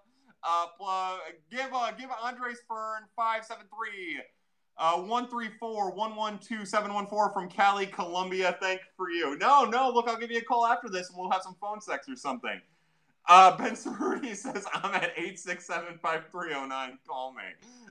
[0.44, 4.41] Uh, plug, give uh, give Andres Fern 573 uh, 134
[4.78, 8.58] 112 714 from Cali, Colombia.
[8.60, 9.38] Thank for you.
[9.38, 11.82] No, no, look, I'll give you a call after this and we'll have some phone
[11.82, 12.60] sex or something.
[13.28, 16.98] Uh, ben Cerruti says, I'm at 867 5309.
[17.08, 17.44] Call me.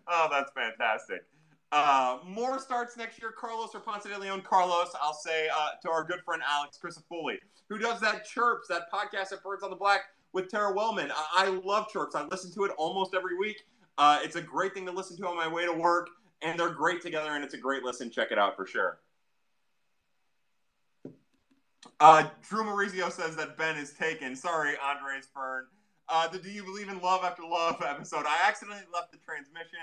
[0.09, 1.25] Oh, that's fantastic.
[1.73, 3.31] Uh, more starts next year.
[3.31, 4.43] Carlos or Ponce de Leon.
[4.43, 7.37] Carlos, I'll say uh, to our good friend Alex Crisafulli,
[7.69, 10.01] who does that Chirps, that podcast at Birds on the Black
[10.33, 11.13] with Tara Wellman.
[11.13, 12.17] I, I love Chirps.
[12.17, 13.63] I listen to it almost every week.
[13.99, 16.09] Uh, it's a great thing to listen to on my way to work
[16.43, 18.11] and they're great together, and it's a great listen.
[18.11, 19.01] Check it out for sure.
[21.99, 24.35] Uh, Drew Maurizio says that Ben is taken.
[24.35, 25.67] Sorry, Andres Fern.
[26.09, 28.25] Uh, the Do You Believe in Love After Love episode.
[28.27, 29.79] I accidentally left the transmission.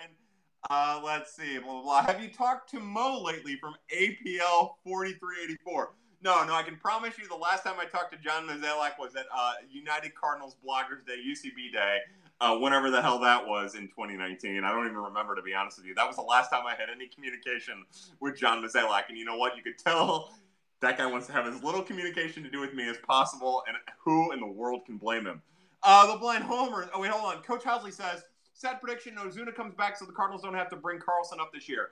[0.70, 1.58] Uh, let's see.
[1.60, 2.02] Blah, blah, blah.
[2.02, 5.94] Have you talked to Mo lately from APL 4384?
[6.24, 9.16] No, no, I can promise you the last time I talked to John Mozeliak was
[9.16, 12.00] at uh, United Cardinals Bloggers Day, UCB Day
[12.40, 14.64] uh, whenever the hell that was in 2019.
[14.64, 15.96] I don't even remember, to be honest with you.
[15.96, 17.86] That was the last time I had any communication
[18.20, 19.04] with John Mozeliak.
[19.10, 19.58] And you know what?
[19.58, 20.34] You could tell
[20.82, 23.64] that guy wants to have as little communication to do with me as possible.
[23.68, 25.42] And who in the world can blame him?
[25.84, 26.90] Uh, the blind homer.
[26.94, 27.42] Oh, wait, hold on.
[27.44, 28.24] Coach Housley says,
[28.54, 31.68] sad prediction Ozuna comes back so the Cardinals don't have to bring Carlson up this
[31.68, 31.90] year.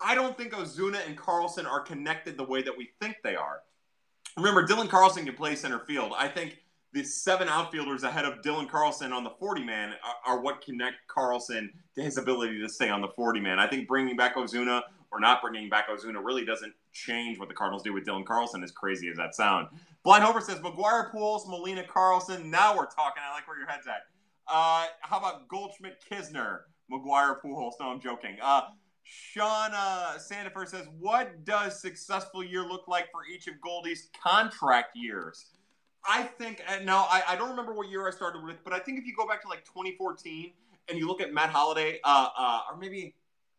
[0.00, 3.62] I don't think Ozuna and Carlson are connected the way that we think they are.
[4.36, 6.12] Remember, Dylan Carlson can play center field.
[6.16, 6.58] I think
[6.96, 11.06] the seven outfielders ahead of Dylan Carlson on the 40 man are, are, what connect
[11.08, 13.58] Carlson to his ability to stay on the 40 man.
[13.58, 14.80] I think bringing back Ozuna
[15.10, 18.64] or not bringing back Ozuna really doesn't change what the Cardinals do with Dylan Carlson,
[18.64, 19.68] as crazy as that sound.
[20.04, 22.50] Blind Homer says McGwire Pujols, Molina Carlson.
[22.50, 23.22] Now we're talking.
[23.22, 24.06] I like where your head's at.
[24.48, 27.72] Uh, how about Goldschmidt Knizner, McGwire Pujols?
[27.78, 28.38] No, I'm joking.
[28.42, 28.62] Uh,
[29.02, 34.96] Sean uh, Sandifer says, "What does successful year look like for each of Goldie's contract
[34.96, 35.50] years?"
[36.08, 38.78] I think uh, now I, I don't remember what year I started with, but I
[38.78, 40.52] think if you go back to like 2014
[40.88, 43.14] and you look at Matt Holliday, uh, uh, or maybe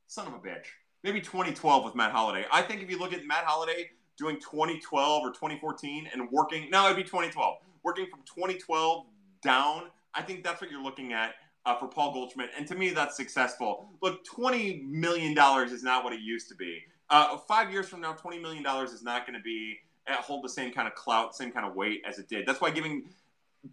[0.07, 0.65] son of a bitch,
[1.03, 2.45] maybe 2012 with Matt Holliday.
[2.51, 6.85] I think if you look at Matt Holliday doing 2012 or 2014 and working, now
[6.85, 9.05] it'd be 2012, working from 2012
[9.43, 9.83] down.
[10.13, 11.35] I think that's what you're looking at
[11.65, 13.89] uh, for Paul Goldschmidt, and to me, that's successful.
[14.01, 16.79] Look, 20 million dollars is not what it used to be.
[17.09, 19.77] Uh, five years from now, 20 million dollars is not going to be
[20.07, 22.45] Uh, hold the same kind of clout, same kind of weight as it did.
[22.45, 23.03] That's why giving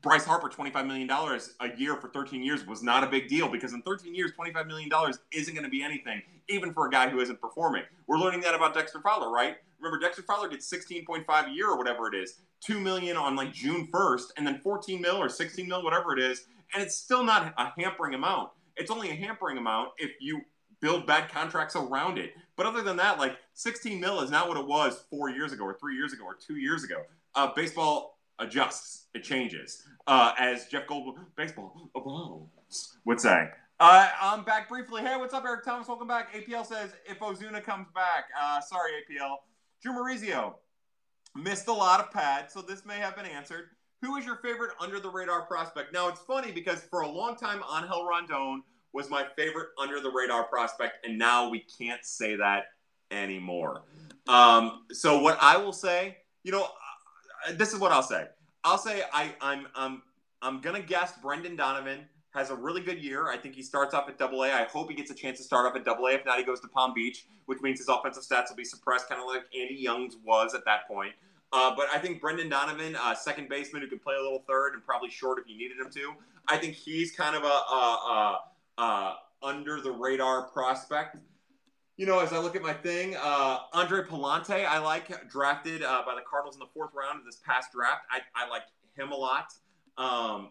[0.03, 3.73] Bryce Harper $25 million a year for 13 years was not a big deal because
[3.73, 4.91] in 13 years, $25 million
[5.33, 7.83] isn't going to be anything, even for a guy who isn't performing.
[8.07, 9.57] We're learning that about Dexter Fowler, right?
[9.79, 13.53] Remember, Dexter Fowler gets 16.5 a year or whatever it is, 2 million on like
[13.53, 17.23] June 1st, and then 14 mil or 16 mil, whatever it is, and it's still
[17.23, 18.51] not a hampering amount.
[18.77, 20.43] It's only a hampering amount if you
[20.81, 22.35] build bad contracts around it.
[22.57, 25.65] But other than that, like 16 mil is not what it was four years ago,
[25.65, 27.03] or three years ago, or two years ago.
[27.35, 29.83] Uh, baseball adjusts, it changes.
[30.07, 33.49] Uh, as Jeff Goldblum, baseball evolves, would say.
[33.81, 35.03] Uh, I'm back briefly.
[35.03, 35.89] Hey, what's up, Eric Thomas?
[35.89, 36.33] Welcome back.
[36.33, 38.27] APL says if Ozuna comes back.
[38.41, 39.37] Uh, sorry, APL.
[39.83, 40.55] Drew Maurizio
[41.35, 43.71] missed a lot of pads, so this may have been answered.
[44.03, 45.93] Who is your favorite under the radar prospect?
[45.93, 48.63] Now, it's funny because for a long time, Angel Rondon
[48.95, 52.67] was my favorite under the radar prospect, and now we can't say that
[53.11, 53.83] anymore.
[54.29, 56.69] Um, so what I will say, you know,
[57.47, 58.27] uh, this is what I'll say.
[58.63, 60.03] I'll say I, I'm I'm
[60.41, 63.29] I'm gonna guess Brendan Donovan has a really good year.
[63.29, 64.51] I think he starts off at Double A.
[64.51, 66.13] I hope he gets a chance to start off at Double A.
[66.13, 69.09] If not, he goes to Palm Beach, which means his offensive stats will be suppressed,
[69.09, 71.13] kind of like Andy Young's was at that point.
[71.53, 74.75] Uh, but I think Brendan Donovan, uh, second baseman who can play a little third
[74.75, 76.15] and probably short if you needed him to.
[76.49, 78.39] I think he's kind of a, a, a
[78.79, 81.17] uh, under the radar prospect.
[81.97, 86.03] You know, as I look at my thing, uh, Andre Pallante, I like, drafted uh,
[86.05, 88.03] by the Cardinals in the fourth round of this past draft.
[88.11, 88.63] I, I like
[88.97, 89.53] him a lot.
[89.97, 90.51] Um,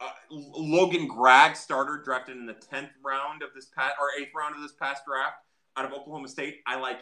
[0.00, 4.54] uh, Logan Gragg, starter, drafted in the tenth round of this past or eighth round
[4.54, 5.38] of this past draft
[5.76, 6.58] out of Oklahoma State.
[6.66, 7.00] I like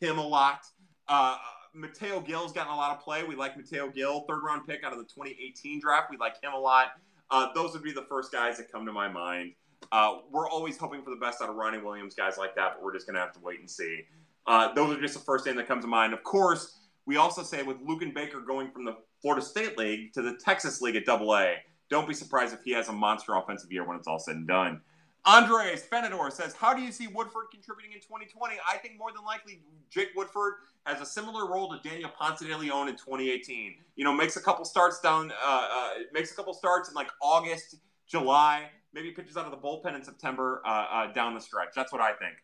[0.00, 0.64] him a lot.
[1.08, 1.36] Uh,
[1.74, 3.22] Mateo Gil's gotten a lot of play.
[3.24, 6.10] We like Mateo Gil, third round pick out of the 2018 draft.
[6.10, 6.92] We like him a lot.
[7.30, 9.52] Uh, those would be the first guys that come to my mind.
[9.92, 12.84] Uh, we're always hoping for the best out of Ronnie Williams, guys like that, but
[12.84, 14.02] we're just going to have to wait and see.
[14.46, 16.12] Uh, those are just the first name that comes to mind.
[16.12, 20.22] Of course, we also say with Luken Baker going from the Florida State League to
[20.22, 21.56] the Texas League at Double A,
[21.88, 24.46] don't be surprised if he has a monster offensive year when it's all said and
[24.46, 24.80] done.
[25.24, 28.54] Andres Fenador says, How do you see Woodford contributing in 2020?
[28.68, 29.60] I think more than likely
[29.90, 30.54] Jake Woodford
[30.86, 33.74] has a similar role to Daniel Ponce de Leon in 2018.
[33.96, 37.10] You know, makes a couple starts down, uh, uh, makes a couple starts in like
[37.20, 37.76] August,
[38.06, 41.70] July, maybe pitches out of the bullpen in September uh, uh down the stretch.
[41.74, 42.36] That's what I think.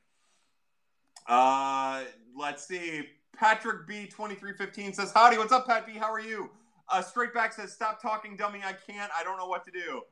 [1.28, 2.04] Uh,
[2.38, 3.04] let's see.
[3.36, 5.92] Patrick B2315 says, Howdy, what's up, Pat B?
[5.94, 6.50] How are you?
[6.88, 8.60] Uh, Straight back says, Stop talking, dummy.
[8.64, 9.10] I can't.
[9.16, 10.02] I don't know what to do.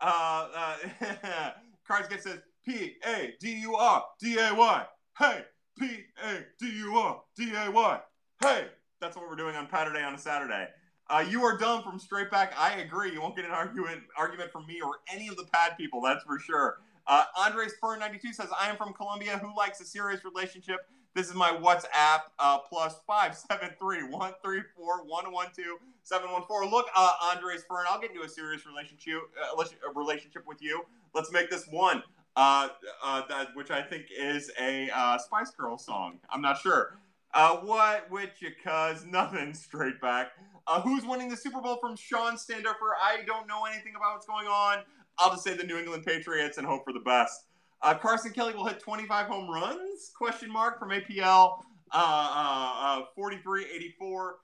[0.00, 1.50] Uh, uh,
[1.86, 4.86] Cards get says P A D U R D A Y.
[5.18, 5.44] Hey,
[5.78, 8.00] P A D U R D A Y.
[8.42, 8.66] Hey,
[9.00, 10.66] that's what we're doing on Saturday on a Saturday.
[11.10, 12.54] Uh, you are dumb from straight back.
[12.56, 13.12] I agree.
[13.12, 16.00] You won't get an argument argument from me or any of the pad people.
[16.00, 16.78] That's for sure.
[17.06, 19.36] Uh, Andres Fern 92 says, I am from Colombia.
[19.38, 20.88] Who likes a serious relationship?
[21.14, 26.70] This is my WhatsApp uh, plus 573 134 112 714.
[26.70, 30.84] Look, uh, Andres Fern, I'll get into a serious relationship, uh, relationship with you.
[31.14, 32.02] Let's make this one,
[32.34, 32.68] uh,
[33.04, 36.18] uh, that, which I think is a uh, Spice Girl song.
[36.30, 36.98] I'm not sure.
[37.32, 39.04] Uh, what with you, cuz?
[39.06, 40.32] Nothing straight back.
[40.66, 42.94] Uh, who's winning the Super Bowl from Sean Standuffer?
[43.00, 44.78] I don't know anything about what's going on.
[45.18, 47.44] I'll just say the New England Patriots and hope for the best.
[47.82, 50.10] Uh, Carson Kelly will hit 25 home runs?
[50.16, 51.58] Question mark from APL.
[51.92, 54.36] Uh, uh, uh 43 84.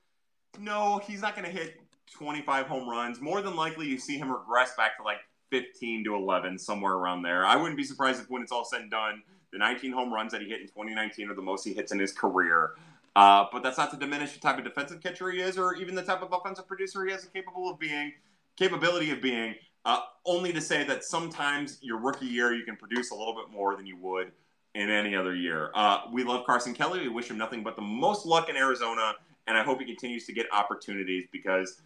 [0.59, 1.81] No, he's not going to hit
[2.13, 3.21] 25 home runs.
[3.21, 5.19] More than likely, you see him regress back to like
[5.51, 7.47] 15 to 11, somewhere around there.
[7.47, 10.33] I wouldn't be surprised if when it's all said and done, the 19 home runs
[10.33, 12.75] that he hit in 2019 are the most he hits in his career.
[13.17, 15.95] Uh, but that's not to diminish the type of defensive catcher he is, or even
[15.95, 18.13] the type of offensive producer he has capable of being,
[18.57, 19.55] capability of being.
[19.85, 23.51] Uh, only to say that sometimes your rookie year you can produce a little bit
[23.51, 24.31] more than you would
[24.75, 25.71] in any other year.
[25.75, 27.01] Uh, we love Carson Kelly.
[27.01, 29.15] We wish him nothing but the most luck in Arizona,
[29.47, 31.81] and I hope he continues to get opportunities because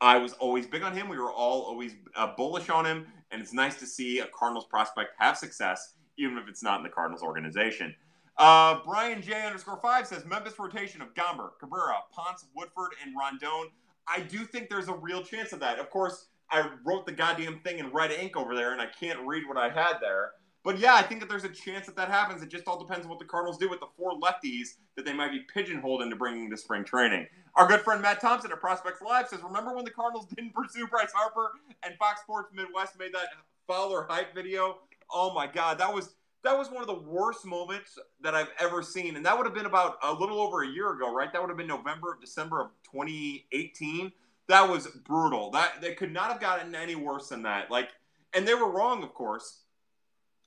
[0.00, 1.08] I was always big on him.
[1.08, 4.66] We were all always uh, bullish on him, and it's nice to see a Cardinals
[4.66, 7.94] prospect have success, even if it's not in the Cardinals organization.
[8.36, 13.70] Uh, Brian J underscore five says Memphis rotation of Gomber, Cabrera, Ponce, Woodford, and Rondon.
[14.08, 15.78] I do think there's a real chance of that.
[15.78, 19.20] Of course, I wrote the goddamn thing in red ink over there, and I can't
[19.26, 20.32] read what I had there.
[20.62, 22.42] But yeah, I think that there's a chance that that happens.
[22.42, 25.14] It just all depends on what the Cardinals do with the four lefties that they
[25.14, 27.26] might be pigeonholed into bringing to spring training.
[27.54, 30.86] Our good friend Matt Thompson at Prospects Live says, "Remember when the Cardinals didn't pursue
[30.86, 31.52] Bryce Harper
[31.82, 33.28] and Fox Sports Midwest made that
[33.66, 34.78] Fowler hype video?
[35.10, 38.82] Oh my God, that was that was one of the worst moments that I've ever
[38.82, 41.32] seen, and that would have been about a little over a year ago, right?
[41.32, 44.12] That would have been November, December of 2018.
[44.48, 45.50] That was brutal.
[45.50, 47.70] That they could not have gotten any worse than that.
[47.70, 47.90] Like,
[48.34, 49.62] and they were wrong, of course."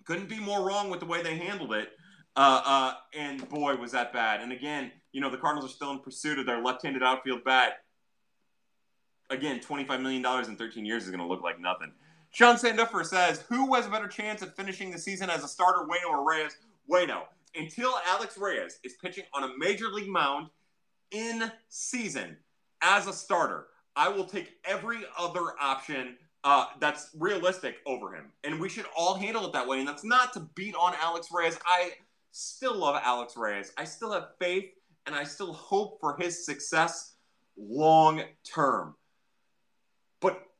[0.05, 1.93] Couldn't be more wrong with the way they handled it.
[2.35, 4.41] Uh, uh, and boy, was that bad.
[4.41, 7.83] And again, you know, the Cardinals are still in pursuit of their left-handed outfield bat.
[9.29, 11.91] Again, $25 million in 13 years is going to look like nothing.
[12.33, 15.85] Sean Sanduffer says, who has a better chance of finishing the season as a starter,
[15.85, 16.57] Wayno or Reyes?
[16.91, 17.21] Wayno.
[17.55, 20.47] Until Alex Reyes is pitching on a major league mound
[21.11, 22.35] in season
[22.81, 28.31] as a starter, I will take every other option uh, that's realistic over him.
[28.43, 29.77] And we should all handle it that way.
[29.77, 31.59] And that's not to beat on Alex Reyes.
[31.67, 31.91] I
[32.31, 33.73] still love Alex Reyes.
[33.77, 34.71] I still have faith
[35.05, 37.13] and I still hope for his success
[37.55, 38.95] long term.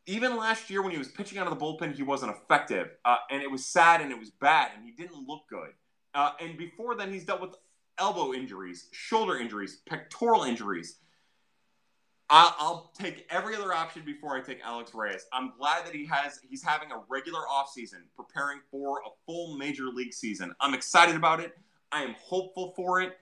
[0.06, 2.89] Even last year when he was pitching out of the bullpen, he wasn't effective.
[3.06, 5.72] Uh, and it was sad and it was bad and he didn't look good.
[6.14, 7.56] Uh, and before then, he's dealt with
[7.97, 10.97] elbow injuries, shoulder injuries, pectoral injuries.
[12.30, 15.26] I'll, I'll, take every other option before I take Alex Reyes.
[15.34, 19.86] I'm glad that he has he's having a regular offseason preparing for a full major
[19.86, 20.54] league season.
[20.60, 21.54] I'm excited about it.
[21.91, 23.18] I am hopeful for it,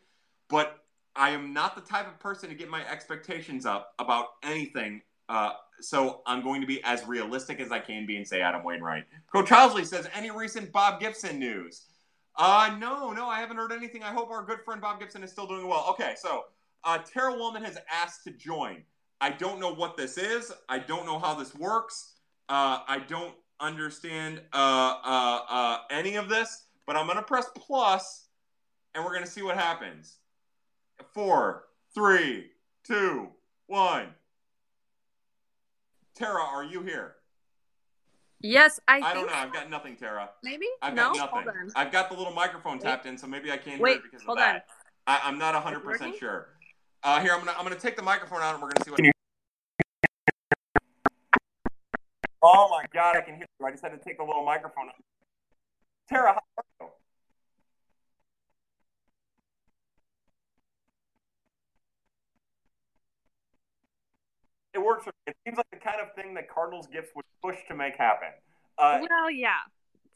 [0.49, 0.77] but
[1.15, 5.01] I am not the type of person to get my expectations up about anything.
[5.31, 8.65] Uh, so I'm going to be as realistic as I can be and say Adam
[8.65, 9.05] Wainwright.
[9.31, 11.85] Coach Childesley says, any recent Bob Gibson news?
[12.35, 14.03] Uh, no, no, I haven't heard anything.
[14.03, 15.85] I hope our good friend Bob Gibson is still doing well.
[15.91, 16.43] Okay, so
[16.83, 18.83] uh, Tara Wellman has asked to join.
[19.21, 20.51] I don't know what this is.
[20.67, 22.15] I don't know how this works.
[22.49, 27.45] Uh, I don't understand uh, uh, uh any of this, but I'm going to press
[27.55, 28.25] plus
[28.93, 30.17] and we're going to see what happens.
[31.13, 32.47] Four, three,
[32.83, 33.29] two,
[33.67, 34.07] one.
[36.21, 37.15] Tara, are you here?
[38.41, 38.99] Yes, I.
[38.99, 39.33] I don't know.
[39.33, 40.29] I've got nothing, Tara.
[40.43, 40.67] Maybe.
[40.81, 41.13] I've no?
[41.13, 41.71] got nothing.
[41.75, 44.23] I've got the little microphone tapped in, so maybe I can't Wait, hear it because
[44.23, 44.65] hold of that.
[45.07, 45.19] On.
[45.23, 46.49] I, am not 100 percent sure.
[47.03, 48.99] Uh, here, I'm gonna I'm gonna take the microphone out and we're gonna see what.
[52.43, 53.65] Oh my God, I can hear you.
[53.65, 54.89] I just had to take the little microphone.
[56.07, 56.41] Tara, how
[56.85, 56.89] are
[64.70, 64.70] you?
[64.81, 65.05] It works.
[65.27, 68.29] It seems like the kind of thing that Cardinals gifts would push to make happen.
[68.79, 69.51] Uh, well, yeah.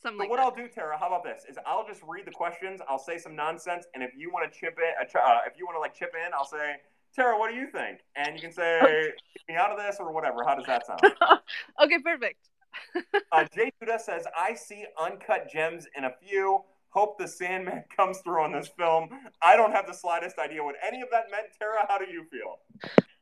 [0.01, 0.43] Something so like what that.
[0.43, 1.43] I'll do, Tara, how about this?
[1.47, 2.81] Is I'll just read the questions.
[2.89, 5.75] I'll say some nonsense, and if you want to chip in, uh, if you want
[5.75, 6.77] to like chip in, I'll say,
[7.15, 7.99] Tara, what do you think?
[8.15, 8.79] And you can say,
[9.47, 10.43] get me out of this or whatever.
[10.43, 11.01] How does that sound?
[11.83, 12.49] okay, perfect.
[13.31, 16.61] uh, Jay Duda says, I see uncut gems in a few.
[16.95, 19.09] Hope the Sandman comes through on this film.
[19.41, 21.47] I don't have the slightest idea what any of that meant.
[21.59, 22.59] Tara, how do you feel?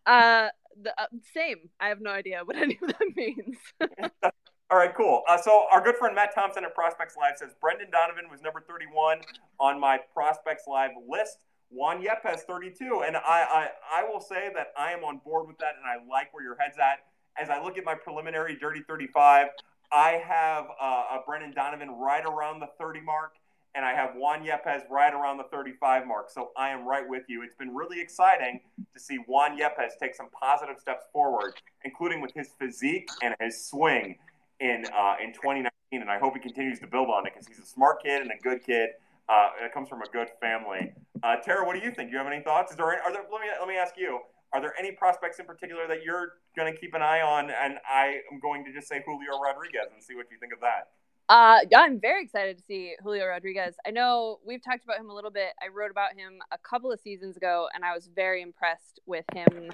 [0.06, 0.50] Uh,
[0.82, 1.70] the uh, same.
[1.80, 3.58] I have no idea what any of that means.
[4.70, 5.24] All right, cool.
[5.28, 8.62] Uh, so our good friend Matt Thompson at Prospects Live says Brendan Donovan was number
[8.68, 9.22] 31
[9.60, 11.38] on my Prospects Live list.
[11.70, 15.58] Juan Yepez 32, and I, I I will say that I am on board with
[15.58, 17.00] that, and I like where your head's at.
[17.42, 19.48] As I look at my preliminary Dirty 35,
[19.92, 23.34] I have uh, a Brendan Donovan right around the 30 mark,
[23.76, 26.30] and I have Juan Yepez right around the 35 mark.
[26.30, 27.42] So I am right with you.
[27.42, 28.60] It's been really exciting
[28.94, 31.54] to see Juan Yepez take some positive steps forward,
[31.84, 34.18] including with his physique and his swing
[34.60, 35.72] in uh, in 2019.
[35.94, 38.32] And I hope he continues to build on it because he's a smart kid and
[38.32, 38.90] a good kid.
[39.30, 40.94] Uh, it comes from a good family.
[41.24, 42.10] Uh, Tara, what do you think?
[42.10, 42.72] Do you have any thoughts?
[42.72, 43.24] Is there, any, are there?
[43.32, 44.20] Let me let me ask you.
[44.52, 47.50] Are there any prospects in particular that you're going to keep an eye on?
[47.50, 50.60] And I am going to just say Julio Rodriguez and see what you think of
[50.60, 50.94] that.
[51.30, 53.76] Uh, I'm very excited to see Julio Rodriguez.
[53.88, 55.54] I know we've talked about him a little bit.
[55.62, 59.26] I wrote about him a couple of seasons ago, and I was very impressed with
[59.34, 59.70] him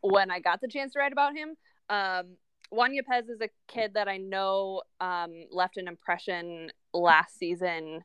[0.00, 1.56] when I got the chance to write about him.
[1.88, 2.36] Um,
[2.70, 8.02] Juan Yepez is a kid that I know um, left an impression last season,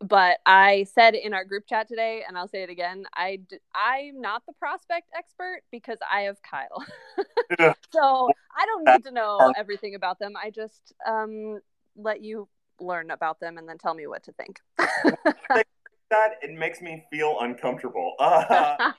[0.00, 3.58] but I said in our group chat today, and I'll say it again, I d-
[3.74, 6.84] I'm not the prospect expert because I have Kyle,
[7.92, 10.34] so I don't need to know everything about them.
[10.42, 11.60] I just um,
[11.98, 12.48] let you
[12.80, 14.60] learn about them and then tell me what to think.
[14.78, 18.14] that it makes me feel uncomfortable.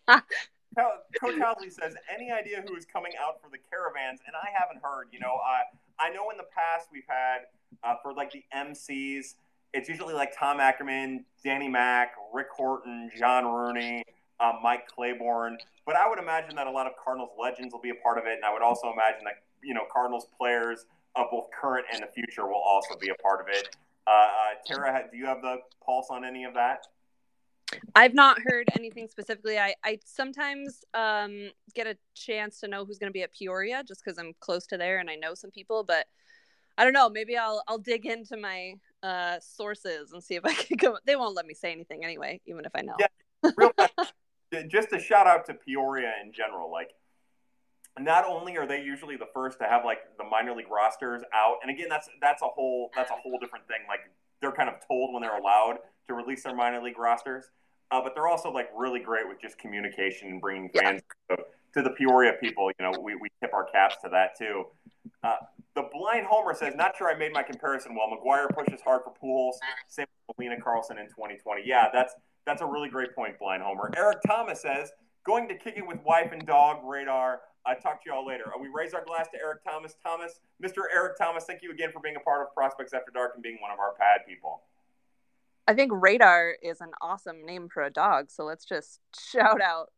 [0.77, 0.83] Uh,
[1.19, 4.21] Coach Housley says, any idea who is coming out for the caravans?
[4.25, 5.07] And I haven't heard.
[5.11, 5.63] You know, I
[5.99, 7.47] I know in the past we've had
[7.83, 9.33] uh, for like the MCs,
[9.73, 14.03] it's usually like Tom Ackerman, Danny Mack, Rick Horton, John Rooney,
[14.39, 15.57] uh, Mike Claiborne.
[15.85, 18.25] But I would imagine that a lot of Cardinals legends will be a part of
[18.25, 20.85] it, and I would also imagine that you know Cardinals players
[21.31, 23.75] both current and the future will also be a part of it.
[24.07, 24.25] Uh, uh
[24.65, 26.85] Tara, do you have the pulse on any of that?
[27.95, 29.59] I've not heard anything specifically.
[29.59, 33.83] I, I sometimes um, get a chance to know who's going to be at Peoria
[33.87, 35.83] just because I'm close to there and I know some people.
[35.83, 36.07] But
[36.77, 37.09] I don't know.
[37.09, 40.97] Maybe I'll I'll dig into my uh, sources and see if I can go.
[41.05, 42.95] They won't let me say anything anyway, even if I know.
[42.99, 43.71] Yeah, real
[44.67, 46.71] just a shout out to Peoria in general.
[46.71, 46.91] Like,
[47.97, 51.57] not only are they usually the first to have like the minor league rosters out,
[51.61, 53.79] and again, that's that's a whole that's a whole different thing.
[53.87, 54.01] Like,
[54.41, 57.45] they're kind of told when they're allowed to release their minor league rosters.
[57.91, 61.35] Uh, but they're also like really great with just communication and bringing fans yeah.
[61.35, 62.69] to, to, the Peoria people.
[62.79, 64.65] You know, we, we tip our caps to that too.
[65.23, 65.37] Uh,
[65.75, 68.07] the blind homer says, "Not sure I made my comparison well.
[68.09, 69.55] McGwire pushes hard for Pujols,
[69.87, 71.63] same with Molina Carlson in 2020.
[71.65, 72.13] Yeah, that's
[72.45, 73.91] that's a really great point, blind homer.
[73.97, 74.91] Eric Thomas says,
[75.25, 78.45] "Going to kick it with wife and dog radar." I uh, talk to y'all later.
[78.47, 79.95] Uh, we raise our glass to Eric Thomas.
[80.03, 80.83] Thomas, Mr.
[80.93, 83.57] Eric Thomas, thank you again for being a part of Prospects After Dark and being
[83.61, 84.61] one of our pad people.
[85.67, 88.31] I think Radar is an awesome name for a dog.
[88.31, 89.01] So let's just
[89.31, 89.91] shout out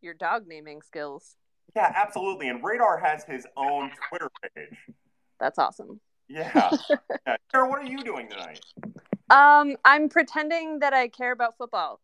[0.00, 1.36] your dog naming skills.
[1.74, 2.48] Yeah, absolutely.
[2.48, 4.76] And Radar has his own Twitter page.
[5.40, 6.00] That's awesome.
[6.28, 6.52] Yeah.
[7.26, 7.36] yeah.
[7.50, 8.60] Sarah, what are you doing tonight?
[9.30, 12.00] Um, I'm pretending that I care about football.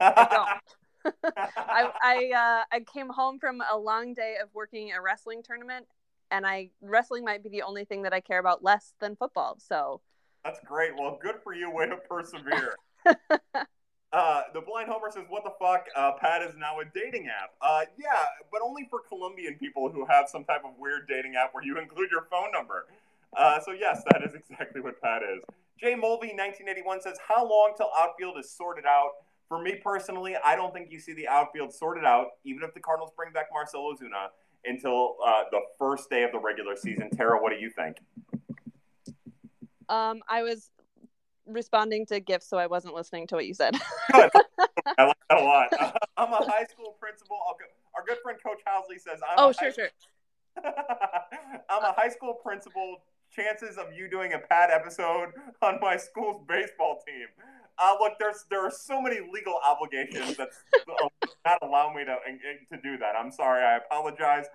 [0.00, 0.48] I don't.
[1.04, 5.86] I I, uh, I came home from a long day of working a wrestling tournament,
[6.30, 9.58] and I wrestling might be the only thing that I care about less than football.
[9.58, 10.00] So
[10.44, 10.94] that's great.
[10.96, 11.70] Well, good for you.
[11.70, 12.76] Way to persevere.
[14.12, 15.86] uh, the blind homer says, "What the fuck?
[15.94, 20.06] Uh, Pad is now a dating app." Uh, yeah, but only for Colombian people who
[20.06, 22.86] have some type of weird dating app where you include your phone number.
[23.36, 25.42] Uh, so yes, that is exactly what Pad is.
[25.78, 29.12] Jay Mulvey, 1981 says, "How long till outfield is sorted out?"
[29.50, 32.78] For me personally, I don't think you see the outfield sorted out, even if the
[32.78, 34.28] Cardinals bring back Marcell Ozuna,
[34.64, 37.10] until uh, the first day of the regular season.
[37.10, 37.96] Tara, what do you think?
[39.88, 40.70] Um, I was
[41.48, 43.74] responding to gifts, so I wasn't listening to what you said.
[44.12, 44.30] good.
[44.96, 45.68] I like that a lot.
[45.76, 47.36] Uh, I'm a high school principal.
[47.96, 49.88] Our good friend Coach Housley says, I'm "Oh, sure, sure."
[50.64, 52.98] I'm a high school principal.
[53.32, 55.30] Chances of you doing a pad episode
[55.62, 57.26] on my school's baseball team.
[57.82, 60.50] Uh, look, there's there are so many legal obligations that
[61.44, 62.16] not allow me to
[62.76, 63.14] to do that.
[63.18, 63.64] I'm sorry.
[63.64, 64.46] I apologize.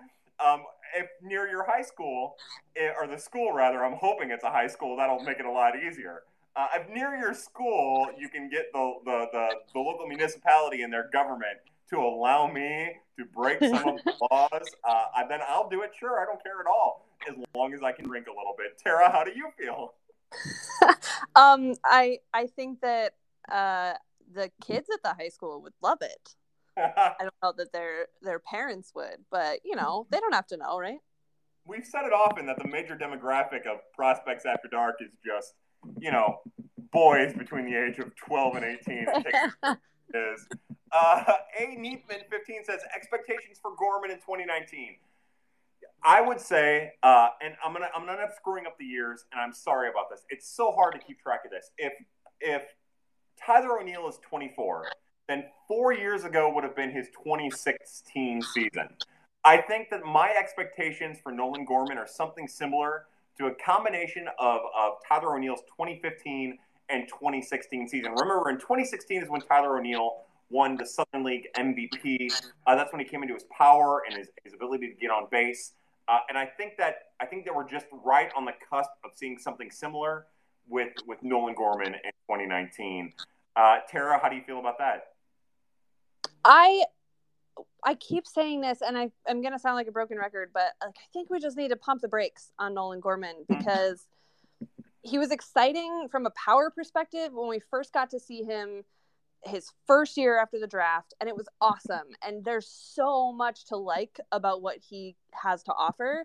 [0.44, 0.64] Um,
[0.94, 2.36] if near your high school,
[2.76, 4.96] eh, or the school rather, I'm hoping it's a high school.
[4.96, 6.22] That'll make it a lot easier.
[6.54, 10.92] Uh, if near your school, you can get the, the, the, the local municipality and
[10.92, 11.58] their government
[11.90, 15.92] to allow me to break some of the laws, uh, then I'll do it.
[15.98, 18.78] Sure, I don't care at all, as long as I can drink a little bit.
[18.82, 19.94] Tara, how do you feel?
[21.36, 23.14] um, I I think that
[23.50, 23.94] uh,
[24.32, 26.34] the kids at the high school would love it.
[26.76, 30.56] I don't know that their their parents would, but you know they don't have to
[30.56, 30.98] know, right?
[31.64, 35.54] We've said it often that the major demographic of prospects after dark is just
[35.98, 36.40] you know
[36.92, 39.06] boys between the age of twelve and eighteen.
[40.14, 40.46] is
[40.92, 41.24] uh,
[41.58, 44.96] A Neepman fifteen says expectations for Gorman in twenty nineteen.
[46.06, 49.24] I would say, uh, and I'm gonna I'm gonna end up screwing up the years,
[49.32, 50.24] and I'm sorry about this.
[50.30, 51.72] It's so hard to keep track of this.
[51.78, 51.92] If
[52.40, 52.62] if
[53.44, 54.86] Tyler O'Neill is 24,
[55.28, 58.88] then four years ago would have been his 2016 season.
[59.44, 63.06] I think that my expectations for Nolan Gorman are something similar
[63.38, 66.56] to a combination of, of Tyler O'Neill's 2015
[66.88, 68.12] and 2016 season.
[68.12, 70.18] Remember, in 2016 is when Tyler O'Neill
[70.50, 72.32] won the Southern League MVP.
[72.66, 75.26] Uh, that's when he came into his power and his, his ability to get on
[75.30, 75.72] base.
[76.08, 79.10] Uh, and I think that I think that we're just right on the cusp of
[79.14, 80.26] seeing something similar
[80.68, 83.12] with with Nolan Gorman in 2019.
[83.56, 85.08] Uh, Tara, how do you feel about that?
[86.44, 86.84] I
[87.84, 90.72] I keep saying this, and I, I'm going to sound like a broken record, but
[90.82, 93.58] like, I think we just need to pump the brakes on Nolan Gorman mm-hmm.
[93.58, 94.06] because
[95.02, 98.82] he was exciting from a power perspective when we first got to see him
[99.46, 102.08] his first year after the draft, and it was awesome.
[102.26, 106.24] And there's so much to like about what he has to offer,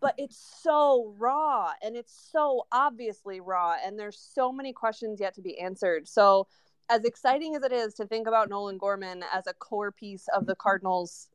[0.00, 5.34] but it's so raw and it's so obviously raw, and there's so many questions yet
[5.34, 6.06] to be answered.
[6.06, 6.46] So
[6.90, 10.46] as exciting as it is to think about Nolan Gorman as a core piece of
[10.46, 11.28] the Cardinals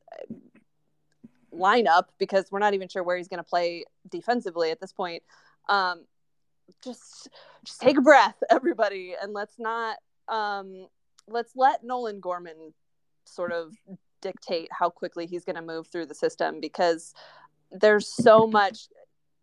[1.54, 5.24] lineup, because we're not even sure where he's going to play defensively at this point.
[5.70, 6.06] Um,
[6.84, 7.30] just,
[7.64, 10.88] just take a breath, everybody, and let's not um,
[11.28, 12.74] let's let Nolan Gorman
[13.26, 13.76] sort of
[14.22, 17.14] dictate how quickly he's going to move through the system because
[17.72, 18.88] there's so much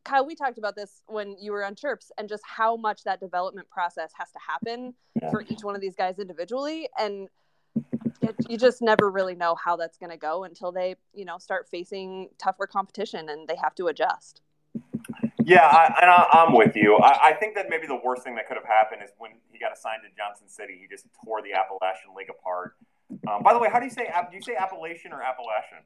[0.05, 3.21] Kyle, we talked about this when you were on Chirps and just how much that
[3.21, 5.31] development process has to happen yeah.
[5.31, 6.89] for each one of these guys individually.
[6.99, 7.29] And
[8.23, 11.39] it, you just never really know how that's going to go until they, you know,
[11.39, 14.41] start facing tougher competition and they have to adjust.
[15.45, 16.97] Yeah, I, and I, am with you.
[16.97, 19.59] I, I, think that maybe the worst thing that could have happened is when he
[19.59, 22.77] got assigned to Johnson City, he just tore the Appalachian League apart.
[23.29, 25.83] Um, by the way, how do you say do you say Appalachian or Appalachian?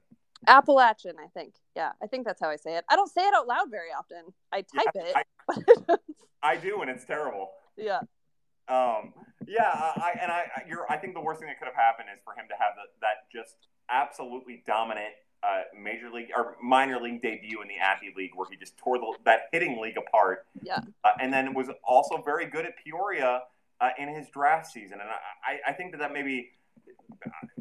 [0.47, 1.55] Appalachian, I think.
[1.75, 2.85] Yeah, I think that's how I say it.
[2.91, 4.33] I don't say it out loud very often.
[4.53, 5.27] I type yeah, it.
[5.49, 5.97] I,
[6.43, 7.51] I, do, and it's terrible.
[7.77, 8.01] Yeah.
[8.69, 9.15] Um.
[9.47, 9.71] Yeah.
[9.73, 10.45] I and I.
[10.69, 10.91] You're.
[10.91, 12.89] I think the worst thing that could have happened is for him to have the,
[13.01, 18.33] that just absolutely dominant uh, major league or minor league debut in the Appy League,
[18.35, 20.47] where he just tore the, that hitting league apart.
[20.63, 20.81] Yeah.
[21.05, 23.43] Uh, and then was also very good at Peoria
[23.81, 26.51] uh, in his draft season, and I, I think that that maybe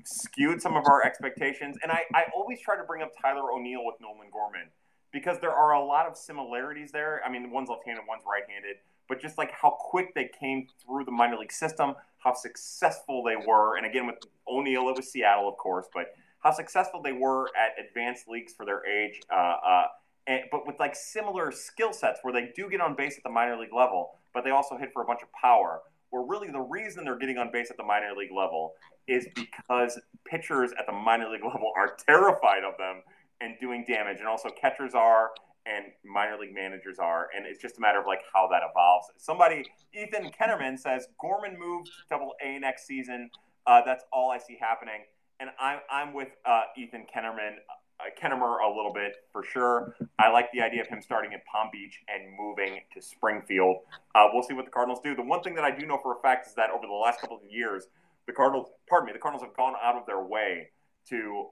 [0.05, 1.77] skewed some of our expectations.
[1.81, 4.67] And I, I always try to bring up Tyler O'Neill with Nolan Gorman
[5.11, 7.21] because there are a lot of similarities there.
[7.25, 8.77] I mean, one's left-handed, one's right-handed,
[9.07, 13.35] but just like how quick they came through the minor league system, how successful they
[13.35, 13.77] were.
[13.77, 14.17] And again, with
[14.47, 16.13] O'Neill, it was Seattle, of course, but
[16.43, 19.21] how successful they were at advanced leagues for their age.
[19.31, 19.83] Uh, uh,
[20.27, 23.29] and, but with like similar skill sets where they do get on base at the
[23.29, 25.81] minor league level, but they also hit for a bunch of power
[26.13, 28.73] where really the reason they're getting on base at the minor league level
[29.07, 33.01] is because pitchers at the minor league level are terrified of them
[33.41, 35.31] and doing damage, and also catchers are
[35.65, 39.07] and minor league managers are, and it's just a matter of like how that evolves.
[39.17, 43.29] Somebody, Ethan Kennerman says Gorman moves to Double A next season.
[43.65, 45.05] Uh, that's all I see happening,
[45.43, 47.55] and I'm I'm with uh, Ethan Kennerman
[47.99, 49.93] uh, Kennemer a little bit for sure.
[50.17, 53.77] I like the idea of him starting at Palm Beach and moving to Springfield.
[54.15, 55.15] Uh, we'll see what the Cardinals do.
[55.15, 57.19] The one thing that I do know for a fact is that over the last
[57.19, 57.87] couple of years,
[58.25, 60.69] the Cardinals, pardon me, the Cardinals have gone out of their way
[61.09, 61.47] to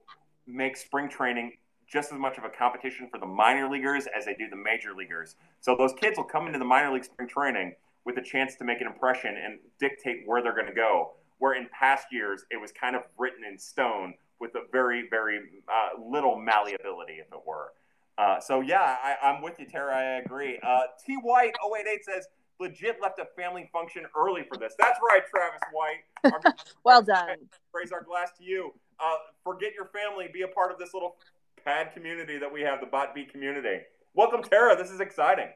[0.46, 1.52] make spring training
[1.86, 4.94] just as much of a competition for the minor leaguers as they do the major
[4.96, 5.36] leaguers.
[5.60, 7.74] So those kids will come into the minor league spring training
[8.06, 11.12] with a chance to make an impression and dictate where they're going to go.
[11.42, 15.40] Where in past years it was kind of written in stone with a very, very
[15.66, 17.72] uh, little malleability, if it were.
[18.16, 19.92] Uh, so yeah, I, am with you, Tara.
[19.92, 20.60] I agree.
[20.62, 22.28] Uh, T White 088 says
[22.60, 24.74] legit left a family function early for this.
[24.78, 26.54] That's right, Travis White.
[26.84, 27.38] well done.
[27.74, 28.72] Raise our glass to you.
[29.00, 30.28] Uh, forget your family.
[30.32, 31.16] Be a part of this little
[31.64, 33.80] pad community that we have, the Bot Beat community.
[34.14, 34.76] Welcome, Tara.
[34.76, 35.48] This is exciting.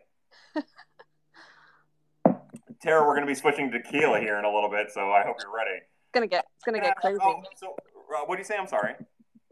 [2.86, 5.24] Tara, we're going to be switching to tequila here in a little bit, so I
[5.24, 5.78] hope you're ready.
[5.80, 7.18] It's gonna get it's gonna get crazy.
[7.20, 7.74] Oh, so,
[8.14, 8.56] uh, what do you say?
[8.56, 8.94] I'm sorry.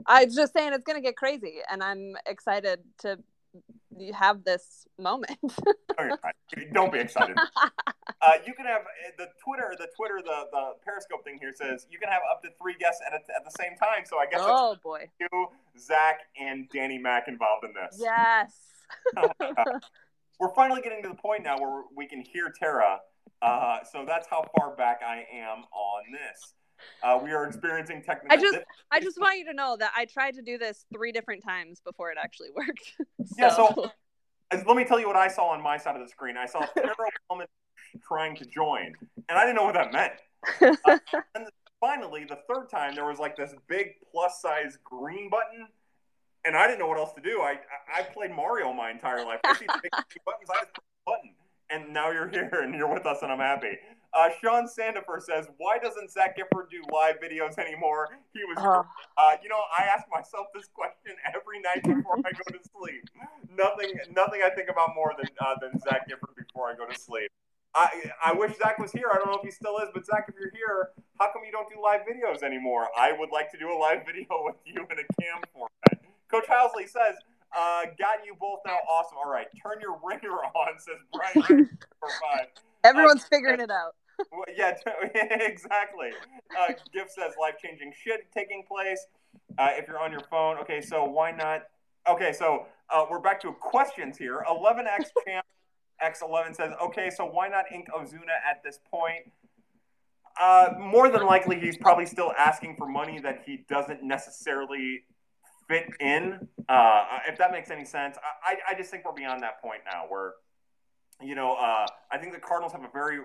[0.07, 3.19] I was just saying it's gonna get crazy, and I'm excited to
[4.15, 5.37] have this moment.
[6.01, 7.37] okay, don't be excited.
[8.23, 11.89] uh, you can have uh, the Twitter, the Twitter, the the Periscope thing here says
[11.91, 14.05] you can have up to three guests at, a, at the same time.
[14.07, 17.99] So I guess oh boy, you, Zach, and Danny Mac involved in this.
[18.01, 18.53] Yes.
[20.39, 23.01] We're finally getting to the point now where we can hear Tara.
[23.43, 26.55] Uh, so that's how far back I am on this.
[27.03, 28.37] Uh, we are experiencing technical.
[28.37, 28.59] I just,
[28.91, 31.81] I just want you to know that I tried to do this three different times
[31.85, 32.93] before it actually worked.
[32.99, 33.35] so.
[33.39, 33.49] Yeah.
[33.51, 33.91] So
[34.67, 36.37] let me tell you what I saw on my side of the screen.
[36.37, 36.95] I saw Tara
[37.31, 37.47] woman
[38.07, 38.93] trying to join,
[39.29, 40.13] and I didn't know what that meant.
[40.87, 40.99] Uh,
[41.35, 41.47] and
[41.81, 45.67] finally, the third time, there was like this big plus size green button,
[46.45, 47.41] and I didn't know what else to do.
[47.41, 47.59] I
[47.89, 49.41] I, I played Mario my entire life.
[49.45, 50.51] I see buttons.
[50.51, 51.31] I just button,
[51.71, 53.79] and now you're here and you're with us, and I'm happy.
[54.13, 58.83] Uh, Sean Sandifer says, "Why doesn't Zach Gifford do live videos anymore?" He was, uh,
[59.21, 63.11] uh, you know, I ask myself this question every night before I go to sleep.
[63.57, 66.99] Nothing, nothing I think about more than uh, than Zach Gifford before I go to
[66.99, 67.31] sleep.
[67.75, 67.89] I
[68.25, 69.11] I wish Zach was here.
[69.13, 71.51] I don't know if he still is, but Zach, if you're here, how come you
[71.51, 72.89] don't do live videos anymore?
[72.97, 76.05] I would like to do a live video with you in a cam format.
[76.31, 77.17] Coach Housley says,
[77.57, 78.79] uh, "Got you both now.
[78.91, 79.19] Awesome.
[79.25, 81.69] All right, turn your ringer on." Says Brian.
[82.85, 84.75] Everyone's figuring it out well, yeah,
[85.41, 86.11] exactly.
[86.59, 89.07] Uh, Gift says life changing shit taking place.
[89.59, 91.65] Uh, if you're on your phone, okay, so why not?
[92.09, 94.45] Okay, so uh, we're back to questions here.
[94.49, 95.47] 11x champ
[96.03, 99.31] X11 says, okay, so why not ink Ozuna at this point?
[100.41, 105.05] Uh, more than likely, he's probably still asking for money that he doesn't necessarily
[105.69, 106.49] fit in.
[106.69, 110.05] Uh, if that makes any sense, I, I just think we're beyond that point now
[110.09, 110.35] where,
[111.23, 113.21] you know, uh, I think the Cardinals have a very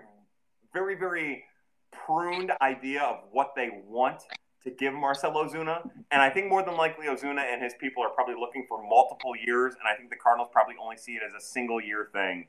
[0.74, 1.44] very, very
[1.92, 4.22] pruned idea of what they want
[4.64, 5.90] to give Marcell Ozuna.
[6.12, 9.34] And I think more than likely Ozuna and his people are probably looking for multiple
[9.36, 9.76] years.
[9.80, 12.48] And I think the Cardinals probably only see it as a single year thing.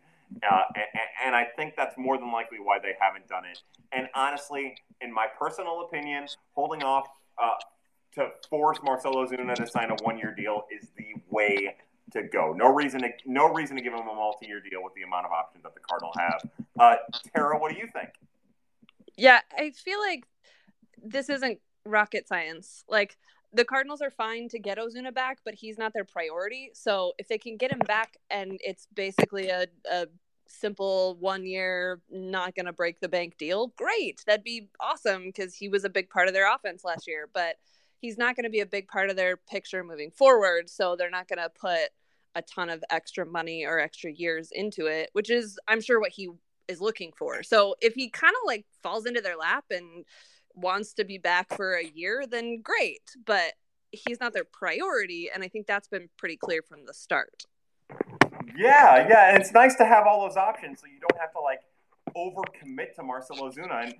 [0.48, 0.86] Uh, and,
[1.26, 3.58] and, I think that's more than likely why they haven't done it.
[3.90, 7.54] And honestly, in my personal opinion, holding off uh,
[8.14, 11.76] to force Marcell Ozuna to sign a one year deal is the way
[12.12, 12.52] to go.
[12.52, 15.32] No reason to no reason to give him a multi-year deal with the amount of
[15.32, 16.50] options that the Cardinal have.
[16.78, 16.96] Uh,
[17.34, 18.10] Tara, what do you think?
[19.16, 20.24] Yeah, I feel like
[21.02, 22.84] this isn't rocket science.
[22.88, 23.16] Like
[23.52, 26.70] the Cardinals are fine to get Ozuna back, but he's not their priority.
[26.74, 30.06] So if they can get him back and it's basically a, a
[30.46, 34.22] simple one year, not going to break the bank deal, great.
[34.26, 37.28] That'd be awesome because he was a big part of their offense last year.
[37.32, 37.56] But
[38.00, 40.68] he's not going to be a big part of their picture moving forward.
[40.68, 41.90] So they're not going to put
[42.34, 46.12] a ton of extra money or extra years into it, which is, I'm sure, what
[46.12, 46.28] he
[46.68, 47.42] is looking for.
[47.42, 50.04] So if he kind of like falls into their lap and
[50.54, 53.02] wants to be back for a year, then great.
[53.24, 53.54] But
[53.90, 55.28] he's not their priority.
[55.32, 57.44] And I think that's been pretty clear from the start.
[58.56, 59.30] Yeah, yeah.
[59.30, 61.60] And it's nice to have all those options so you don't have to like
[62.16, 63.84] overcommit to Marcell Ozuna.
[63.84, 63.94] And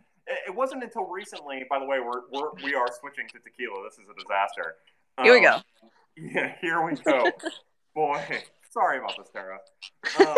[0.46, 3.82] it wasn't until recently, by the way, we're, we're we are switching to tequila.
[3.84, 4.76] This is a disaster.
[5.22, 5.54] Here we go.
[5.54, 5.62] Um,
[6.16, 7.30] yeah, here we go.
[7.94, 9.58] Boy, sorry about this, Tara.
[10.20, 10.36] Um,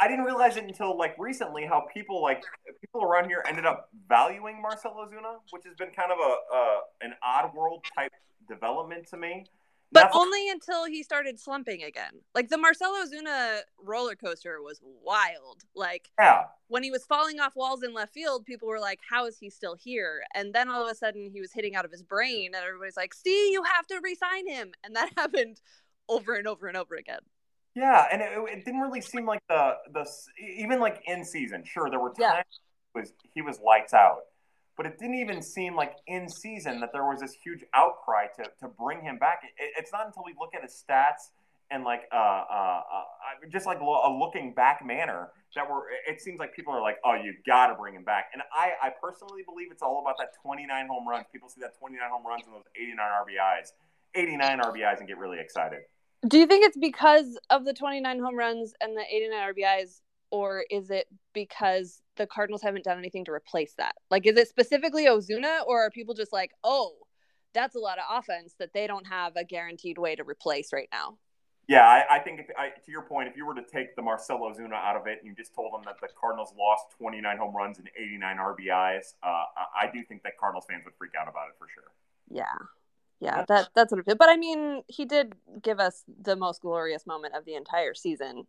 [0.00, 2.42] I didn't realize it until like recently how people like
[2.80, 6.80] people around here ended up valuing Marcell Ozuna, which has been kind of a uh,
[7.00, 8.12] an odd world type
[8.48, 9.46] development to me.
[9.92, 12.12] But only until he started slumping again.
[12.34, 15.62] Like the Marcell Ozuna roller coaster was wild.
[15.74, 16.44] Like yeah.
[16.68, 19.50] when he was falling off walls in left field, people were like, "How is he
[19.50, 22.52] still here?" And then all of a sudden, he was hitting out of his brain,
[22.54, 25.60] and everybody's like, "See, you have to resign him." And that happened
[26.08, 27.20] over and over and over again.
[27.74, 30.06] Yeah, and it, it didn't really seem like the the
[30.40, 31.64] even like in season.
[31.64, 32.42] Sure, there were times yeah.
[32.94, 34.20] was he was lights out
[34.80, 38.44] but it didn't even seem like in season that there was this huge outcry to,
[38.58, 39.42] to bring him back.
[39.58, 41.36] It, it's not until we look at his stats
[41.70, 46.38] and like uh, uh, uh, just like a looking back manner that we're it seems
[46.38, 48.30] like people are like oh you got to bring him back.
[48.32, 51.26] And I, I personally believe it's all about that 29 home runs.
[51.30, 53.72] People see that 29 home runs and those 89 rbis
[54.14, 55.80] 89 rbis and get really excited.
[56.26, 60.00] Do you think it's because of the 29 home runs and the 89 rbis
[60.30, 63.94] or is it because the Cardinals haven't done anything to replace that?
[64.10, 66.94] Like, is it specifically Ozuna, or are people just like, oh,
[67.52, 70.88] that's a lot of offense that they don't have a guaranteed way to replace right
[70.92, 71.18] now?
[71.68, 74.02] Yeah, I, I think if, I, to your point, if you were to take the
[74.02, 77.38] Marcell Ozuna out of it and you just told them that the Cardinals lost 29
[77.38, 79.44] home runs and 89 RBIs, uh,
[79.80, 81.92] I do think that Cardinals fans would freak out about it for sure.
[82.28, 82.44] Yeah,
[83.20, 84.18] yeah, that that's what it feels.
[84.18, 88.46] But I mean, he did give us the most glorious moment of the entire season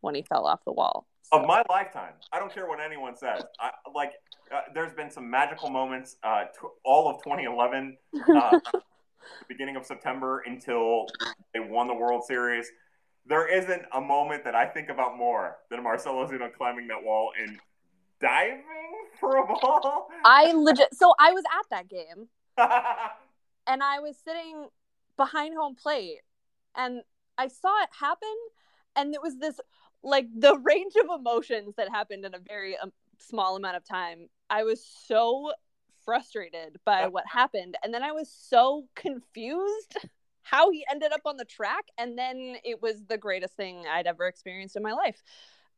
[0.00, 1.08] when he fell off the wall.
[1.30, 3.42] Of my lifetime, I don't care what anyone says.
[3.58, 4.12] I, like,
[4.54, 6.16] uh, there's been some magical moments.
[6.22, 7.96] Uh, t- all of 2011,
[8.36, 8.58] uh,
[9.48, 11.06] beginning of September until
[11.54, 12.70] they won the World Series.
[13.24, 17.30] There isn't a moment that I think about more than Marcell Ozuna climbing that wall
[17.40, 17.58] and
[18.20, 18.62] diving
[19.20, 20.08] for a ball.
[20.24, 20.94] I legit.
[20.94, 22.28] So I was at that game,
[23.66, 24.68] and I was sitting
[25.16, 26.20] behind home plate,
[26.74, 27.02] and
[27.38, 28.34] I saw it happen,
[28.96, 29.60] and it was this
[30.02, 34.28] like the range of emotions that happened in a very um, small amount of time.
[34.50, 35.52] I was so
[36.04, 39.96] frustrated by what happened, and then I was so confused
[40.42, 44.06] how he ended up on the track, and then it was the greatest thing I'd
[44.06, 45.22] ever experienced in my life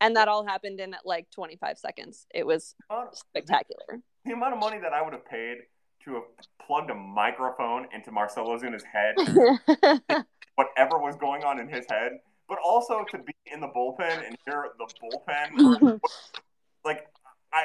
[0.01, 2.27] and that all happened in like 25 seconds.
[2.35, 2.75] It was
[3.13, 4.03] spectacular.
[4.25, 5.59] The amount of money that I would have paid
[6.05, 6.25] to have
[6.65, 9.15] plugged a microphone into Marcelo's in his head,
[10.57, 12.19] whatever was going on in his head,
[12.49, 16.01] but also to be in the bullpen and hear the bullpen.
[16.85, 17.07] like,
[17.53, 17.65] I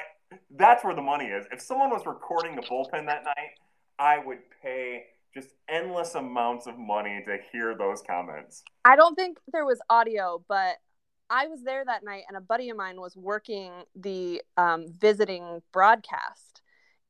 [0.52, 1.46] that's where the money is.
[1.52, 3.52] If someone was recording the bullpen that night,
[3.98, 8.64] I would pay just endless amounts of money to hear those comments.
[8.86, 10.78] I don't think there was audio, but
[11.30, 15.62] I was there that night, and a buddy of mine was working the um, visiting
[15.72, 16.62] broadcast.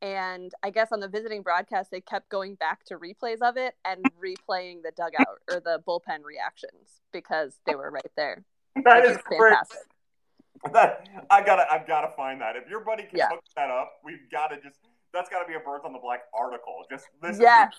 [0.02, 3.76] And I guess on the visiting broadcast, they kept going back to replays of it
[3.84, 8.44] and replaying the dugout or the bullpen reactions because they were right there.
[8.86, 9.80] That is fantastic.
[10.74, 12.58] That I gotta, I've gotta find that.
[12.58, 13.30] If your buddy can yeah.
[13.30, 14.78] hook that up, we've got to just.
[15.14, 16.84] That's got to be a Birds on the Black article.
[16.90, 17.40] Just this.
[17.40, 17.74] Yes.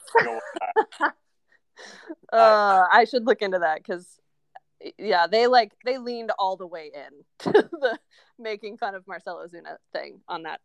[2.32, 4.18] uh, I should look into that because
[4.98, 7.98] yeah, they like they leaned all the way in to the
[8.38, 10.60] making fun of Marcell Ozuna thing on that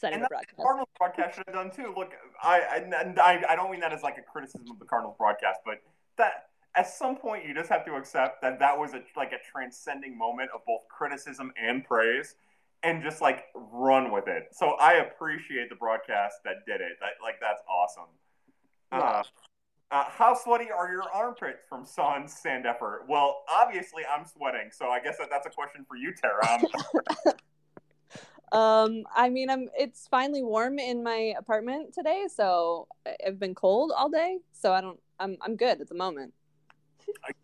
[0.00, 0.56] setting and the broadcast.
[0.56, 1.92] Cardinals broadcast should have done too.
[1.96, 2.12] Look,
[2.42, 2.82] I,
[3.20, 5.82] I I don't mean that as like a criticism of the Cardinals broadcast, but
[6.16, 9.38] that at some point you just have to accept that that was a like a
[9.52, 12.36] transcending moment of both criticism and praise
[12.82, 14.48] and just like run with it.
[14.52, 16.98] So I appreciate the broadcast that did it.
[17.00, 18.04] That like that's awesome.
[18.92, 19.22] Uh,
[19.92, 22.98] uh, how sweaty are your armpits from Sean Sandifer?
[23.08, 26.60] Well, obviously I'm sweating, so I guess that, that's a question for you, Tara.
[28.52, 29.68] um, I mean, I'm.
[29.78, 32.88] It's finally warm in my apartment today, so
[33.24, 34.98] I've been cold all day, so I don't.
[35.18, 36.34] I'm I'm good at the moment.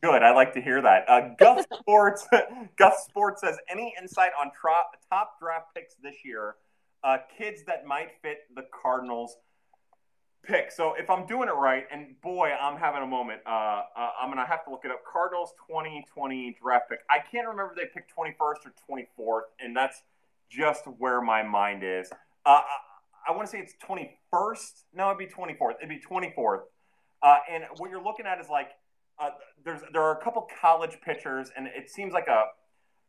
[0.02, 0.22] Good.
[0.22, 1.08] I like to hear that.
[1.08, 2.26] Uh, Guff Sports.
[2.76, 6.56] Guff Sports says any insight on top top draft picks this year?
[7.04, 9.36] Uh, kids that might fit the Cardinals
[10.42, 10.70] pick.
[10.72, 13.42] So if I'm doing it right, and boy, I'm having a moment.
[13.46, 15.02] Uh, uh, I'm gonna have to look it up.
[15.10, 17.00] Cardinals 2020 draft pick.
[17.10, 20.02] I can't remember they picked 21st or 24th, and that's
[20.50, 22.10] just where my mind is.
[22.44, 22.62] Uh, I,
[23.28, 24.84] I want to say it's 21st.
[24.94, 25.74] No, it'd be 24th.
[25.78, 26.60] It'd be 24th.
[27.22, 28.70] Uh, and what you're looking at is like
[29.18, 29.30] uh,
[29.64, 32.44] there's there are a couple college pitchers, and it seems like a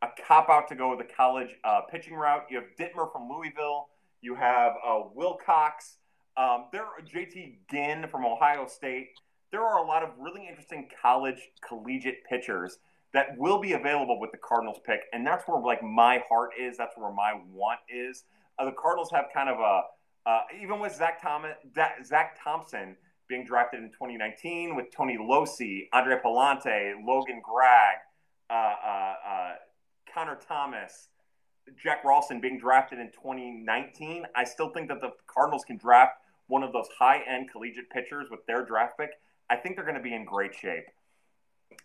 [0.02, 2.44] a cop out to go the college uh, pitching route.
[2.50, 3.88] You have Ditmer from Louisville.
[4.20, 4.72] You have
[5.14, 5.98] Wilcox.
[6.36, 9.08] Um, there are JT Ginn from Ohio State.
[9.50, 12.78] There are a lot of really interesting college collegiate pitchers
[13.14, 16.76] that will be available with the Cardinals pick, and that's where like my heart is.
[16.76, 18.24] That's where my want is.
[18.58, 19.82] Uh, the Cardinals have kind of a
[20.26, 21.56] uh, even with Zach Thomas,
[22.04, 22.96] Zach Thompson
[23.28, 27.96] being drafted in 2019 with Tony Locey, Andre Pallante, Logan Gregg,
[28.50, 29.52] uh, uh, uh,
[30.12, 31.08] Connor Thomas,
[31.82, 34.26] Jack Ralston being drafted in 2019.
[34.34, 36.18] I still think that the Cardinals can draft
[36.48, 39.10] one of those high end collegiate pitchers with their draft pick,
[39.48, 40.86] I think they're going to be in great shape.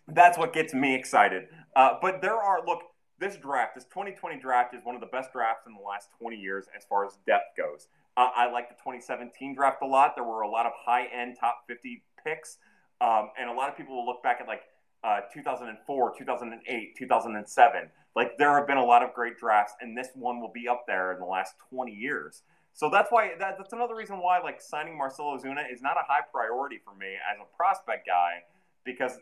[0.08, 1.48] That's what gets me excited.
[1.74, 2.82] Uh, but there are, look,
[3.18, 6.36] this draft, this 2020 draft, is one of the best drafts in the last 20
[6.36, 7.88] years as far as depth goes.
[8.16, 10.14] Uh, I like the 2017 draft a lot.
[10.14, 12.58] There were a lot of high end top 50 picks.
[13.00, 14.62] Um, and a lot of people will look back at like
[15.02, 17.90] uh, 2004, 2008, 2007.
[18.14, 20.84] Like there have been a lot of great drafts, and this one will be up
[20.86, 22.42] there in the last 20 years.
[22.72, 26.04] So that's why that, that's another reason why like signing Marcell Ozuna is not a
[26.06, 28.42] high priority for me as a prospect guy
[28.84, 29.18] because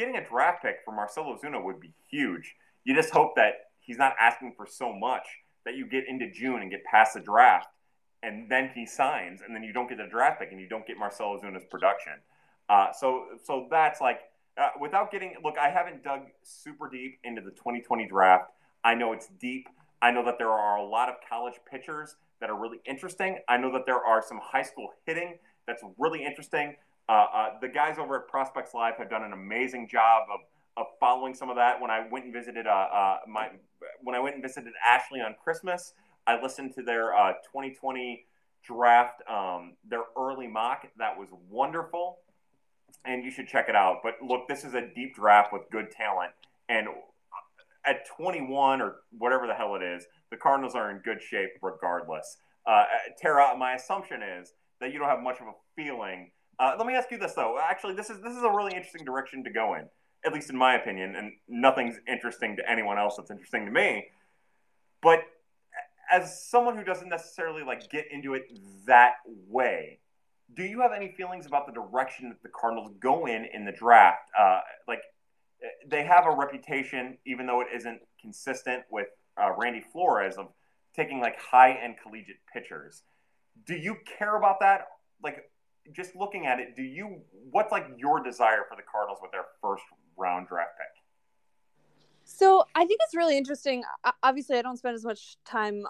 [0.00, 2.54] getting a draft pick for Marcell Ozuna would be huge.
[2.84, 5.26] You just hope that he's not asking for so much
[5.66, 7.68] that you get into June and get past the draft
[8.22, 10.86] and then he signs and then you don't get the draft pick and you don't
[10.86, 12.14] get Marcell Ozuna's production.
[12.70, 14.20] Uh, so so that's like
[14.58, 18.44] uh, without getting look, I haven't dug super deep into the 2020 draft.
[18.82, 19.68] I know it's deep.
[20.00, 23.38] I know that there are a lot of college pitchers that are really interesting.
[23.50, 26.76] I know that there are some high school hitting that's really interesting.
[27.10, 30.40] Uh, uh, the guys over at Prospects Live have done an amazing job of,
[30.76, 31.80] of following some of that.
[31.80, 33.48] When I went and visited uh, my
[34.04, 35.94] when I went and visited Ashley on Christmas,
[36.28, 37.06] I listened to their
[37.52, 40.86] 2020 uh, draft, um, their early mock.
[40.98, 42.18] That was wonderful,
[43.04, 44.02] and you should check it out.
[44.04, 46.30] But look, this is a deep draft with good talent,
[46.68, 46.86] and
[47.84, 52.36] at 21 or whatever the hell it is, the Cardinals are in good shape regardless.
[52.64, 52.84] Uh,
[53.20, 56.30] Tara, my assumption is that you don't have much of a feeling.
[56.60, 57.58] Uh, let me ask you this though.
[57.58, 59.86] Actually, this is this is a really interesting direction to go in,
[60.26, 64.08] at least in my opinion, and nothing's interesting to anyone else that's interesting to me.
[65.02, 65.20] But
[66.12, 68.42] as someone who doesn't necessarily like get into it
[68.86, 69.14] that
[69.48, 70.00] way,
[70.54, 73.72] do you have any feelings about the direction that the Cardinals go in in the
[73.72, 74.28] draft?
[74.38, 75.00] Uh, like
[75.88, 79.06] they have a reputation, even though it isn't consistent with
[79.40, 80.48] uh, Randy Flores of
[80.94, 83.02] taking like high end collegiate pitchers.
[83.64, 84.88] Do you care about that?
[85.22, 85.50] Like
[85.92, 87.20] just looking at it, do you
[87.50, 89.82] what's like your desire for the Cardinals with their first
[90.16, 91.02] round draft pick?
[92.24, 93.82] So I think it's really interesting.
[94.22, 95.84] Obviously, I don't spend as much time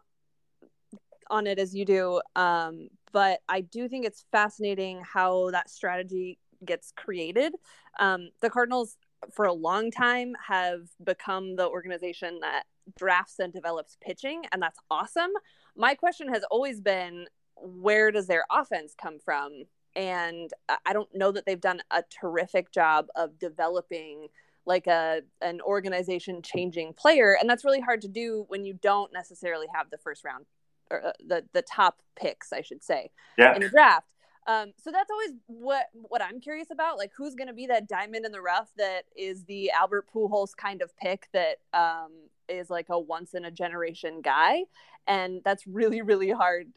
[1.28, 6.38] on it as you do, um, but I do think it's fascinating how that strategy
[6.64, 7.54] gets created.
[7.98, 8.96] Um, the Cardinals,
[9.32, 12.64] for a long time, have become the organization that
[12.98, 15.30] drafts and develops pitching, and that's awesome.
[15.76, 17.26] My question has always been
[17.56, 19.64] where does their offense come from?
[19.96, 20.50] And
[20.86, 24.28] I don't know that they've done a terrific job of developing
[24.66, 29.10] like a an organization changing player and that's really hard to do when you don't
[29.10, 30.44] necessarily have the first round
[30.90, 33.54] or uh, the the top picks i should say yeah.
[33.54, 34.06] in the draft
[34.46, 37.88] um, so that's always what what I'm curious about, like who's going to be that
[37.88, 42.10] diamond in the rough that is the Albert Pujols kind of pick that um,
[42.48, 44.62] is like a once in a generation guy,
[45.06, 46.68] and that's really really hard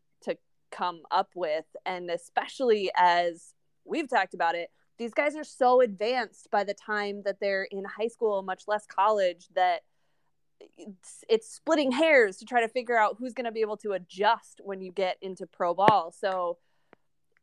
[0.73, 3.53] come up with, and especially as
[3.85, 7.83] we've talked about it, these guys are so advanced by the time that they're in
[7.85, 9.81] high school, much less college, that
[10.77, 13.93] it's, it's splitting hairs to try to figure out who's going to be able to
[13.93, 16.13] adjust when you get into pro ball.
[16.17, 16.57] So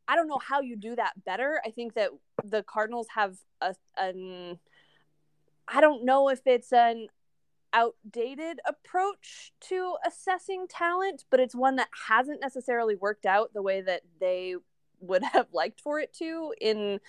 [0.08, 1.60] I don't know how you do that better.
[1.64, 2.10] I think that
[2.44, 4.58] the Cardinals have a an
[5.68, 7.06] I don't know if it's an
[7.72, 13.80] outdated approach to assessing talent, but it's one that hasn't necessarily worked out the way
[13.80, 14.56] that they
[15.00, 17.00] would have liked for it to in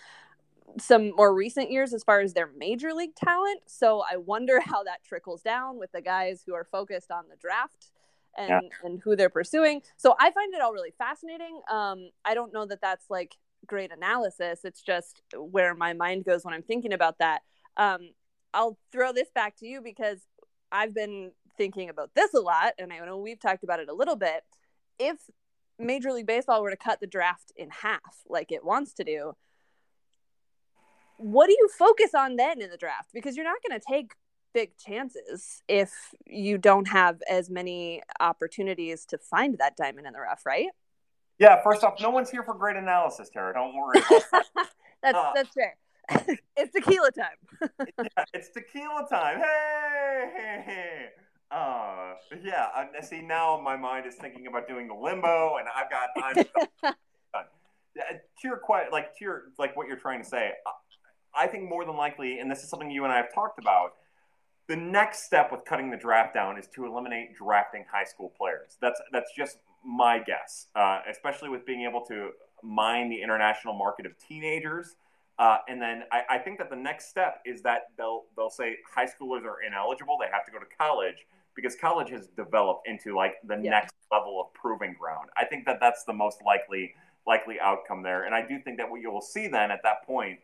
[0.80, 3.62] some more recent years as far as their major league talent.
[3.68, 7.36] So I wonder how that trickles down with the guys who are focused on the
[7.36, 7.92] draft
[8.38, 8.60] and yeah.
[8.84, 9.82] and who they're pursuing.
[9.98, 11.62] So I find it all really fascinating.
[11.70, 13.36] Um, I don't know that that's like
[13.66, 14.62] great analysis.
[14.64, 17.42] It's just where my mind goes when I'm thinking about that.
[17.78, 18.12] Um,
[18.54, 20.20] I'll throw this back to you because
[20.72, 23.94] I've been thinking about this a lot, and I know we've talked about it a
[23.94, 24.44] little bit.
[25.00, 25.18] If
[25.78, 29.34] Major League Baseball were to cut the draft in half, like it wants to do,
[31.18, 33.10] what do you focus on then in the draft?
[33.14, 34.14] Because you're not going to take
[34.54, 35.92] big chances if
[36.26, 40.68] you don't have as many opportunities to find that diamond in the rough, right?
[41.40, 43.54] Yeah, first off, no one's here for great analysis, Tara.
[43.54, 44.00] Don't worry.
[45.02, 45.76] that's uh, that's fair.
[46.58, 47.70] it's tequila time.
[47.80, 49.40] yeah, it's tequila time.
[49.40, 51.10] Hey.
[51.52, 52.14] Uh,
[52.44, 52.68] yeah.
[52.74, 56.10] I, see, now my mind is thinking about doing the limbo, and I've got.
[56.24, 56.94] I'm,
[57.96, 60.52] yeah, to your quite like to your like what you're trying to say.
[61.34, 63.94] I think more than likely, and this is something you and I have talked about,
[64.68, 68.78] the next step with cutting the draft down is to eliminate drafting high school players.
[68.82, 72.32] That's that's just my guess, uh, especially with being able to
[72.64, 74.96] mine the international market of teenagers.
[75.42, 78.78] Uh, and then I, I, think that the next step is that they'll they'll say
[78.88, 83.16] high schoolers are ineligible; they have to go to college because college has developed into
[83.16, 83.72] like the yeah.
[83.72, 85.30] next level of proving ground.
[85.36, 86.94] I think that that's the most likely
[87.26, 90.06] likely outcome there, and I do think that what you will see then at that
[90.06, 90.38] point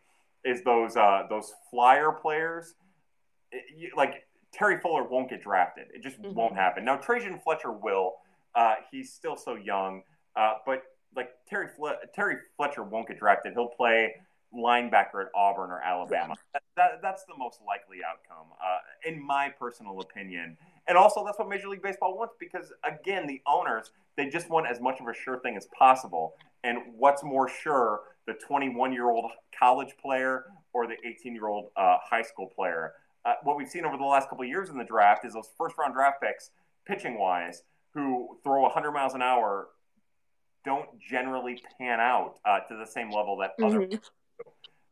[0.43, 2.73] is those uh, those flyer players.
[3.51, 5.89] It, you, like Terry Fuller won't get drafted.
[5.93, 6.33] It just mm-hmm.
[6.33, 6.83] won't happen.
[6.83, 8.15] Now Trejyn Fletcher will.
[8.55, 10.01] Uh, he's still so young,
[10.35, 10.81] uh, but
[11.15, 13.53] like Terry Fle- Terry Fletcher won't get drafted.
[13.53, 14.15] He'll play
[14.55, 16.35] linebacker at Auburn or Alabama.
[16.53, 20.57] That, that, that's the most likely outcome, uh, in my personal opinion.
[20.87, 24.67] And also, that's what Major League Baseball wants because, again, the owners they just want
[24.67, 26.33] as much of a sure thing as possible.
[26.63, 31.69] And what's more sure the 21 year old college player or the 18 year old
[31.75, 32.93] uh, high school player.
[33.25, 35.49] Uh, what we've seen over the last couple of years in the draft is those
[35.57, 36.51] first round draft picks,
[36.85, 37.63] pitching wise,
[37.93, 39.69] who throw 100 miles an hour,
[40.65, 43.75] don't generally pan out uh, to the same level that mm-hmm.
[43.75, 43.99] other.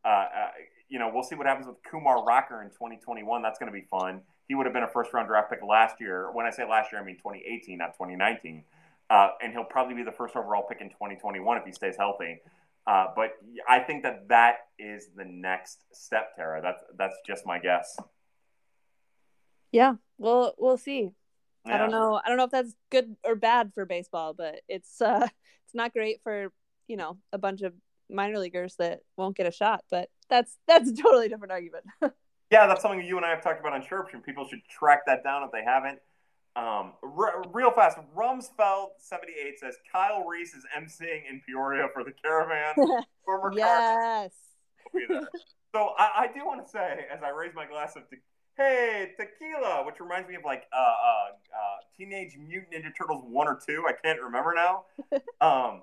[0.03, 0.49] Uh, uh,
[0.87, 3.41] you know, we'll see what happens with Kumar Rocker in 2021.
[3.41, 4.21] That's going to be fun.
[4.47, 6.31] He would have been a first round draft pick last year.
[6.31, 8.63] When I say last year, I mean 2018, not 2019.
[9.09, 12.39] Uh, and he'll probably be the first overall pick in 2021 if he stays healthy.
[12.87, 13.31] Uh, but
[13.67, 16.61] I think that that is the next step, Tara.
[16.61, 17.97] That's that's just my guess.
[19.71, 21.09] Yeah, we'll we'll see.
[21.65, 21.75] Yeah.
[21.75, 22.21] I don't know.
[22.23, 25.27] I don't know if that's good or bad for baseball, but it's uh,
[25.65, 26.51] it's not great for
[26.87, 27.73] you know a bunch of
[28.09, 29.83] minor leaguers that won't get a shot.
[29.89, 31.85] But that's that's a totally different argument.
[32.51, 33.83] Yeah, that's something you and I have talked about on
[34.13, 35.99] and people should track that down if they haven't.
[36.55, 42.75] Um, r- real fast, Rumsfeld78 says Kyle Reis is emceeing in Peoria for the caravan.
[43.25, 44.31] Former yes.
[45.73, 48.17] so I, I do want to say, as I raise my glass of te-
[48.55, 53.47] hey tequila, which reminds me of like uh, uh, uh, Teenage Mutant Ninja Turtles one
[53.47, 53.83] or two.
[53.87, 54.85] I can't remember now.
[55.41, 55.81] um,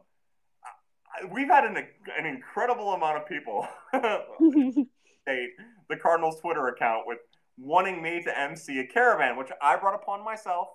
[1.31, 1.77] we've had an
[2.19, 4.87] an incredible amount of people the
[6.01, 7.19] Cardinals Twitter account with
[7.59, 10.69] wanting me to MC a caravan, which I brought upon myself,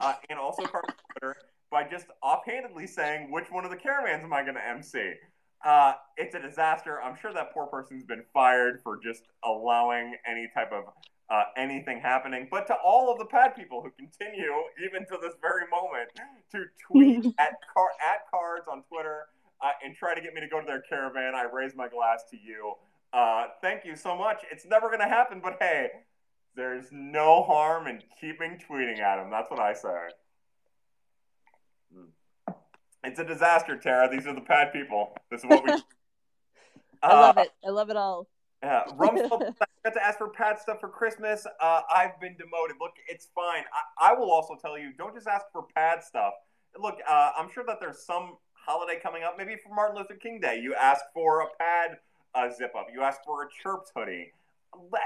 [0.00, 1.36] uh, and also Cardinals Twitter
[1.70, 5.14] by just offhandedly saying which one of the caravans am I going to MC.
[5.64, 7.00] Uh, it's a disaster.
[7.00, 10.84] I'm sure that poor person's been fired for just allowing any type of
[11.30, 12.46] uh, anything happening.
[12.50, 14.52] But to all of the pad people who continue,
[14.84, 16.10] even to this very moment,
[16.52, 19.26] to tweet at car at cards on Twitter
[19.64, 22.24] uh, and try to get me to go to their caravan, I raise my glass
[22.30, 22.74] to you.
[23.12, 24.42] Uh, thank you so much.
[24.50, 25.88] It's never going to happen, but hey,
[26.54, 29.30] there's no harm in keeping tweeting at them.
[29.30, 29.98] That's what I say.
[31.94, 32.52] Hmm.
[33.04, 34.08] It's a disaster, Tara.
[34.10, 35.16] These are the pad people.
[35.30, 35.72] This is what we.
[37.02, 37.50] I love uh, it.
[37.66, 38.28] I love it all.
[38.62, 39.54] Yeah, Rumsfeld
[39.84, 41.46] got to ask for pad stuff for Christmas.
[41.60, 42.76] Uh, I've been demoted.
[42.80, 43.62] Look, it's fine.
[44.00, 46.32] I, I, will also tell you, don't just ask for pad stuff.
[46.80, 49.36] Look, uh, I'm sure that there's some holiday coming up.
[49.38, 51.98] Maybe for Martin Luther King Day, you ask for a pad
[52.34, 52.88] uh, zip up.
[52.92, 54.32] You ask for a chirps hoodie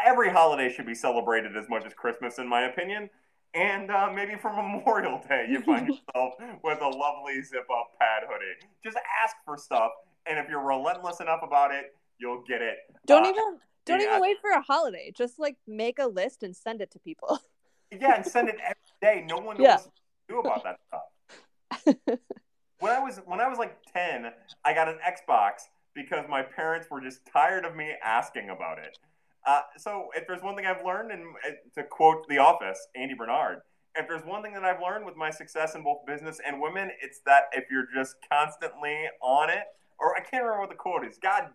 [0.05, 3.11] every holiday should be celebrated as much as Christmas, in my opinion.
[3.55, 8.25] And uh, maybe for Memorial Day, you find yourself with a lovely zip up pad
[8.29, 8.67] hoodie.
[8.85, 9.93] Just ask for stuff,
[10.27, 12.79] and if you're relentless enough about it, you'll get it.
[13.07, 14.09] Don't uh, even don't yeah.
[14.09, 15.13] even wait for a holiday.
[15.17, 17.39] Just like make a list and send it to people.
[17.91, 19.25] Yeah, and send it every day.
[19.27, 19.77] No one knows yeah.
[19.77, 19.93] what to
[20.29, 22.19] do about that stuff.
[22.81, 24.33] When I was when I was like ten,
[24.65, 28.99] I got an Xbox because my parents were just tired of me asking about it.
[29.47, 33.15] Uh, so if there's one thing I've learned, and uh, to quote The Office, Andy
[33.15, 33.61] Bernard,
[33.95, 36.91] if there's one thing that I've learned with my success in both business and women,
[37.03, 39.65] it's that if you're just constantly on it,
[39.99, 41.19] or I can't remember what the quote is.
[41.21, 41.49] God,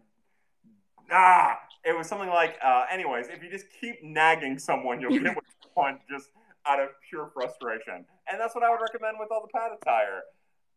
[1.12, 5.24] ah, it was something like, uh, anyways, if you just keep nagging someone, you'll get
[5.36, 6.30] what you want just
[6.66, 8.06] out of pure frustration.
[8.30, 10.24] And that's what I would recommend with all the pad attire.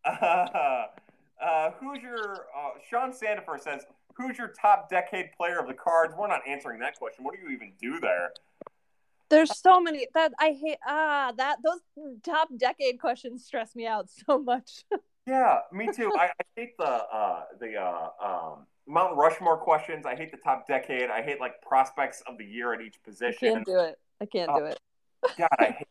[0.07, 0.87] Uh,
[1.45, 3.83] uh, who's your uh, Sean Sandifer says
[4.17, 6.15] who's your top decade player of the cards?
[6.19, 7.25] We're not answering that question.
[7.25, 8.33] What do you even do there?
[9.29, 10.79] There's so many that I hate.
[10.87, 11.81] Ah, that those
[12.23, 14.85] top decade questions stress me out so much.
[15.27, 16.13] yeah, me too.
[16.17, 20.07] I, I, hate the uh, the uh, um, Mount Rushmore questions.
[20.07, 21.11] I hate the top decade.
[21.11, 23.49] I hate like prospects of the year at each position.
[23.49, 23.99] I can't do it.
[24.21, 24.81] I can't uh, do it.
[25.37, 25.89] God, I hate.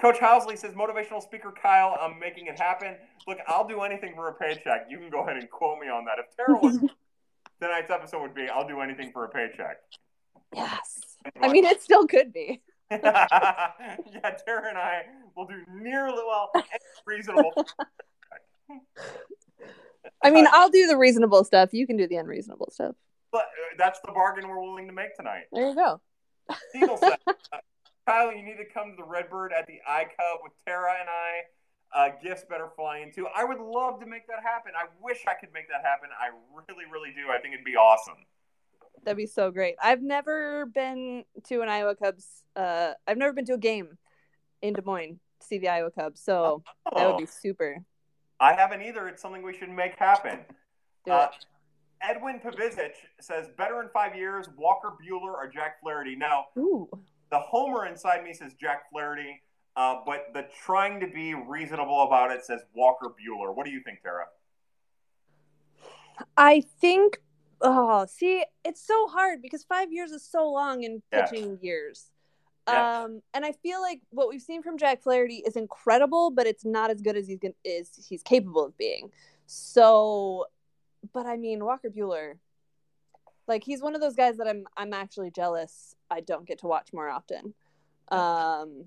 [0.00, 2.94] Coach Housley says, motivational speaker Kyle, I'm making it happen.
[3.26, 4.86] Look, I'll do anything for a paycheck.
[4.88, 6.18] You can go ahead and quote me on that.
[6.18, 6.78] If Tara was
[7.60, 9.78] tonight's episode would be I'll do anything for a paycheck.
[10.54, 11.00] Yes.
[11.40, 12.62] I mean, it still could be.
[12.90, 13.72] yeah,
[14.46, 15.02] Tara and I
[15.36, 16.50] will do nearly well
[17.04, 17.52] reasonable.
[20.22, 21.70] I mean, I'll do the reasonable stuff.
[21.72, 22.94] You can do the unreasonable stuff.
[23.30, 25.44] But uh, that's the bargain we're willing to make tonight.
[25.52, 26.00] There you go.
[26.72, 27.58] said, uh,
[28.08, 31.42] Kyle, you need to come to the Redbird at the iCub with Tara and I
[31.94, 33.26] uh, gifts better fly into.
[33.36, 34.72] I would love to make that happen.
[34.74, 36.08] I wish I could make that happen.
[36.18, 37.30] I really, really do.
[37.30, 38.24] I think it'd be awesome.
[39.04, 39.76] That'd be so great.
[39.82, 42.44] I've never been to an Iowa Cubs.
[42.56, 43.98] Uh, I've never been to a game
[44.62, 46.98] in Des Moines to see the Iowa Cubs, so oh.
[46.98, 47.76] that would be super.
[48.40, 49.06] I haven't either.
[49.08, 50.40] It's something we should make happen.
[51.08, 51.28] Uh,
[52.02, 56.16] Edwin Pavizic says, better in five years, Walker Buehler or Jack Flaherty.
[56.16, 56.88] Now, Ooh.
[57.30, 59.42] The homer inside me says Jack Flaherty.
[59.76, 63.54] Uh, but the trying to be reasonable about it says Walker Buehler.
[63.54, 64.24] What do you think, Tara?
[66.36, 67.20] I think.
[67.60, 71.56] Oh, see, it's so hard because five years is so long in pitching yeah.
[71.60, 72.10] years.
[72.68, 73.02] Yeah.
[73.02, 76.64] Um, and I feel like what we've seen from Jack Flaherty is incredible, but it's
[76.64, 79.10] not as good as he's is he's capable of being.
[79.46, 80.46] So,
[81.12, 82.34] but I mean, Walker Buehler,
[83.48, 86.66] like he's one of those guys that I'm I'm actually jealous I don't get to
[86.66, 87.54] watch more often.
[88.10, 88.84] Um,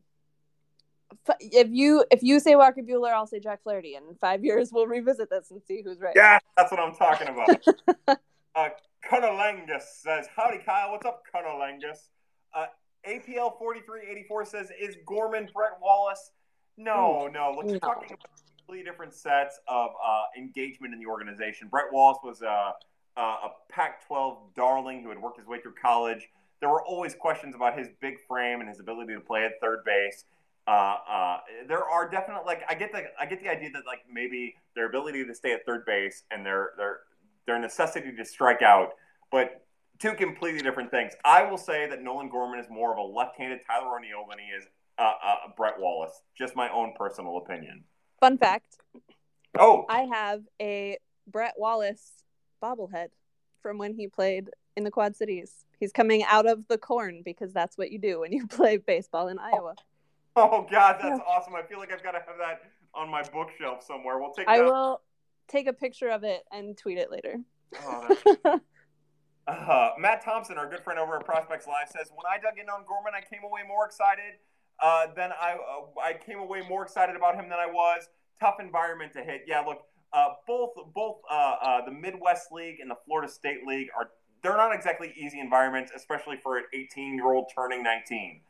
[1.40, 3.96] if you if you say Walker Buehler, I'll say Jack Flaherty.
[3.96, 6.14] And in five years, we'll revisit this and see who's right.
[6.16, 8.20] Yeah, that's what I'm talking about.
[8.56, 8.70] uh,
[9.10, 10.92] Cunalangus says, "Howdy, Kyle.
[10.92, 12.10] What's up, Cunalangus?"
[12.56, 12.66] Uh,
[13.08, 16.32] APL 4384 says, "Is Gorman Brett Wallace?"
[16.78, 17.54] No, no.
[17.56, 17.80] Look, you're no.
[17.80, 18.28] talking about
[18.58, 21.68] completely different sets of uh, engagement in the organization.
[21.68, 22.74] Brett Wallace was a,
[23.18, 26.30] a Pac-12 darling who had worked his way through college.
[26.60, 29.84] There were always questions about his big frame and his ability to play at third
[29.84, 30.26] base
[30.68, 34.02] uh, uh, there are definitely like I get the I get the idea that like
[34.12, 37.00] maybe their ability to stay at third base and their their
[37.48, 38.90] their necessity to strike out,
[39.32, 39.66] but
[40.00, 41.14] two completely different things.
[41.26, 44.46] I will say that Nolan Gorman is more of a left-handed Tyler O'Neill than he
[44.46, 44.66] is
[45.00, 46.22] uh, uh, Brett Wallace.
[46.38, 47.84] Just my own personal opinion.
[48.20, 48.78] Fun fact.
[49.58, 50.98] Oh, I have a
[51.28, 52.24] Brett Wallace
[52.62, 53.08] bobblehead
[53.62, 55.66] from when he played in the Quad Cities.
[55.80, 59.28] He's coming out of the corn because that's what you do when you play baseball
[59.28, 59.76] in Iowa.
[60.36, 61.26] Oh God, that's yeah.
[61.28, 61.56] awesome!
[61.56, 62.62] I feel like I've got to have that
[62.94, 64.20] on my bookshelf somewhere.
[64.20, 64.48] We'll take.
[64.48, 64.66] I that.
[64.66, 65.02] will
[65.48, 67.36] take a picture of it and tweet it later.
[67.84, 68.16] Oh,
[69.48, 72.70] uh, Matt Thompson, our good friend over at Prospects Live, says when I dug in
[72.70, 74.40] on Gorman, I came away more excited
[74.82, 78.08] uh, than I uh, I came away more excited about him than I was.
[78.40, 79.44] Tough environment to hit.
[79.48, 79.84] Yeah, look,
[80.14, 84.10] uh, both both uh, uh, the Midwest League and the Florida State League are
[84.44, 88.42] they're not exactly easy environments, especially for an 18 year old turning 19.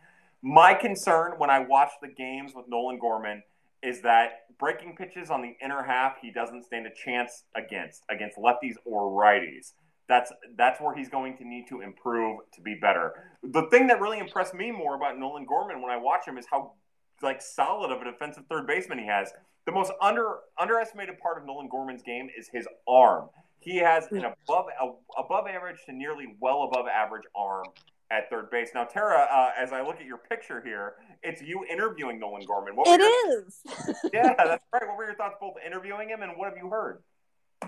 [0.41, 3.43] My concern when I watch the games with Nolan Gorman
[3.83, 8.37] is that breaking pitches on the inner half he doesn't stand a chance against against
[8.37, 9.73] lefties or righties.
[10.07, 13.13] That's that's where he's going to need to improve to be better.
[13.43, 16.45] The thing that really impressed me more about Nolan Gorman when I watch him is
[16.49, 16.73] how
[17.21, 19.31] like solid of a defensive third baseman he has.
[19.65, 23.29] The most under underestimated part of Nolan Gorman's game is his arm.
[23.59, 27.65] He has an above a, above average to nearly well above average arm
[28.11, 28.71] at third base.
[28.73, 32.75] Now, Tara, uh, as I look at your picture here, it's you interviewing Nolan Gorman.
[32.75, 33.59] What it your, is.
[34.13, 34.87] yeah, that's right.
[34.87, 37.03] What were your thoughts both interviewing him and what have you heard?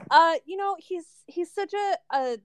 [0.10, 2.38] Uh, you know, he's he's such a, a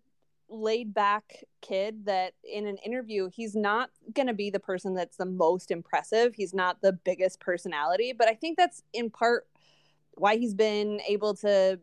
[0.49, 5.17] laid back kid that in an interview he's not going to be the person that's
[5.17, 6.35] the most impressive.
[6.35, 9.47] He's not the biggest personality, but I think that's in part
[10.15, 11.79] why he's been able to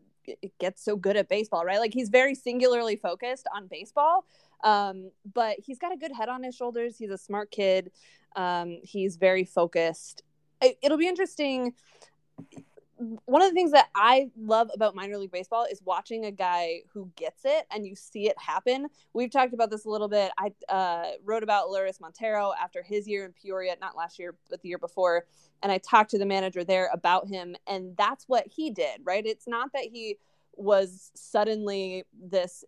[0.58, 1.78] get so good at baseball, right?
[1.78, 4.24] Like he's very singularly focused on baseball.
[4.64, 6.96] Um, but he's got a good head on his shoulders.
[6.96, 7.92] He's a smart kid.
[8.34, 10.22] Um, he's very focused.
[10.60, 11.74] It, it'll be interesting
[12.98, 16.80] one of the things that I love about minor league baseball is watching a guy
[16.92, 18.88] who gets it and you see it happen.
[19.12, 20.32] We've talked about this a little bit.
[20.38, 24.62] I uh, wrote about Elehuris Montero after his year in Peoria, not last year, but
[24.62, 25.26] the year before.
[25.62, 27.54] And I talked to the manager there about him.
[27.66, 29.24] And that's what he did, right?
[29.26, 30.16] It's not that he
[30.54, 32.64] was suddenly this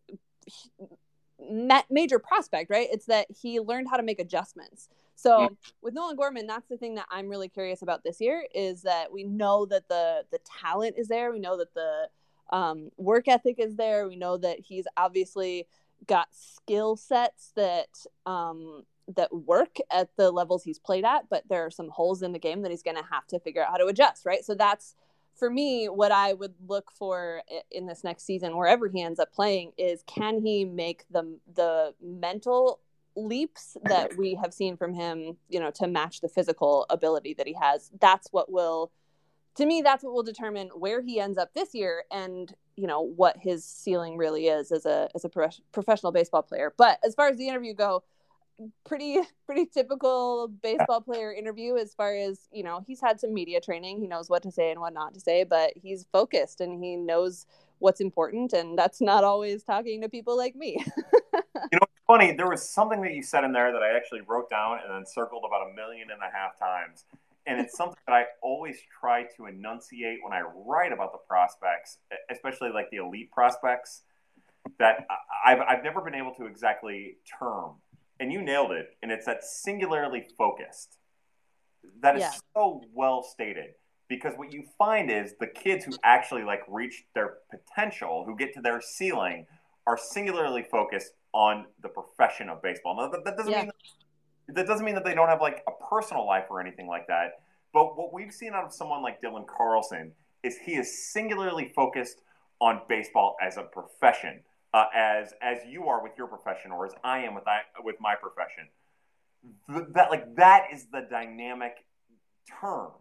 [1.89, 2.89] major prospect, right?
[2.91, 4.89] It's that he learned how to make adjustments.
[5.19, 5.49] So yeah.
[5.83, 9.13] with Nolan Gorman, that's the thing that I'm really curious about this year is that
[9.13, 11.33] we know that the the talent is there.
[11.33, 12.09] We know that the
[12.57, 14.07] um, work ethic is there.
[14.07, 15.67] We know that he's obviously
[16.07, 17.89] got skill sets that
[18.27, 18.85] um,
[19.17, 22.39] that work at the levels he's played at, but there are some holes in the
[22.39, 24.45] game that he's going to have to figure out how to adjust, right?
[24.45, 24.95] So that's
[25.35, 27.43] for me what I would look for
[27.73, 31.95] in this next season, wherever he ends up playing, is can he make the the
[32.01, 32.79] mental
[33.19, 37.47] leaps that we have seen from him, you know, to match the physical ability that
[37.47, 37.91] he has.
[38.01, 38.91] That's what will
[39.57, 43.01] to me that's what will determine where he ends up this year and, you know,
[43.01, 46.73] what his ceiling really is as a as a pro- professional baseball player.
[46.77, 48.05] But as far as the interview go,
[48.85, 53.61] pretty pretty typical baseball player interview as far as, you know, he's had some media
[53.61, 56.83] training, he knows what to say and what not to say, but he's focused and
[56.83, 57.47] he knows
[57.81, 60.85] what's important and that's not always talking to people like me.
[62.09, 62.33] funny.
[62.33, 65.07] There was something that you said in there that I actually wrote down and then
[65.07, 67.05] circled about a million and a half times.
[67.47, 71.99] And it's something that I always try to enunciate when I write about the prospects,
[72.31, 74.03] especially like the elite prospects,
[74.79, 75.07] that
[75.47, 77.77] I've, I've never been able to exactly term.
[78.21, 78.89] And you nailed it.
[79.03, 80.99] And it's that singularly focused.
[82.01, 82.33] That is yeah.
[82.57, 83.75] so well stated
[84.09, 88.55] because what you find is the kids who actually like reach their potential, who get
[88.55, 89.47] to their ceiling,
[89.89, 92.95] are singularly focused on the profession of baseball.
[92.95, 93.63] Now, that, that doesn't yeah.
[93.63, 93.71] mean
[94.47, 97.07] that, that doesn't mean that they don't have like a personal life or anything like
[97.07, 97.41] that.
[97.73, 100.13] But what we've seen out of someone like Dylan Carlson
[100.43, 102.21] is he is singularly focused
[102.61, 104.41] on baseball as a profession,
[104.75, 107.97] uh, as as you are with your profession, or as I am with I, with
[107.99, 108.69] my profession.
[109.95, 111.85] that like that is the dynamic
[112.61, 112.93] term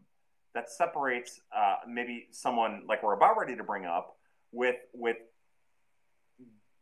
[0.54, 4.18] that separates uh, maybe someone like we're about ready to bring up
[4.54, 5.18] with with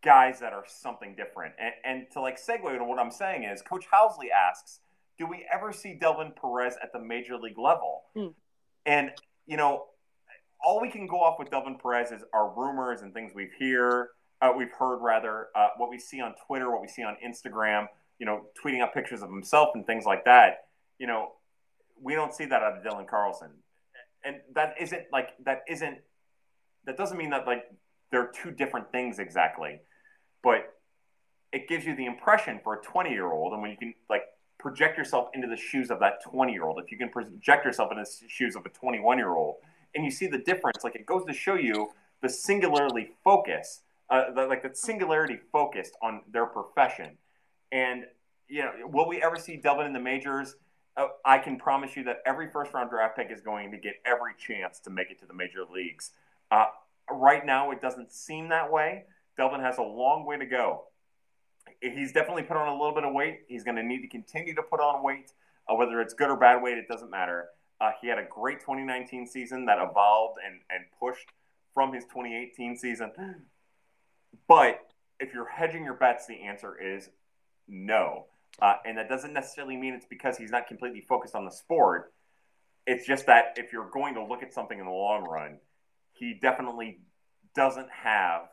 [0.06, 1.56] guys that are something different.
[1.60, 4.80] And, and to like segue to what I'm saying is, Coach Housley asks,
[5.18, 8.04] do we ever see Delvin Perez at the major league level?
[8.16, 8.34] Mm.
[8.86, 9.12] And
[9.48, 9.86] you know,
[10.64, 14.10] all we can go off with Delvin Perez is our rumors and things we've hear,
[14.42, 17.88] uh, we've heard rather, uh, what we see on Twitter, what we see on Instagram.
[18.20, 20.68] You know, tweeting up pictures of himself and things like that.
[21.00, 21.34] You know,
[22.02, 23.50] we don't see that out of Dylan Carlson,
[24.24, 25.98] and that isn't like that isn't
[26.86, 27.66] that doesn't mean that like
[28.12, 29.82] they're two different things exactly
[30.46, 30.76] but
[31.52, 34.24] it gives you the impression for a 20 year old and when you can like
[34.58, 37.92] project yourself into the shoes of that 20 year old if you can project yourself
[37.92, 39.56] into the shoes of a 21 year old
[39.94, 41.90] and you see the difference like it goes to show you
[42.22, 47.18] the singularly focus uh, the, like singularity focused on their profession.
[47.72, 48.06] And
[48.48, 50.56] you know, will we ever see Delvin in the majors?
[50.96, 53.96] Uh, I can promise you that every first round draft pick is going to get
[54.06, 56.12] every chance to make it to the major leagues.
[56.52, 56.68] Uh,
[57.10, 59.06] right now, it doesn't seem that way.
[59.38, 60.84] Delvin has a long way to go.
[61.82, 63.42] He's definitely put on a little bit of weight.
[63.48, 65.32] He's going to need to continue to put on weight,
[65.70, 67.50] uh, whether it's good or bad weight, it doesn't matter.
[67.82, 71.28] Uh, he had a great 2019 season that evolved and, and pushed
[71.74, 73.12] from his 2018 season.
[74.48, 74.80] But
[75.20, 77.10] if you're hedging your bets, the answer is
[77.68, 78.28] no.
[78.62, 82.14] Uh, and that doesn't necessarily mean it's because he's not completely focused on the sport.
[82.88, 85.58] It's just that if you're going to look at something in the long run,
[86.14, 87.00] he definitely
[87.56, 88.44] doesn't have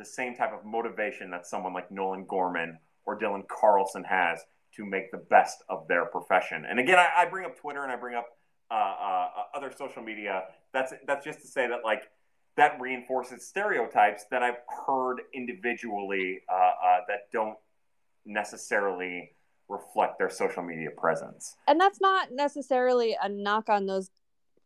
[0.00, 4.40] the same type of motivation that someone like Nolan Gorman or Dylan Carlson has
[4.76, 6.64] to make the best of their profession.
[6.68, 8.26] And again, I, I bring up Twitter and I bring up
[8.70, 10.44] uh, uh, other social media.
[10.72, 12.04] That's that's just to say that like
[12.56, 17.58] that reinforces stereotypes that I've heard individually uh, uh that don't
[18.24, 19.32] necessarily
[19.68, 21.56] reflect their social media presence.
[21.68, 24.10] And that's not necessarily a knock on those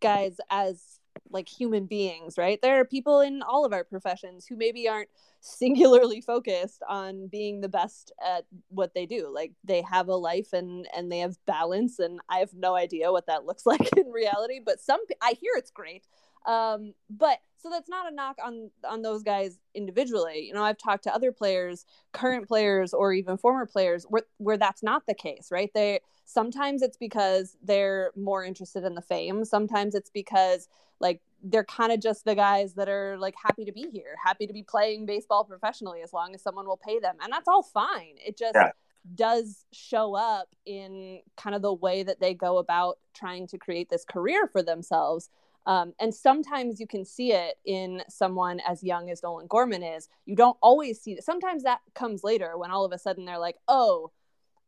[0.01, 1.01] guys as
[1.31, 2.61] like human beings, right?
[2.62, 5.09] There are people in all of our professions who maybe aren't
[5.41, 9.31] singularly focused on being the best at what they do.
[9.32, 13.12] Like they have a life and and they have balance and I have no idea
[13.12, 16.07] what that looks like in reality, but some I hear it's great.
[16.47, 20.45] Um, but so that's not a knock on on those guys individually.
[20.47, 24.59] You know, I've talked to other players, current players or even former players where where
[24.59, 25.70] that's not the case, right?
[25.73, 29.47] They sometimes it's because they're more interested in the fame.
[29.47, 30.69] Sometimes it's because
[31.01, 34.47] like they're kind of just the guys that are like happy to be here, happy
[34.47, 37.16] to be playing baseball professionally as long as someone will pay them.
[37.23, 38.16] And that's all fine.
[38.27, 38.73] It just yeah.
[39.15, 43.89] does show up in kind of the way that they go about trying to create
[43.89, 45.31] this career for themselves
[45.66, 50.09] um, and sometimes you can see it in someone as young as Nolan Gorman is.
[50.27, 51.24] You don't always see it.
[51.24, 54.11] Sometimes that comes later when all of a sudden they're like, oh,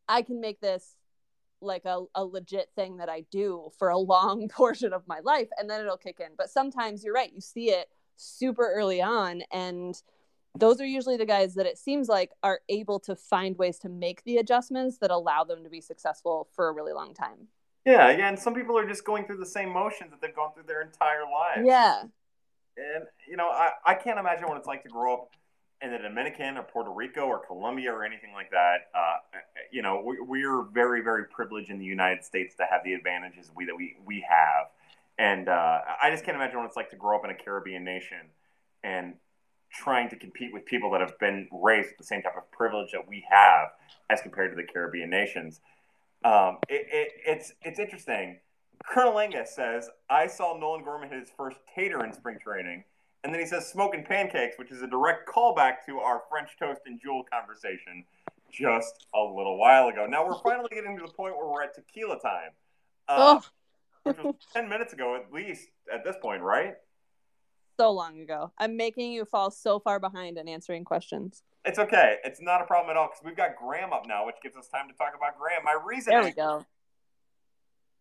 [0.09, 0.97] I can make this
[1.61, 5.49] like a, a legit thing that I do for a long portion of my life.
[5.59, 6.33] And then it'll kick in.
[6.37, 7.33] But sometimes you're right.
[7.33, 9.43] You see it super early on.
[9.53, 10.01] And
[10.59, 13.91] those are usually the guys that it seems like are able to find ways to
[13.91, 17.49] make the adjustments that allow them to be successful for a really long time.
[17.87, 20.53] Yeah, yeah, and some people are just going through the same motions that they've gone
[20.53, 21.63] through their entire lives.
[21.65, 22.03] Yeah.
[22.77, 25.31] And you know, I, I can't imagine what it's like to grow up
[25.81, 28.89] in the Dominican or Puerto Rico or Colombia or anything like that.
[28.95, 29.17] Uh,
[29.71, 33.51] you know, we, we're very, very privileged in the United States to have the advantages
[33.55, 34.67] we that we we have,
[35.19, 37.85] and uh, I just can't imagine what it's like to grow up in a Caribbean
[37.85, 38.19] nation
[38.83, 39.15] and
[39.73, 42.93] trying to compete with people that have been raised with the same type of privilege
[42.93, 43.69] that we have
[44.11, 45.61] as compared to the Caribbean nations.
[46.27, 48.41] Um, it, it, it's it's interesting.
[48.85, 52.85] Colonel Angus says, I saw Nolan Gorman hit his first tater in spring training.
[53.25, 56.83] And then he says smoking pancakes, which is a direct callback to our French toast
[56.87, 58.05] and jewel conversation
[58.53, 60.07] just a little while ago.
[60.07, 62.51] Now we're finally getting to the point where we're at tequila time.
[63.09, 63.45] Uh, oh.
[64.03, 66.75] which was 10 minutes ago at least at this point, right?
[67.79, 68.53] So long ago.
[68.59, 71.43] I'm making you fall so far behind in answering questions.
[71.67, 72.19] It's okay.
[72.25, 74.69] It's not a problem at all because we've got Graham up now, which gives us
[74.69, 75.65] time to talk about Graham.
[75.65, 76.19] My reasoning.
[76.19, 76.65] There we go.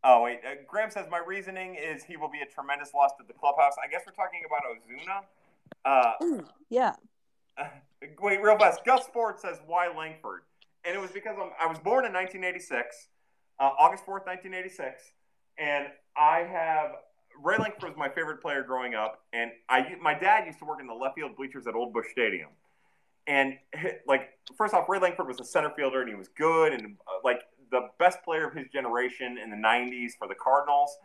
[0.08, 3.26] Oh wait, uh, Graham says my reasoning is he will be a tremendous loss to
[3.28, 3.74] the clubhouse.
[3.84, 5.24] I guess we're talking about Ozuna.
[5.84, 6.94] Uh, yeah.
[7.58, 7.66] Uh,
[8.22, 8.86] wait, real fast.
[8.86, 10.42] Gus Ford says why Lankford,
[10.86, 13.08] and it was because I'm, i was born in 1986,
[13.60, 15.02] uh, August 4th, 1986,
[15.58, 16.92] and I have
[17.44, 20.82] Ray Lankford was my favorite player growing up, and I my dad used to work
[20.82, 22.50] in the left field bleachers at Old Busch Stadium.
[23.28, 23.58] And
[24.08, 27.20] like, first off, Ray Lankford was a center fielder, and he was good, and uh,
[27.24, 27.42] like
[27.72, 30.98] the best player of his generation in the '90s for the Cardinals.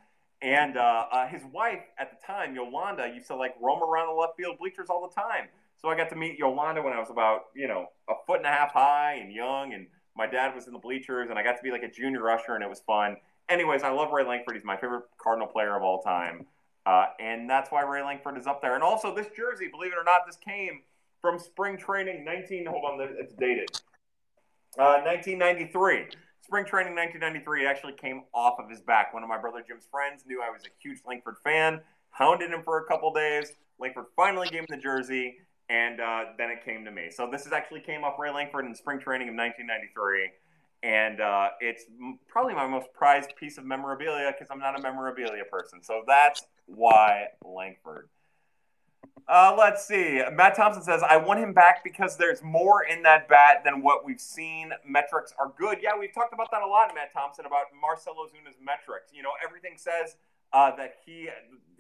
[0.43, 4.19] And uh, uh, his wife at the time, Yolanda, used to like roam around the
[4.19, 5.49] left field bleachers all the time.
[5.77, 8.47] So I got to meet Yolanda when I was about, you know, a foot and
[8.47, 9.87] a half high and young, and
[10.17, 12.55] my dad was in the bleachers, and I got to be like a junior usher,
[12.55, 13.17] and it was fun.
[13.49, 14.55] Anyways, I love Ray Lankford.
[14.55, 16.47] He's my favorite Cardinal player of all time.
[16.87, 18.75] Uh, and that's why Ray Lankford is up there.
[18.75, 20.83] And also, this jersey, believe it or not, this came
[21.21, 23.71] from spring training 19 hold on it's dated.
[24.79, 26.07] Uh, 1993
[26.43, 29.13] spring training 1993 it actually came off of his back.
[29.13, 31.81] One of my brother jim's friends knew i was a huge lankford fan
[32.11, 33.53] hounded him for a couple days.
[33.79, 35.39] Lankford finally gave him the jersey
[35.69, 37.09] and uh, then it came to me.
[37.11, 40.31] So this is actually came off ray lankford in spring training of 1993
[40.83, 41.85] and uh, it's
[42.27, 45.83] probably my most prized piece of memorabilia because i'm not a memorabilia person.
[45.83, 48.09] So that's why lankford
[49.31, 50.21] uh, let's see.
[50.33, 54.05] Matt Thompson says, I want him back because there's more in that bat than what
[54.05, 54.73] we've seen.
[54.85, 55.79] Metrics are good.
[55.81, 59.13] Yeah, we've talked about that a lot, Matt Thompson, about Marcell Ozuna's metrics.
[59.15, 60.17] You know, everything says
[60.53, 61.29] uh, that he,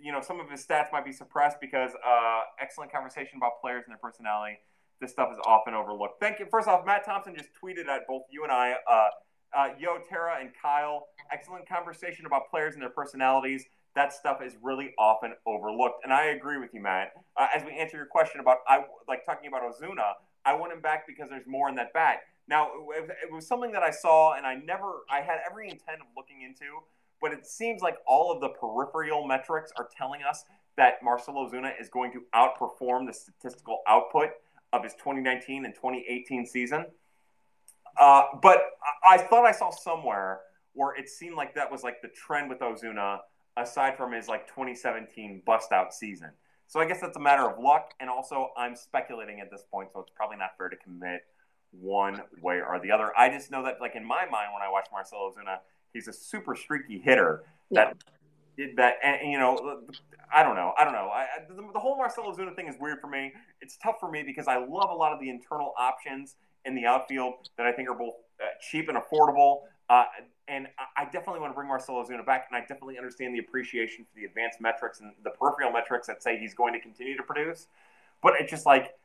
[0.00, 3.82] you know, some of his stats might be suppressed because uh, excellent conversation about players
[3.84, 4.58] and their personality.
[5.00, 6.20] this stuff is often overlooked.
[6.20, 6.46] Thank you.
[6.48, 8.74] First off, Matt Thompson just tweeted at both you and I.
[8.88, 9.08] Uh,
[9.52, 13.64] uh, Yo, Tara, and Kyle, excellent conversation about players and their personalities.
[13.94, 17.12] That stuff is really often overlooked, and I agree with you, Matt.
[17.36, 20.12] Uh, as we answer your question about I like talking about Ozuna,
[20.44, 22.20] I want him back because there's more in that bat.
[22.48, 26.06] Now, it was something that I saw, and I never, I had every intent of
[26.16, 26.80] looking into,
[27.20, 30.44] but it seems like all of the peripheral metrics are telling us
[30.76, 34.30] that Marcell Ozuna is going to outperform the statistical output
[34.72, 36.86] of his 2019 and 2018 season.
[37.98, 38.58] Uh, but
[39.08, 40.40] I thought I saw somewhere
[40.72, 43.18] where it seemed like that was like the trend with Ozuna,
[43.60, 46.30] aside from his like 2017 bust out season.
[46.66, 49.88] So I guess that's a matter of luck, and also I'm speculating at this point,
[49.92, 51.22] so it's probably not fair to commit
[51.72, 53.10] one way or the other.
[53.16, 55.58] I just know that, like in my mind, when I watch Marcell Ozuna,
[55.92, 57.42] he's a super streaky hitter
[57.72, 57.96] that
[58.56, 58.66] yeah.
[58.76, 59.82] that and, you know
[60.32, 63.00] I don't know I don't know I, the, the, whole Marcell Ozuna thing is weird
[63.00, 63.32] for me.
[63.60, 66.86] It's tough for me because I love a lot of the internal options in the
[66.86, 69.62] outfield that I think are both uh, cheap and affordable.
[69.88, 70.04] Uh,
[70.50, 70.66] and
[70.96, 74.18] I definitely want to bring Marcell Ozuna back, and I definitely understand the appreciation for
[74.18, 77.68] the advanced metrics and the peripheral metrics that say he's going to continue to produce.
[78.22, 78.96] But it's just like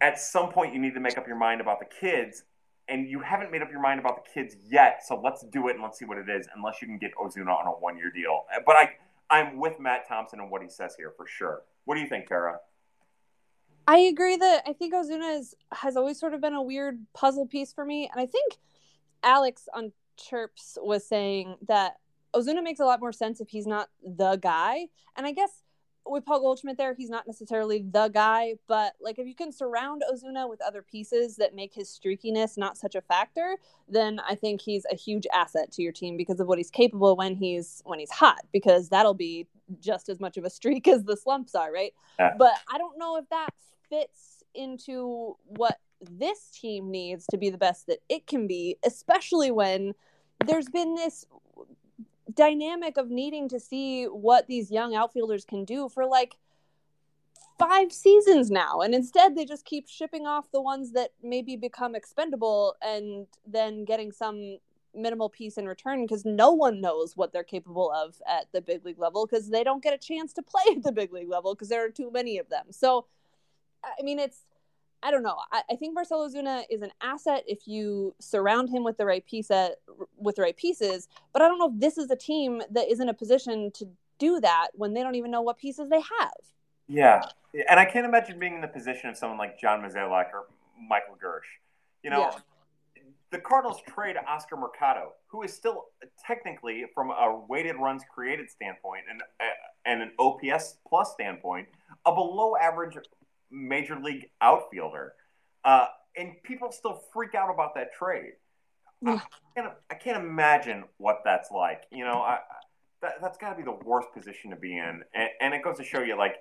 [0.00, 2.44] at some point you need to make up your mind about the kids,
[2.88, 5.00] and you haven't made up your mind about the kids yet.
[5.04, 6.48] So let's do it and let's see what it is.
[6.54, 8.92] Unless you can get Ozuna on a one-year deal, but I
[9.30, 11.62] I'm with Matt Thompson and what he says here for sure.
[11.84, 12.60] What do you think, Tara?
[13.86, 17.46] I agree that I think Ozuna is, has always sort of been a weird puzzle
[17.46, 18.08] piece for me.
[18.12, 18.56] And I think
[19.22, 21.96] Alex on Chirps was saying that
[22.34, 24.88] Ozuna makes a lot more sense if he's not the guy.
[25.16, 25.62] And I guess
[26.06, 30.02] with Paul Goldschmidt there, he's not necessarily the guy, but like if you can surround
[30.10, 33.56] Ozuna with other pieces that make his streakiness not such a factor,
[33.88, 37.16] then I think he's a huge asset to your team because of what he's capable
[37.16, 39.46] when he's when he's hot, because that'll be
[39.80, 41.92] just as much of a streak as the slumps are, right?
[42.18, 42.34] Yeah.
[42.38, 43.50] But I don't know if that
[43.88, 49.50] fits into what this team needs to be the best that it can be, especially
[49.50, 49.94] when
[50.46, 51.26] there's been this
[52.34, 56.36] dynamic of needing to see what these young outfielders can do for like
[57.58, 58.80] five seasons now.
[58.80, 63.84] And instead they just keep shipping off the ones that maybe become expendable and then
[63.84, 64.58] getting some
[64.94, 68.84] minimal piece in return because no one knows what they're capable of at the big
[68.84, 71.54] league level because they don't get a chance to play at the big league level
[71.54, 72.66] because there are too many of them.
[72.70, 73.06] So
[73.84, 74.42] I mean, it's
[75.02, 75.36] I don't know.
[75.52, 79.24] I, I, think Marcell Ozuna is an asset if you surround him with the right
[79.24, 79.78] piece uh, at,
[80.16, 81.08] with the right pieces.
[81.32, 83.86] But I don't know if this is a team that is in a position to
[84.18, 86.32] do that when they don't even know what pieces they have.
[86.88, 87.22] Yeah,
[87.68, 90.46] and I can't imagine being in the position of someone like John Mozeliak or
[90.88, 91.42] Michael Girsch.
[92.02, 92.30] You know,
[92.96, 93.02] yeah.
[93.30, 95.86] the Cardinals trade Oscar Mercado, who is still
[96.26, 99.44] technically, from a weighted runs created standpoint and uh,
[99.84, 101.68] and an OPS plus standpoint,
[102.06, 102.96] a below average
[103.50, 105.14] major league outfielder.
[105.64, 108.32] Uh, and people still freak out about that trade.
[109.06, 109.20] I,
[109.56, 111.84] can't, I can't imagine what that's like.
[111.92, 112.38] You know, I,
[113.02, 115.02] that, that's got to be the worst position to be in.
[115.14, 116.36] And, and it goes to show you, like,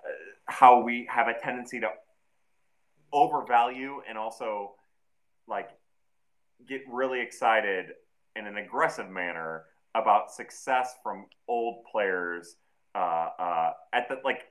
[0.00, 0.12] uh,
[0.46, 1.90] how we have a tendency to
[3.12, 4.74] overvalue and also,
[5.46, 5.70] like,
[6.68, 7.92] get really excited
[8.36, 9.64] in an aggressive manner
[9.94, 12.56] about success from old players
[12.94, 14.42] uh, uh, at the like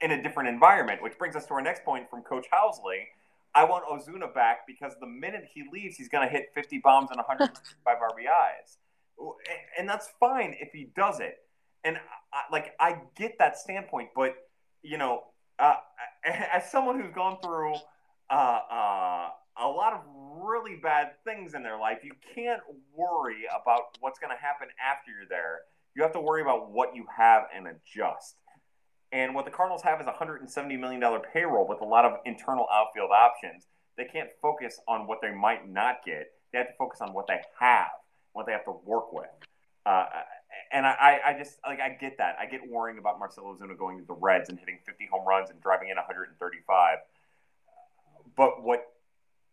[0.00, 3.04] in a different environment, which brings us to our next point from Coach Housley.
[3.54, 7.10] I want Ozuna back because the minute he leaves, he's going to hit 50 bombs
[7.10, 8.76] and 165 RBIs.
[9.78, 11.38] And that's fine if he does it.
[11.84, 11.96] And
[12.32, 14.36] I, like, I get that standpoint, but,
[14.82, 15.24] you know,
[15.58, 15.74] uh,
[16.24, 17.74] as someone who's gone through
[18.30, 19.28] uh, uh,
[19.60, 20.00] a lot of
[20.42, 22.60] really bad things in their life, you can't
[22.94, 25.60] worry about what's going to happen after you're there.
[25.96, 28.36] You have to worry about what you have and adjust.
[29.12, 31.02] And what the Cardinals have is a $170 million
[31.32, 33.66] payroll with a lot of internal outfield options.
[33.96, 36.32] They can't focus on what they might not get.
[36.52, 37.88] They have to focus on what they have,
[38.32, 39.28] what they have to work with.
[39.86, 40.04] Uh,
[40.72, 42.36] and I, I just like I get that.
[42.38, 45.50] I get worrying about Marcell Ozuna going to the Reds and hitting 50 home runs
[45.50, 46.98] and driving in 135.
[48.36, 48.84] But what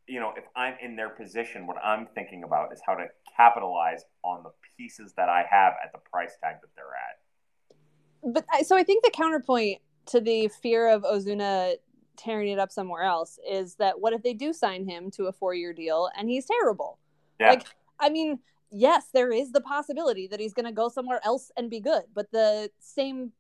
[0.08, 4.04] you know, if I'm in their position, what I'm thinking about is how to capitalize
[4.24, 7.25] on the pieces that I have at the price tag that they're at
[8.26, 11.76] but I, so I think the counterpoint to the fear of Ozuna
[12.18, 15.32] tearing it up somewhere else is that what if they do sign him to a
[15.32, 17.00] four year deal and he's terrible?
[17.40, 17.50] Yeah.
[17.50, 17.66] Like,
[18.00, 18.40] I mean,
[18.72, 22.04] yes, there is the possibility that he's going to go somewhere else and be good,
[22.14, 23.32] but the same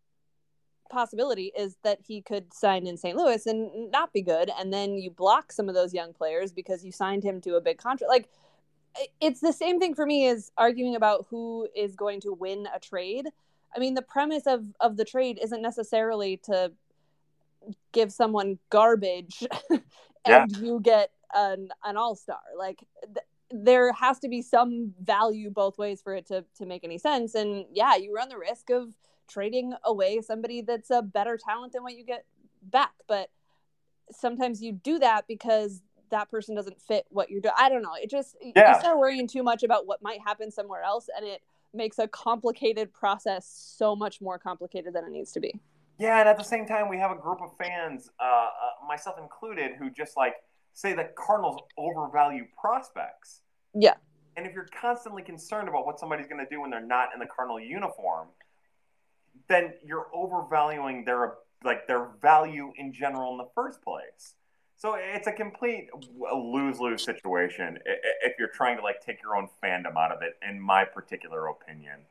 [0.90, 3.18] possibility is that he could sign in St.
[3.18, 4.52] Louis and not be good.
[4.60, 7.62] And then you block some of those young players because you signed him to a
[7.62, 8.10] big contract.
[8.10, 8.30] Like,
[9.20, 12.80] it's the same thing for me as arguing about who is going to win a
[12.80, 13.28] trade.
[13.76, 16.72] I mean, the premise of of the trade isn't necessarily to
[17.92, 19.82] give someone garbage and
[20.28, 20.46] Yeah.
[20.60, 22.40] you get an an all star.
[22.58, 26.84] Like th- there has to be some value both ways for it to to make
[26.84, 27.36] any sense.
[27.36, 28.90] And yeah, you run the risk of
[29.28, 32.26] trading away somebody that's a better talent than what you get
[32.62, 32.94] back.
[33.08, 33.30] But
[34.12, 35.82] sometimes you do that because
[36.12, 37.56] that person doesn't fit what you're doing.
[37.58, 37.96] I don't know.
[38.00, 38.74] It just Yeah.
[38.76, 41.42] you start worrying too much about what might happen somewhere else, and it
[41.76, 43.48] makes a complicated process
[43.78, 45.60] so much more complicated than it needs to be.
[45.98, 48.48] Yeah, and at the same time, we have a group of fans, uh, uh,
[48.88, 50.36] myself included, who just like
[50.74, 53.42] say that Cardinals overvalue prospects.
[53.74, 53.94] Yeah.
[54.36, 57.20] And if you're constantly concerned about what somebody's going to do when they're not in
[57.20, 58.28] the Cardinal uniform,
[59.48, 64.36] then you're overvaluing their like their value in general in the first place.
[64.78, 65.90] So it's a complete
[66.34, 70.38] lose lose situation if you're trying to like take your own fandom out of it,
[70.48, 72.02] in my particular opinion.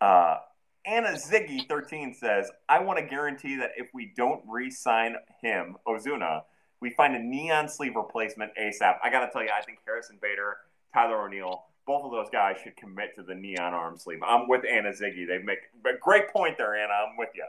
[0.00, 0.38] Uh,
[0.86, 6.42] Anna Ziggy thirteen says, "I want to guarantee that if we don't re-sign him, Ozuna,
[6.80, 10.18] we find a neon sleeve replacement ASAP." I got to tell you, I think Harrison
[10.20, 10.58] Bader,
[10.92, 14.20] Tyler O'Neill, both of those guys should commit to the neon arm sleeve.
[14.22, 15.26] I'm with Anna Ziggy.
[15.26, 16.92] They make a great point there, Anna.
[17.08, 17.46] I'm with you.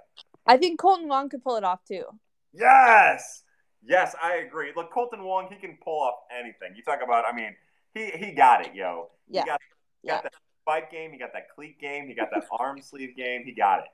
[0.47, 2.05] I think Kolten Wong could pull it off too.
[2.53, 3.43] Yes,
[3.87, 4.71] yes, I agree.
[4.75, 6.75] Look, Kolten Wong, he can pull off anything.
[6.75, 7.55] You talk about, I mean,
[7.93, 9.09] he he got it, yo.
[9.29, 9.41] Yeah.
[9.41, 9.59] He got,
[10.01, 10.21] he got Yeah.
[10.23, 10.33] that
[10.65, 11.11] fight game.
[11.11, 12.07] He got that cleat game.
[12.07, 13.43] He got that arm sleeve game.
[13.45, 13.85] He got it.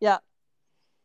[0.00, 0.18] Yeah.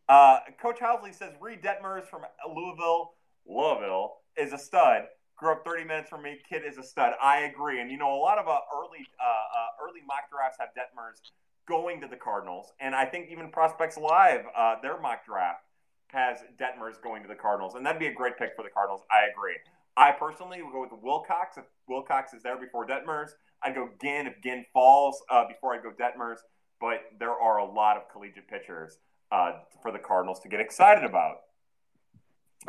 [0.09, 2.21] Uh, Coach Housley says Reed Detmers from
[2.53, 3.13] Louisville,
[3.47, 5.03] Louisville is a stud.
[5.37, 6.37] Grew up 30 minutes from me.
[6.47, 7.13] Kid is a stud.
[7.21, 7.79] I agree.
[7.81, 11.21] And you know, a lot of uh, early uh, uh, early mock drafts have Detmers
[11.67, 15.63] going to the Cardinals, and I think even Prospects Live, uh, their mock draft
[16.11, 19.01] has Detmers going to the Cardinals, and that'd be a great pick for the Cardinals.
[19.11, 19.55] I agree.
[19.97, 23.31] I personally would go with Wilcox if Wilcox is there before Detmers.
[23.63, 26.37] I'd go Ginn if Ginn falls uh, before I go Detmers.
[26.79, 28.97] But there are a lot of collegiate pitchers
[29.31, 31.41] uh, for the Cardinals to get excited about.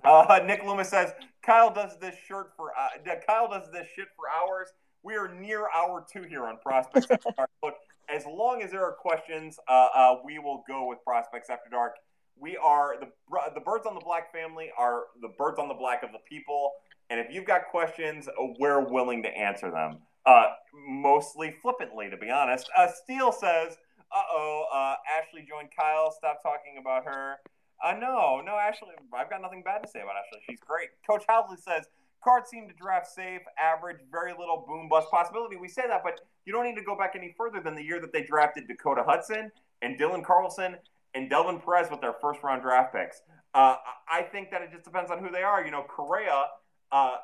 [0.05, 1.13] Uh, Nick Loomis says
[1.43, 4.69] Kyle does this shirt for uh, Kyle does this shit for hours.
[5.03, 7.51] We are near hour two here on Prospects After Dark.
[7.63, 7.75] Look,
[8.09, 11.97] as long as there are questions, uh, uh, we will go with Prospects After Dark.
[12.39, 13.09] We are the
[13.55, 16.73] the birds on the black family are the birds on the black of the people,
[17.11, 19.99] and if you've got questions, uh, we're willing to answer them.
[20.25, 20.47] Uh,
[20.89, 22.69] mostly flippantly, to be honest.
[22.77, 23.79] Uh, Steele says,
[24.11, 26.11] "Uh oh, uh, Ashley joined Kyle.
[26.11, 27.37] Stop talking about her."
[27.83, 30.41] Uh, no, no, Ashley, I've got nothing bad to say about Ashley.
[30.49, 30.91] She's great.
[31.05, 31.87] Coach Housley says,
[32.23, 35.57] Cards seem to draft safe, average, very little boom bust possibility.
[35.57, 38.01] We say that, but you don't need to go back any further than the year
[38.01, 39.51] that they drafted Dakota Hudson
[39.83, 40.77] and Dylan Carlson
[41.15, 43.21] and Delvin Perez with their first round draft picks.
[43.55, 43.77] Uh,
[44.11, 45.65] I think that it just depends on who they are.
[45.65, 46.45] You know, Correa,
[46.91, 47.17] uh,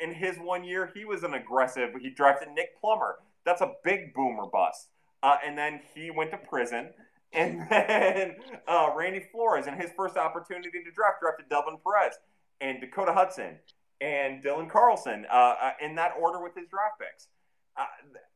[0.00, 1.90] in his one year, he was an aggressive.
[2.00, 3.16] He drafted Nick Plummer.
[3.44, 4.88] That's a big boomer bust.
[5.22, 6.90] Uh, and then he went to prison.
[7.36, 8.36] And then
[8.68, 12.14] uh, Randy Flores, in his first opportunity to draft, drafted Delvin Perez
[12.60, 13.58] and Dakota Hudson
[14.00, 17.26] and Dylan Carlson uh, uh, in that order with his draft picks.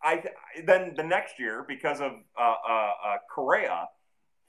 [0.03, 0.25] I
[0.67, 2.11] then the next year because of
[3.33, 3.87] Correa,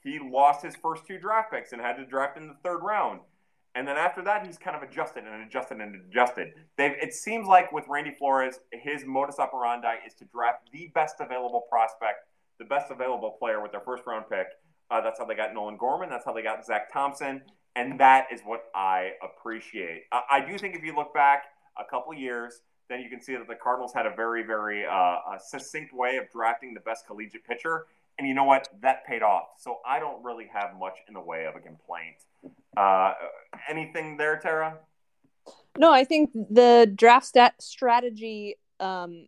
[0.02, 3.20] he lost his first two draft picks and had to draft in the third round.
[3.74, 6.54] And then after that, he's kind of adjusted and adjusted and adjusted.
[6.76, 11.16] They've, it seems like with Randy Flores, his modus operandi is to draft the best
[11.20, 12.26] available prospect,
[12.58, 14.48] the best available player with their first round pick.
[14.90, 16.10] Uh, that's how they got Nolan Gorman.
[16.10, 17.42] That's how they got Zack Thompson.
[17.76, 20.02] And that is what I appreciate.
[20.10, 21.44] I, I do think if you look back
[21.78, 25.38] a couple years, then you can see that the Cardinals had a very, very uh,
[25.38, 27.86] succinct way of drafting the best collegiate pitcher.
[28.20, 28.68] And you know what?
[28.82, 29.44] That paid off.
[29.56, 32.16] So I don't really have much in the way of a complaint.
[32.76, 33.14] Uh,
[33.66, 34.76] anything there, Tara?
[35.78, 39.26] No, I think the draft stat strategy um,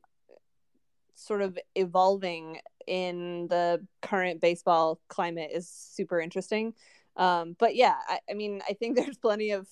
[1.15, 6.75] sort of evolving in the current baseball climate is super interesting.
[7.17, 9.67] Um, but yeah, I, I, mean, I think there's plenty of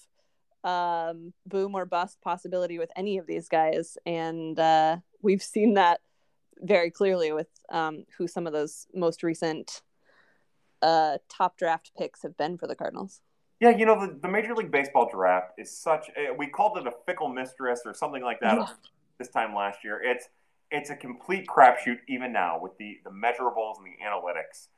[0.65, 6.01] um, boom or bust possibility with any of these guys, and uh, we've seen that
[6.63, 9.83] very clearly with um, who some of those most recent
[10.83, 13.21] uh, top draft picks have been for the Cardinals.
[13.61, 16.07] Yeah, you know the, the Major League Baseball draft is such.
[16.17, 18.67] A, we called it a fickle mistress or something like that yeah.
[19.19, 20.01] this time last year.
[20.03, 20.29] It's
[20.71, 24.69] it's a complete crapshoot even now with the the measurables and the analytics.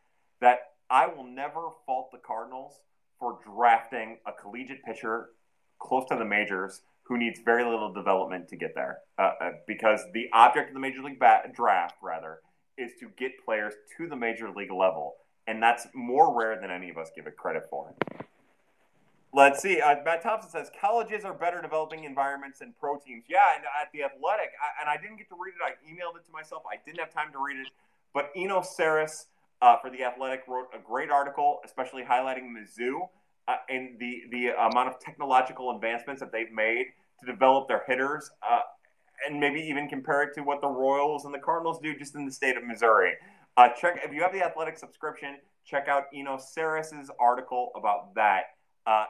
[0.40, 2.80] That I will never fault the Cardinals
[3.20, 5.30] for drafting a collegiate pitcher
[5.78, 10.00] close to the majors who needs very little development to get there, uh, uh, because
[10.14, 11.20] the object of the Major League
[11.54, 12.40] draft rather
[12.78, 15.16] is to get players to the major league level,
[15.46, 17.94] and that's more rare than any of us give it credit for.
[19.34, 19.80] Let's see.
[19.80, 23.24] Uh, Matt Thompson says colleges are better developing environments than pro teams.
[23.28, 25.62] Yeah, and at the Athletic, I, and I didn't get to read it.
[25.64, 26.62] I emailed it to myself.
[26.70, 27.68] I didn't have time to read it,
[28.12, 29.26] but Eno Sarris
[29.62, 33.08] uh, for the Athletic wrote a great article, especially highlighting Mizzou.
[33.52, 36.86] Uh, and the the amount of technological advancements that they've made
[37.20, 38.60] to develop their hitters, uh,
[39.26, 42.24] and maybe even compare it to what the Royals and the Cardinals do just in
[42.24, 43.12] the state of Missouri.
[43.56, 48.42] Uh, check if you have the athletic subscription, check out Eno Sarris's article about that.
[48.86, 49.04] Uh,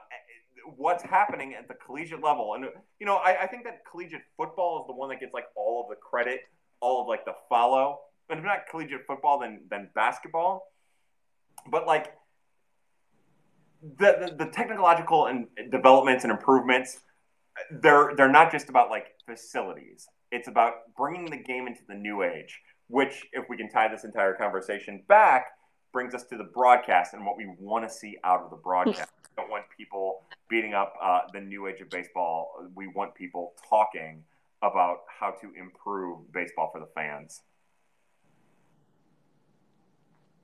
[0.77, 2.66] what's happening at the collegiate level, and
[2.98, 5.82] you know, I, I think that collegiate football is the one that gets like all
[5.85, 6.40] of the credit,
[6.81, 8.01] all of like the follow.
[8.28, 10.73] But if not collegiate football, then then basketball.
[11.70, 12.14] But like
[13.83, 17.01] the, the, the technological and developments and improvements,
[17.71, 20.07] they're they're not just about like facilities.
[20.31, 22.61] It's about bringing the game into the new age
[22.93, 25.47] which, if we can tie this entire conversation back,
[25.95, 29.11] brings us to the broadcast and what we want to see out of the broadcast.
[29.23, 32.51] we don't want people beating up uh, the new age of baseball.
[32.75, 34.23] We want people talking
[34.61, 37.41] about how to improve baseball for the fans.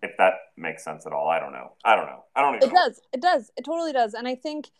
[0.02, 1.72] If that makes sense at all, I don't know.
[1.84, 2.24] I don't know.
[2.36, 2.68] I don't even.
[2.68, 2.80] It know.
[2.86, 3.00] does.
[3.12, 3.50] It does.
[3.56, 4.14] It totally does.
[4.14, 4.70] And I think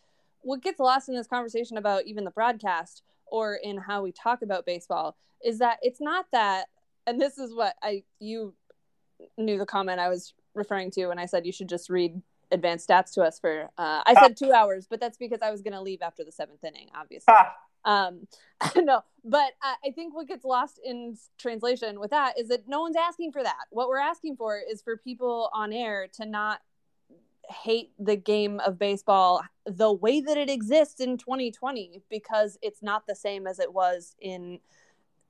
[0.43, 4.43] what gets lost in this conversation about even the broadcast or in how we talk
[4.43, 6.67] about baseball is that it's not that
[7.07, 8.55] and this is what I you
[9.37, 12.21] knew the comment I was referring to when I said you should just read
[12.51, 15.63] advanced stats to us for uh, I said two hours, but that's because I was
[15.63, 17.35] going to leave after the seventh inning, obviously.
[17.85, 18.27] Um,
[18.77, 22.81] no, but I, I think what gets lost in translation with that is that no
[22.81, 23.67] one's asking for that.
[23.71, 26.61] What we're asking for is for people on air to not
[27.49, 33.07] hate the game of baseball the way that it exists in 2020 because it's not
[33.07, 34.59] the same as it was in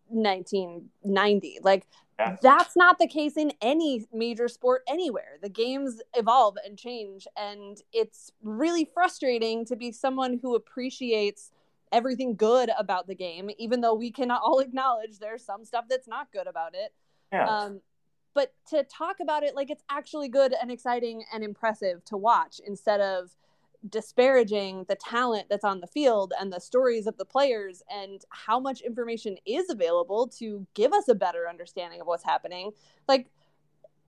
[0.09, 1.59] 1990.
[1.63, 1.87] Like
[2.19, 2.39] yes.
[2.43, 5.39] that's not the case in any major sport anywhere.
[5.43, 11.53] The games evolve and change and it's really frustrating to be someone who appreciates
[11.93, 16.09] everything good about the game even though we cannot all acknowledge there's some stuff that's
[16.09, 16.93] not good about it.
[17.33, 17.47] Yeah.
[17.47, 17.81] Um,
[18.35, 22.61] but to talk about it like it's actually good and exciting and impressive to watch
[22.67, 23.37] instead of
[23.89, 28.59] disparaging the talent that's on the field and the stories of the players and how
[28.59, 32.73] much information is available to give us a better understanding of what's happening
[33.07, 33.29] like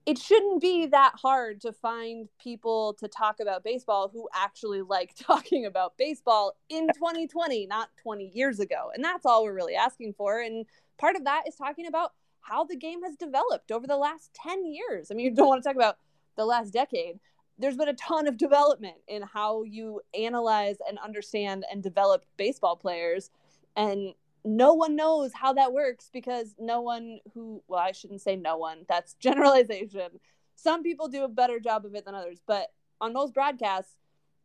[0.05, 5.13] it shouldn't be that hard to find people to talk about baseball who actually like
[5.15, 8.91] talking about baseball in 2020 not 20 years ago.
[8.93, 10.39] And that's all we're really asking for.
[10.39, 10.65] And
[10.97, 14.65] part of that is talking about how the game has developed over the last 10
[14.65, 15.11] years.
[15.11, 15.97] I mean you don't want to talk about
[16.35, 17.19] the last decade.
[17.59, 22.75] There's been a ton of development in how you analyze and understand and develop baseball
[22.75, 23.29] players.
[23.75, 28.35] And no one knows how that works because no one who well i shouldn't say
[28.35, 30.19] no one that's generalization.
[30.55, 32.67] Some people do a better job of it than others but
[32.99, 33.95] on most broadcasts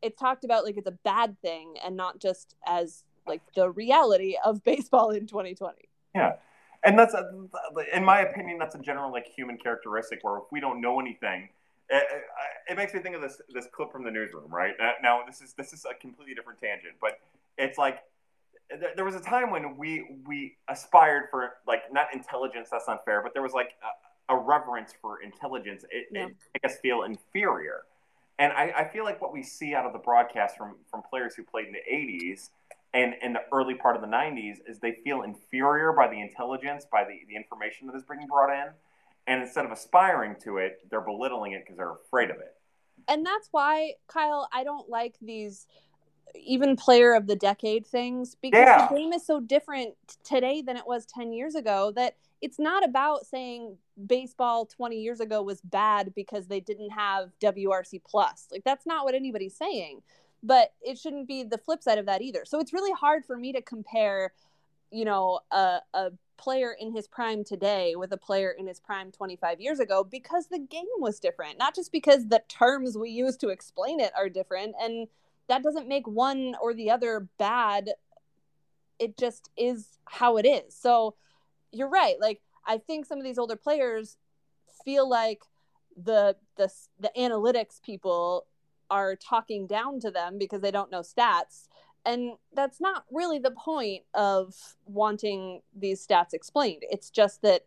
[0.02, 4.36] it's talked about like it's a bad thing and not just as like the reality
[4.44, 6.32] of baseball in 2020 yeah.
[6.82, 7.30] And that's a,
[7.92, 11.48] in my opinion that's a general like human characteristic where if we don't know anything
[11.88, 12.04] it,
[12.68, 14.74] it, makes me think of this this clip from the newsroom, right?
[15.02, 17.20] Now this is this is a completely different tangent, but
[17.58, 18.02] it's like
[18.96, 22.68] there was a time when we we aspired for like not intelligence.
[22.70, 23.72] That's not fair, but there was like
[24.28, 25.84] a, a reverence for intelligence.
[25.90, 26.26] It, yeah.
[26.26, 27.82] it make us feel inferior,
[28.38, 31.34] and I, I feel like what we see out of the broadcast from from players
[31.34, 32.50] who played in the '80s
[32.92, 36.86] and in the early part of the '90s is they feel inferior by the intelligence,
[36.90, 38.72] by the the information that is being brought in
[39.26, 42.54] and instead of aspiring to it, they're belittling it because they're afraid of it.
[43.08, 45.66] And that's why, Kyle, I don't like these
[46.34, 48.88] even player of the decade things because yeah.
[48.88, 49.94] the game is so different
[50.24, 53.76] today than it was 10 years ago that it's not about saying
[54.06, 58.46] baseball 20 years ago was bad because they didn't have WRC plus.
[58.50, 60.02] Like that's not what anybody's saying.
[60.42, 62.44] But it shouldn't be the flip side of that either.
[62.44, 64.32] So it's really hard for me to compare,
[64.90, 69.10] you know, a, a player in his prime today with a player in his prime
[69.10, 73.36] 25 years ago because the game was different, not just because the terms we use
[73.38, 74.74] to explain it are different.
[74.80, 75.08] And
[75.48, 77.90] that doesn't make one or the other bad.
[78.98, 80.74] It just is how it is.
[80.74, 81.14] So
[81.72, 82.16] you're right.
[82.20, 84.16] Like, I think some of these older players
[84.84, 85.42] feel like
[85.96, 86.70] the the
[87.00, 88.46] the analytics people
[88.90, 91.68] are talking down to them because they don't know stats
[92.06, 94.54] and that's not really the point of
[94.86, 96.84] wanting these stats explained.
[96.88, 97.64] It's just that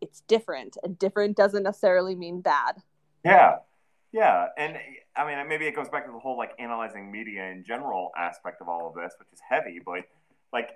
[0.00, 2.82] it's different, and different doesn't necessarily mean bad.
[3.24, 3.58] Yeah.
[4.16, 4.46] Yeah.
[4.56, 4.78] And
[5.14, 8.62] I mean, maybe it goes back to the whole like analyzing media in general aspect
[8.62, 10.04] of all of this, which is heavy, but
[10.54, 10.70] like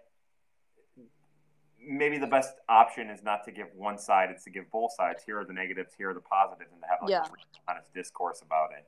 [1.82, 5.22] maybe the best option is not to give one side, it's to give both sides.
[5.24, 7.22] Here are the negatives, here are the positives, and to have like yeah.
[7.22, 8.86] a honest discourse about it.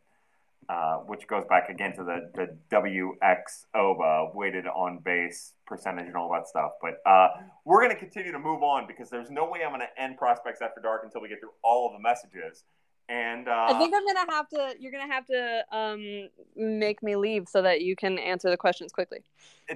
[0.69, 6.31] Uh, which goes back again to the, the WXOBA, weighted on base percentage and all
[6.31, 6.71] that stuff.
[6.81, 7.29] But uh,
[7.65, 10.19] we're going to continue to move on because there's no way I'm going to end
[10.19, 12.63] Prospects After Dark until we get through all of the messages.
[13.09, 14.75] And uh, I think I'm gonna have to.
[14.79, 18.93] You're gonna have to um, make me leave so that you can answer the questions
[18.93, 19.19] quickly.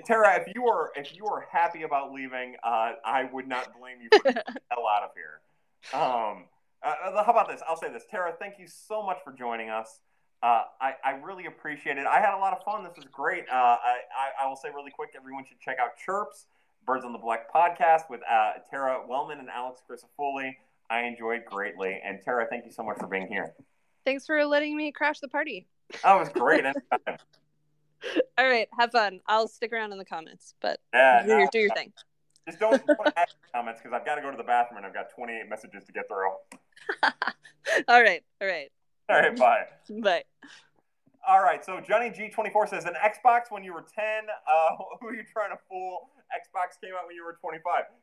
[0.05, 3.99] Tara, if you are if you are happy about leaving, uh, I would not blame
[4.01, 5.41] you for getting the hell out of here.
[5.93, 6.45] Um,
[6.83, 7.61] uh, how about this?
[7.69, 8.35] I'll say this, Tara.
[8.39, 10.01] Thank you so much for joining us.
[10.43, 12.07] Uh, I, I really appreciate it.
[12.07, 12.85] I had a lot of fun.
[12.85, 13.45] This was great.
[13.51, 16.47] Uh, I, I, I will say really quick, everyone should check out Chirps,
[16.87, 20.57] Birds on the Black podcast with uh, Tara Wellman and Alex Crisafulli.
[20.91, 22.01] I enjoyed greatly.
[22.05, 23.55] And Tara, thank you so much for being here.
[24.05, 25.67] Thanks for letting me crash the party.
[26.03, 26.65] That was great.
[28.39, 29.21] All right, have fun.
[29.27, 31.93] I'll stick around in the comments, but yeah, do, no, your, do your thing.
[32.47, 33.15] Just don't, don't
[33.53, 35.93] comments because I've got to go to the bathroom and I've got 28 messages to
[35.93, 36.31] get through.
[37.89, 38.71] all right, all right.
[39.09, 39.65] All right, bye.
[40.03, 40.25] Bye.
[41.27, 44.05] All right, so Johnny G24 says an Xbox when you were 10.
[44.49, 46.11] Uh, who are you trying to fool?
[46.33, 47.63] Xbox came out when you were 25.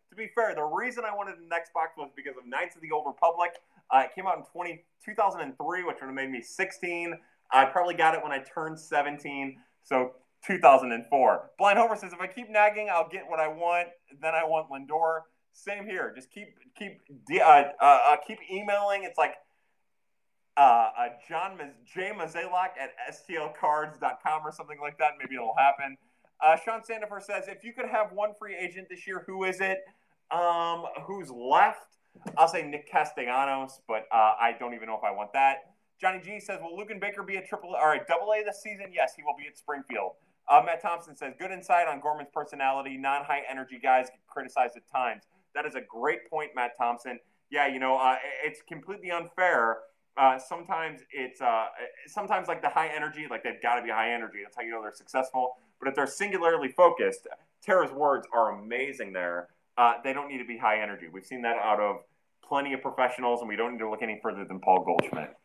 [0.09, 2.91] To be fair, the reason I wanted an Xbox was because of Knights of the
[2.91, 3.51] Old Republic.
[3.91, 7.13] Uh, it came out in 20, 2003, which would have made me 16.
[7.51, 10.13] I probably got it when I turned 17, so
[10.45, 11.49] 2004.
[11.57, 13.89] Blind Homer says if I keep nagging, I'll get what I want.
[14.21, 15.21] Then I want Lindor.
[15.53, 16.11] Same here.
[16.15, 17.01] Just keep keep
[17.39, 19.03] uh, uh, uh, keep emailing.
[19.03, 19.35] It's like
[20.57, 25.11] uh, uh, John J Mozeliak at stlcards.com or something like that.
[25.19, 25.97] Maybe it'll happen.
[26.43, 29.61] Uh, Sean Sandifer says, if you could have one free agent this year, who is
[29.61, 29.79] it?
[30.31, 31.97] Um, who's left?
[32.37, 35.73] I'll say Nick Castellanos, but uh, I don't even know if I want that.
[36.01, 37.75] Johnny G says, will Luken Baker be a triple?
[37.75, 38.87] All right, double A this season?
[38.93, 40.11] Yes, he will be at Springfield.
[40.51, 42.97] Uh, Matt Thompson says, good insight on Gorman's personality.
[42.97, 45.23] Non-high energy guys get criticized at times.
[45.55, 47.19] That is a great point, Matt Thompson.
[47.49, 49.77] Yeah, you know, uh, it's completely unfair.
[50.17, 51.65] Uh, sometimes it's uh,
[52.07, 54.39] sometimes like the high energy, like they've got to be high energy.
[54.43, 55.55] That's how you know they're successful.
[55.83, 57.27] But if they're singularly focused,
[57.61, 59.49] Tara's words are amazing there.
[59.77, 61.07] Uh, they don't need to be high energy.
[61.11, 61.97] We've seen that out of
[62.47, 65.35] plenty of professionals, and we don't need to look any further than Paul Goldschmidt.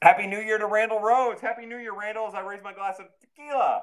[0.00, 1.42] Happy New Year to Randall Rhodes.
[1.42, 3.82] Happy New Year, Randall, as I raise my glass of tequila.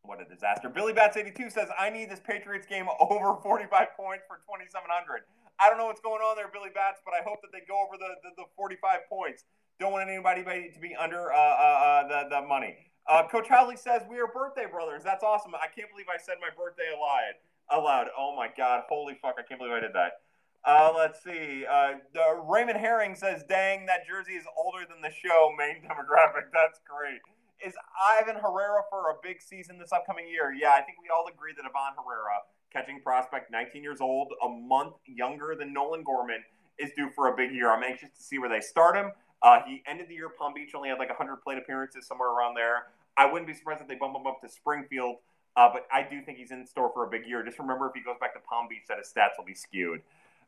[0.00, 0.70] What a disaster.
[0.70, 5.24] Billy Bats82 says, I need this Patriots game over 45 points for 2,700.
[5.60, 7.84] I don't know what's going on there, Billy Bats, but I hope that they go
[7.84, 9.44] over the, the, the 45 points.
[9.78, 12.89] Don't want anybody to be under uh, uh, uh the, the money.
[13.10, 15.02] Uh, Coach Housley says we are birthday brothers.
[15.02, 15.52] That's awesome.
[15.56, 17.34] I can't believe I said my birthday aloud.
[17.70, 18.06] Aloud.
[18.16, 18.84] Oh my God!
[18.88, 19.34] Holy fuck!
[19.36, 20.22] I can't believe I did that.
[20.62, 21.66] Uh, let's see.
[21.66, 21.98] Uh,
[22.46, 26.50] Raymond Herring says, "Dang, that jersey is older than the show main demographic.
[26.54, 27.18] That's great."
[27.66, 30.54] Is Ivan Herrera for a big season this upcoming year?
[30.54, 34.48] Yeah, I think we all agree that Ivan Herrera, catching prospect, 19 years old, a
[34.48, 36.44] month younger than Nolan Gorman,
[36.78, 37.70] is due for a big year.
[37.70, 39.10] I'm anxious to see where they start him.
[39.42, 42.30] Uh, he ended the year at Palm Beach, only had like 100 plate appearances, somewhere
[42.30, 42.86] around there.
[43.20, 45.16] I wouldn't be surprised if they bump him up to Springfield,
[45.54, 47.44] uh, but I do think he's in store for a big year.
[47.44, 50.00] Just remember, if he goes back to Palm Beach, that his stats will be skewed.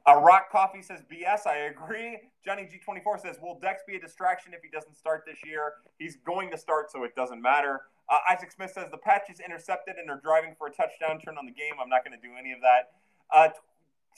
[0.08, 1.46] Uh, Rock Coffee says BS.
[1.46, 2.18] I agree.
[2.42, 5.74] Johnny G24 says, Will Dex be a distraction if he doesn't start this year?
[5.98, 7.82] He's going to start, so it doesn't matter.
[8.08, 11.36] Uh, Isaac Smith says, The patch is intercepted and they're driving for a touchdown turn
[11.36, 11.74] on the game.
[11.80, 12.92] I'm not going to do any of that.
[13.30, 13.48] Uh,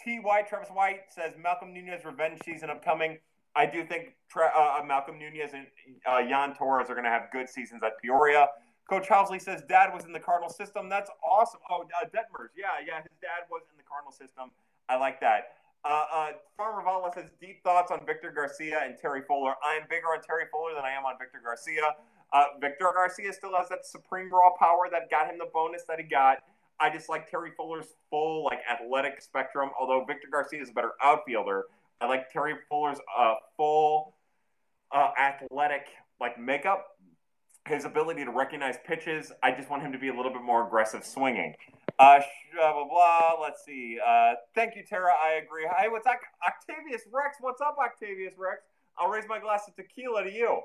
[0.03, 0.21] T.
[0.21, 3.19] White, Travis White says, Malcolm Nunez revenge season upcoming.
[3.57, 5.67] I do think uh, uh, Malcolm Nunez and
[6.07, 8.49] uh, Jan Torres are going to have good seasons at Peoria.
[8.89, 10.89] Coach Housley says dad was in the Cardinal system.
[10.89, 11.61] That's awesome.
[11.71, 12.51] Oh, uh, Detmers.
[12.57, 13.01] Yeah, yeah.
[13.01, 14.51] His dad was in the Cardinal system.
[14.89, 15.55] I like that.
[15.85, 19.55] Uh, uh, Farmer Vala says deep thoughts on Victor Garcia and Terry Fuller.
[19.65, 21.95] I am bigger on Terry Fuller than I am on Victor Garcia.
[22.33, 25.99] Uh, Victor Garcia still has that supreme raw power that got him the bonus that
[25.99, 26.39] he got.
[26.81, 29.71] I just like Terry Fuller's full like athletic spectrum.
[29.79, 31.65] Although Victor Garcia is a better outfielder,
[32.01, 34.15] I like Terry Fuller's uh, full
[34.95, 35.87] uh, athletic
[36.21, 36.87] like makeup.
[37.67, 39.33] His ability to recognize pitches.
[39.43, 41.55] I just want him to be a little bit more aggressive swinging.
[41.99, 42.21] Uh,
[42.55, 43.41] blah blah blah.
[43.41, 43.99] Let's see.
[44.07, 45.13] Uh, thank you, Tara.
[45.13, 45.67] I agree.
[45.79, 47.39] Hey, what's up, Octavius Rex.
[47.41, 48.61] What's up, Octavius Rex?
[48.99, 50.61] I'll raise my glass of tequila to you.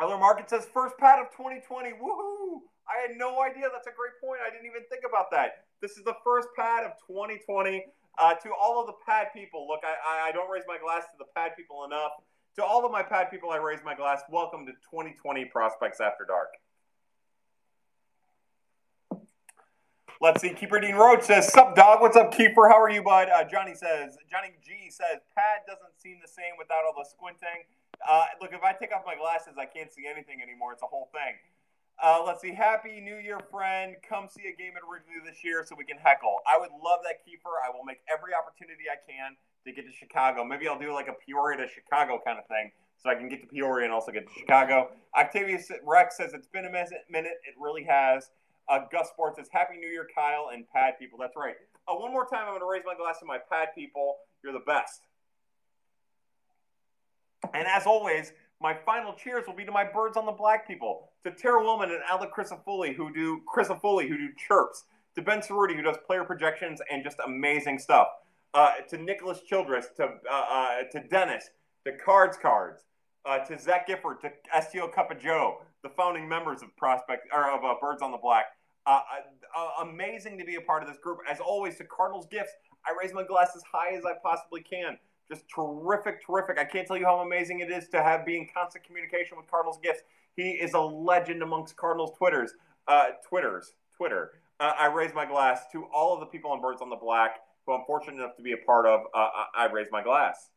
[0.00, 1.90] Other Market says first pad of 2020.
[1.92, 2.60] Woohoo!
[2.86, 3.68] I had no idea.
[3.72, 4.40] That's a great point.
[4.46, 5.64] I didn't even think about that.
[5.80, 7.84] This is the first pad of 2020.
[8.18, 11.18] Uh, to all of the pad people, look, I, I don't raise my glass to
[11.18, 12.12] the pad people enough.
[12.56, 14.22] To all of my pad people, I raise my glass.
[14.30, 16.48] Welcome to 2020 Prospects After Dark.
[20.18, 20.54] Let's see.
[20.54, 22.00] Keeper Dean Roach says, "Sup, dog?
[22.00, 22.70] What's up, Keeper?
[22.70, 26.56] How are you, bud?" Uh, Johnny says, Johnny G says, "Pad doesn't seem the same
[26.56, 27.68] without all the squinting."
[28.00, 30.72] Uh, look, if I take off my glasses, I can't see anything anymore.
[30.72, 31.36] It's a whole thing.
[32.02, 32.52] Uh, let's see.
[32.52, 33.96] Happy New Year, friend.
[34.06, 36.36] Come see a game at Wrigley this year so we can heckle.
[36.46, 37.56] I would love that, Keeper.
[37.64, 40.44] I will make every opportunity I can to get to Chicago.
[40.44, 43.40] Maybe I'll do like a Peoria to Chicago kind of thing so I can get
[43.40, 44.90] to Peoria and also get to Chicago.
[45.16, 47.40] Octavius Rex says it's been a minute.
[47.48, 48.30] It really has.
[48.68, 51.18] Uh, Gus Sports says, Happy New Year, Kyle and Pad people.
[51.18, 51.54] That's right.
[51.88, 54.16] Uh, one more time, I'm going to raise my glass to my Pad people.
[54.42, 55.02] You're the best.
[57.54, 61.10] And as always, my final cheers will be to my birds on the black people,
[61.24, 64.84] to Tara Wellman and Alec Crisafulli who do Crisafulli who do chirps,
[65.14, 68.08] to Ben Cerruti who does player projections and just amazing stuff,
[68.54, 71.50] uh, to Nicholas Childress, to uh, uh, to Dennis,
[71.84, 72.84] to Cards Cards,
[73.26, 77.50] uh, to Zach Gifford, to STO Cup of Joe, the founding members of Prospect or
[77.50, 78.46] of uh, Birds on the Black.
[78.86, 79.00] Uh,
[79.82, 81.18] amazing to be a part of this group.
[81.28, 82.52] As always, to Cardinals Gifts,
[82.86, 84.96] I raise my glass as high as I possibly can
[85.28, 86.58] just terrific, terrific.
[86.58, 89.50] I can't tell you how amazing it is to have be in constant communication with
[89.50, 90.02] Cardinals Gifts.
[90.36, 92.52] He is a legend amongst Cardinals Twitters,
[92.88, 94.32] uh, Twitters, Twitter.
[94.60, 97.40] Uh, I raise my glass to all of the people on Birds on the Black
[97.66, 99.00] who I'm fortunate enough to be a part of.
[99.12, 100.50] Uh, I raise my glass.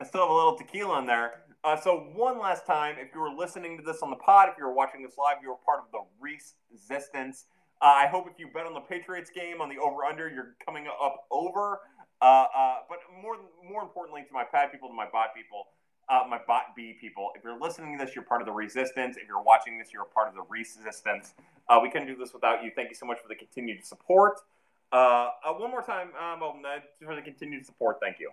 [0.00, 1.42] I still have a little tequila in there.
[1.62, 4.58] Uh, so one last time, if you were listening to this on the pod, if
[4.58, 7.46] you were watching this live, you were part of the Resistance.
[7.84, 10.56] Uh, I hope if you bet on the Patriots game on the over under, you're
[10.64, 11.80] coming up over.
[12.22, 15.66] Uh, uh, but more more importantly, to my pad people, to my bot people,
[16.08, 19.18] uh, my bot B people, if you're listening to this, you're part of the resistance.
[19.18, 21.34] If you're watching this, you're a part of the resistance.
[21.68, 22.70] Uh, we couldn't do this without you.
[22.74, 24.40] Thank you so much for the continued support.
[24.90, 25.28] Uh,
[25.58, 26.40] one more time, um,
[27.04, 28.30] for the continued support, thank you.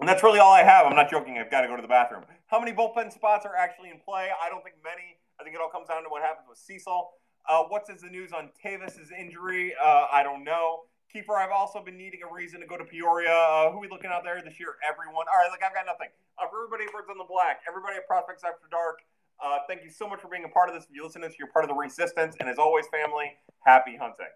[0.00, 0.84] And that's really all I have.
[0.84, 1.38] I'm not joking.
[1.38, 2.24] I've got to go to the bathroom.
[2.48, 4.30] How many bullpen spots are actually in play?
[4.42, 5.18] I don't think many.
[5.40, 7.10] I think it all comes down to what happens with Cecil.
[7.48, 9.74] Uh, what's the news on Tavis's injury?
[9.76, 10.88] Uh, I don't know.
[11.14, 13.30] Kiefer, I've also been needing a reason to go to Peoria.
[13.30, 14.74] Uh, who we looking out there this year?
[14.82, 15.26] Everyone.
[15.30, 16.08] All right, like I've got nothing.
[16.38, 18.98] Uh, for everybody at Birds on the Black, everybody at Prospects After Dark,
[19.38, 20.84] uh, thank you so much for being a part of this.
[20.84, 22.34] If you listen to this, you're part of the resistance.
[22.40, 24.32] And as always, family, happy hunting.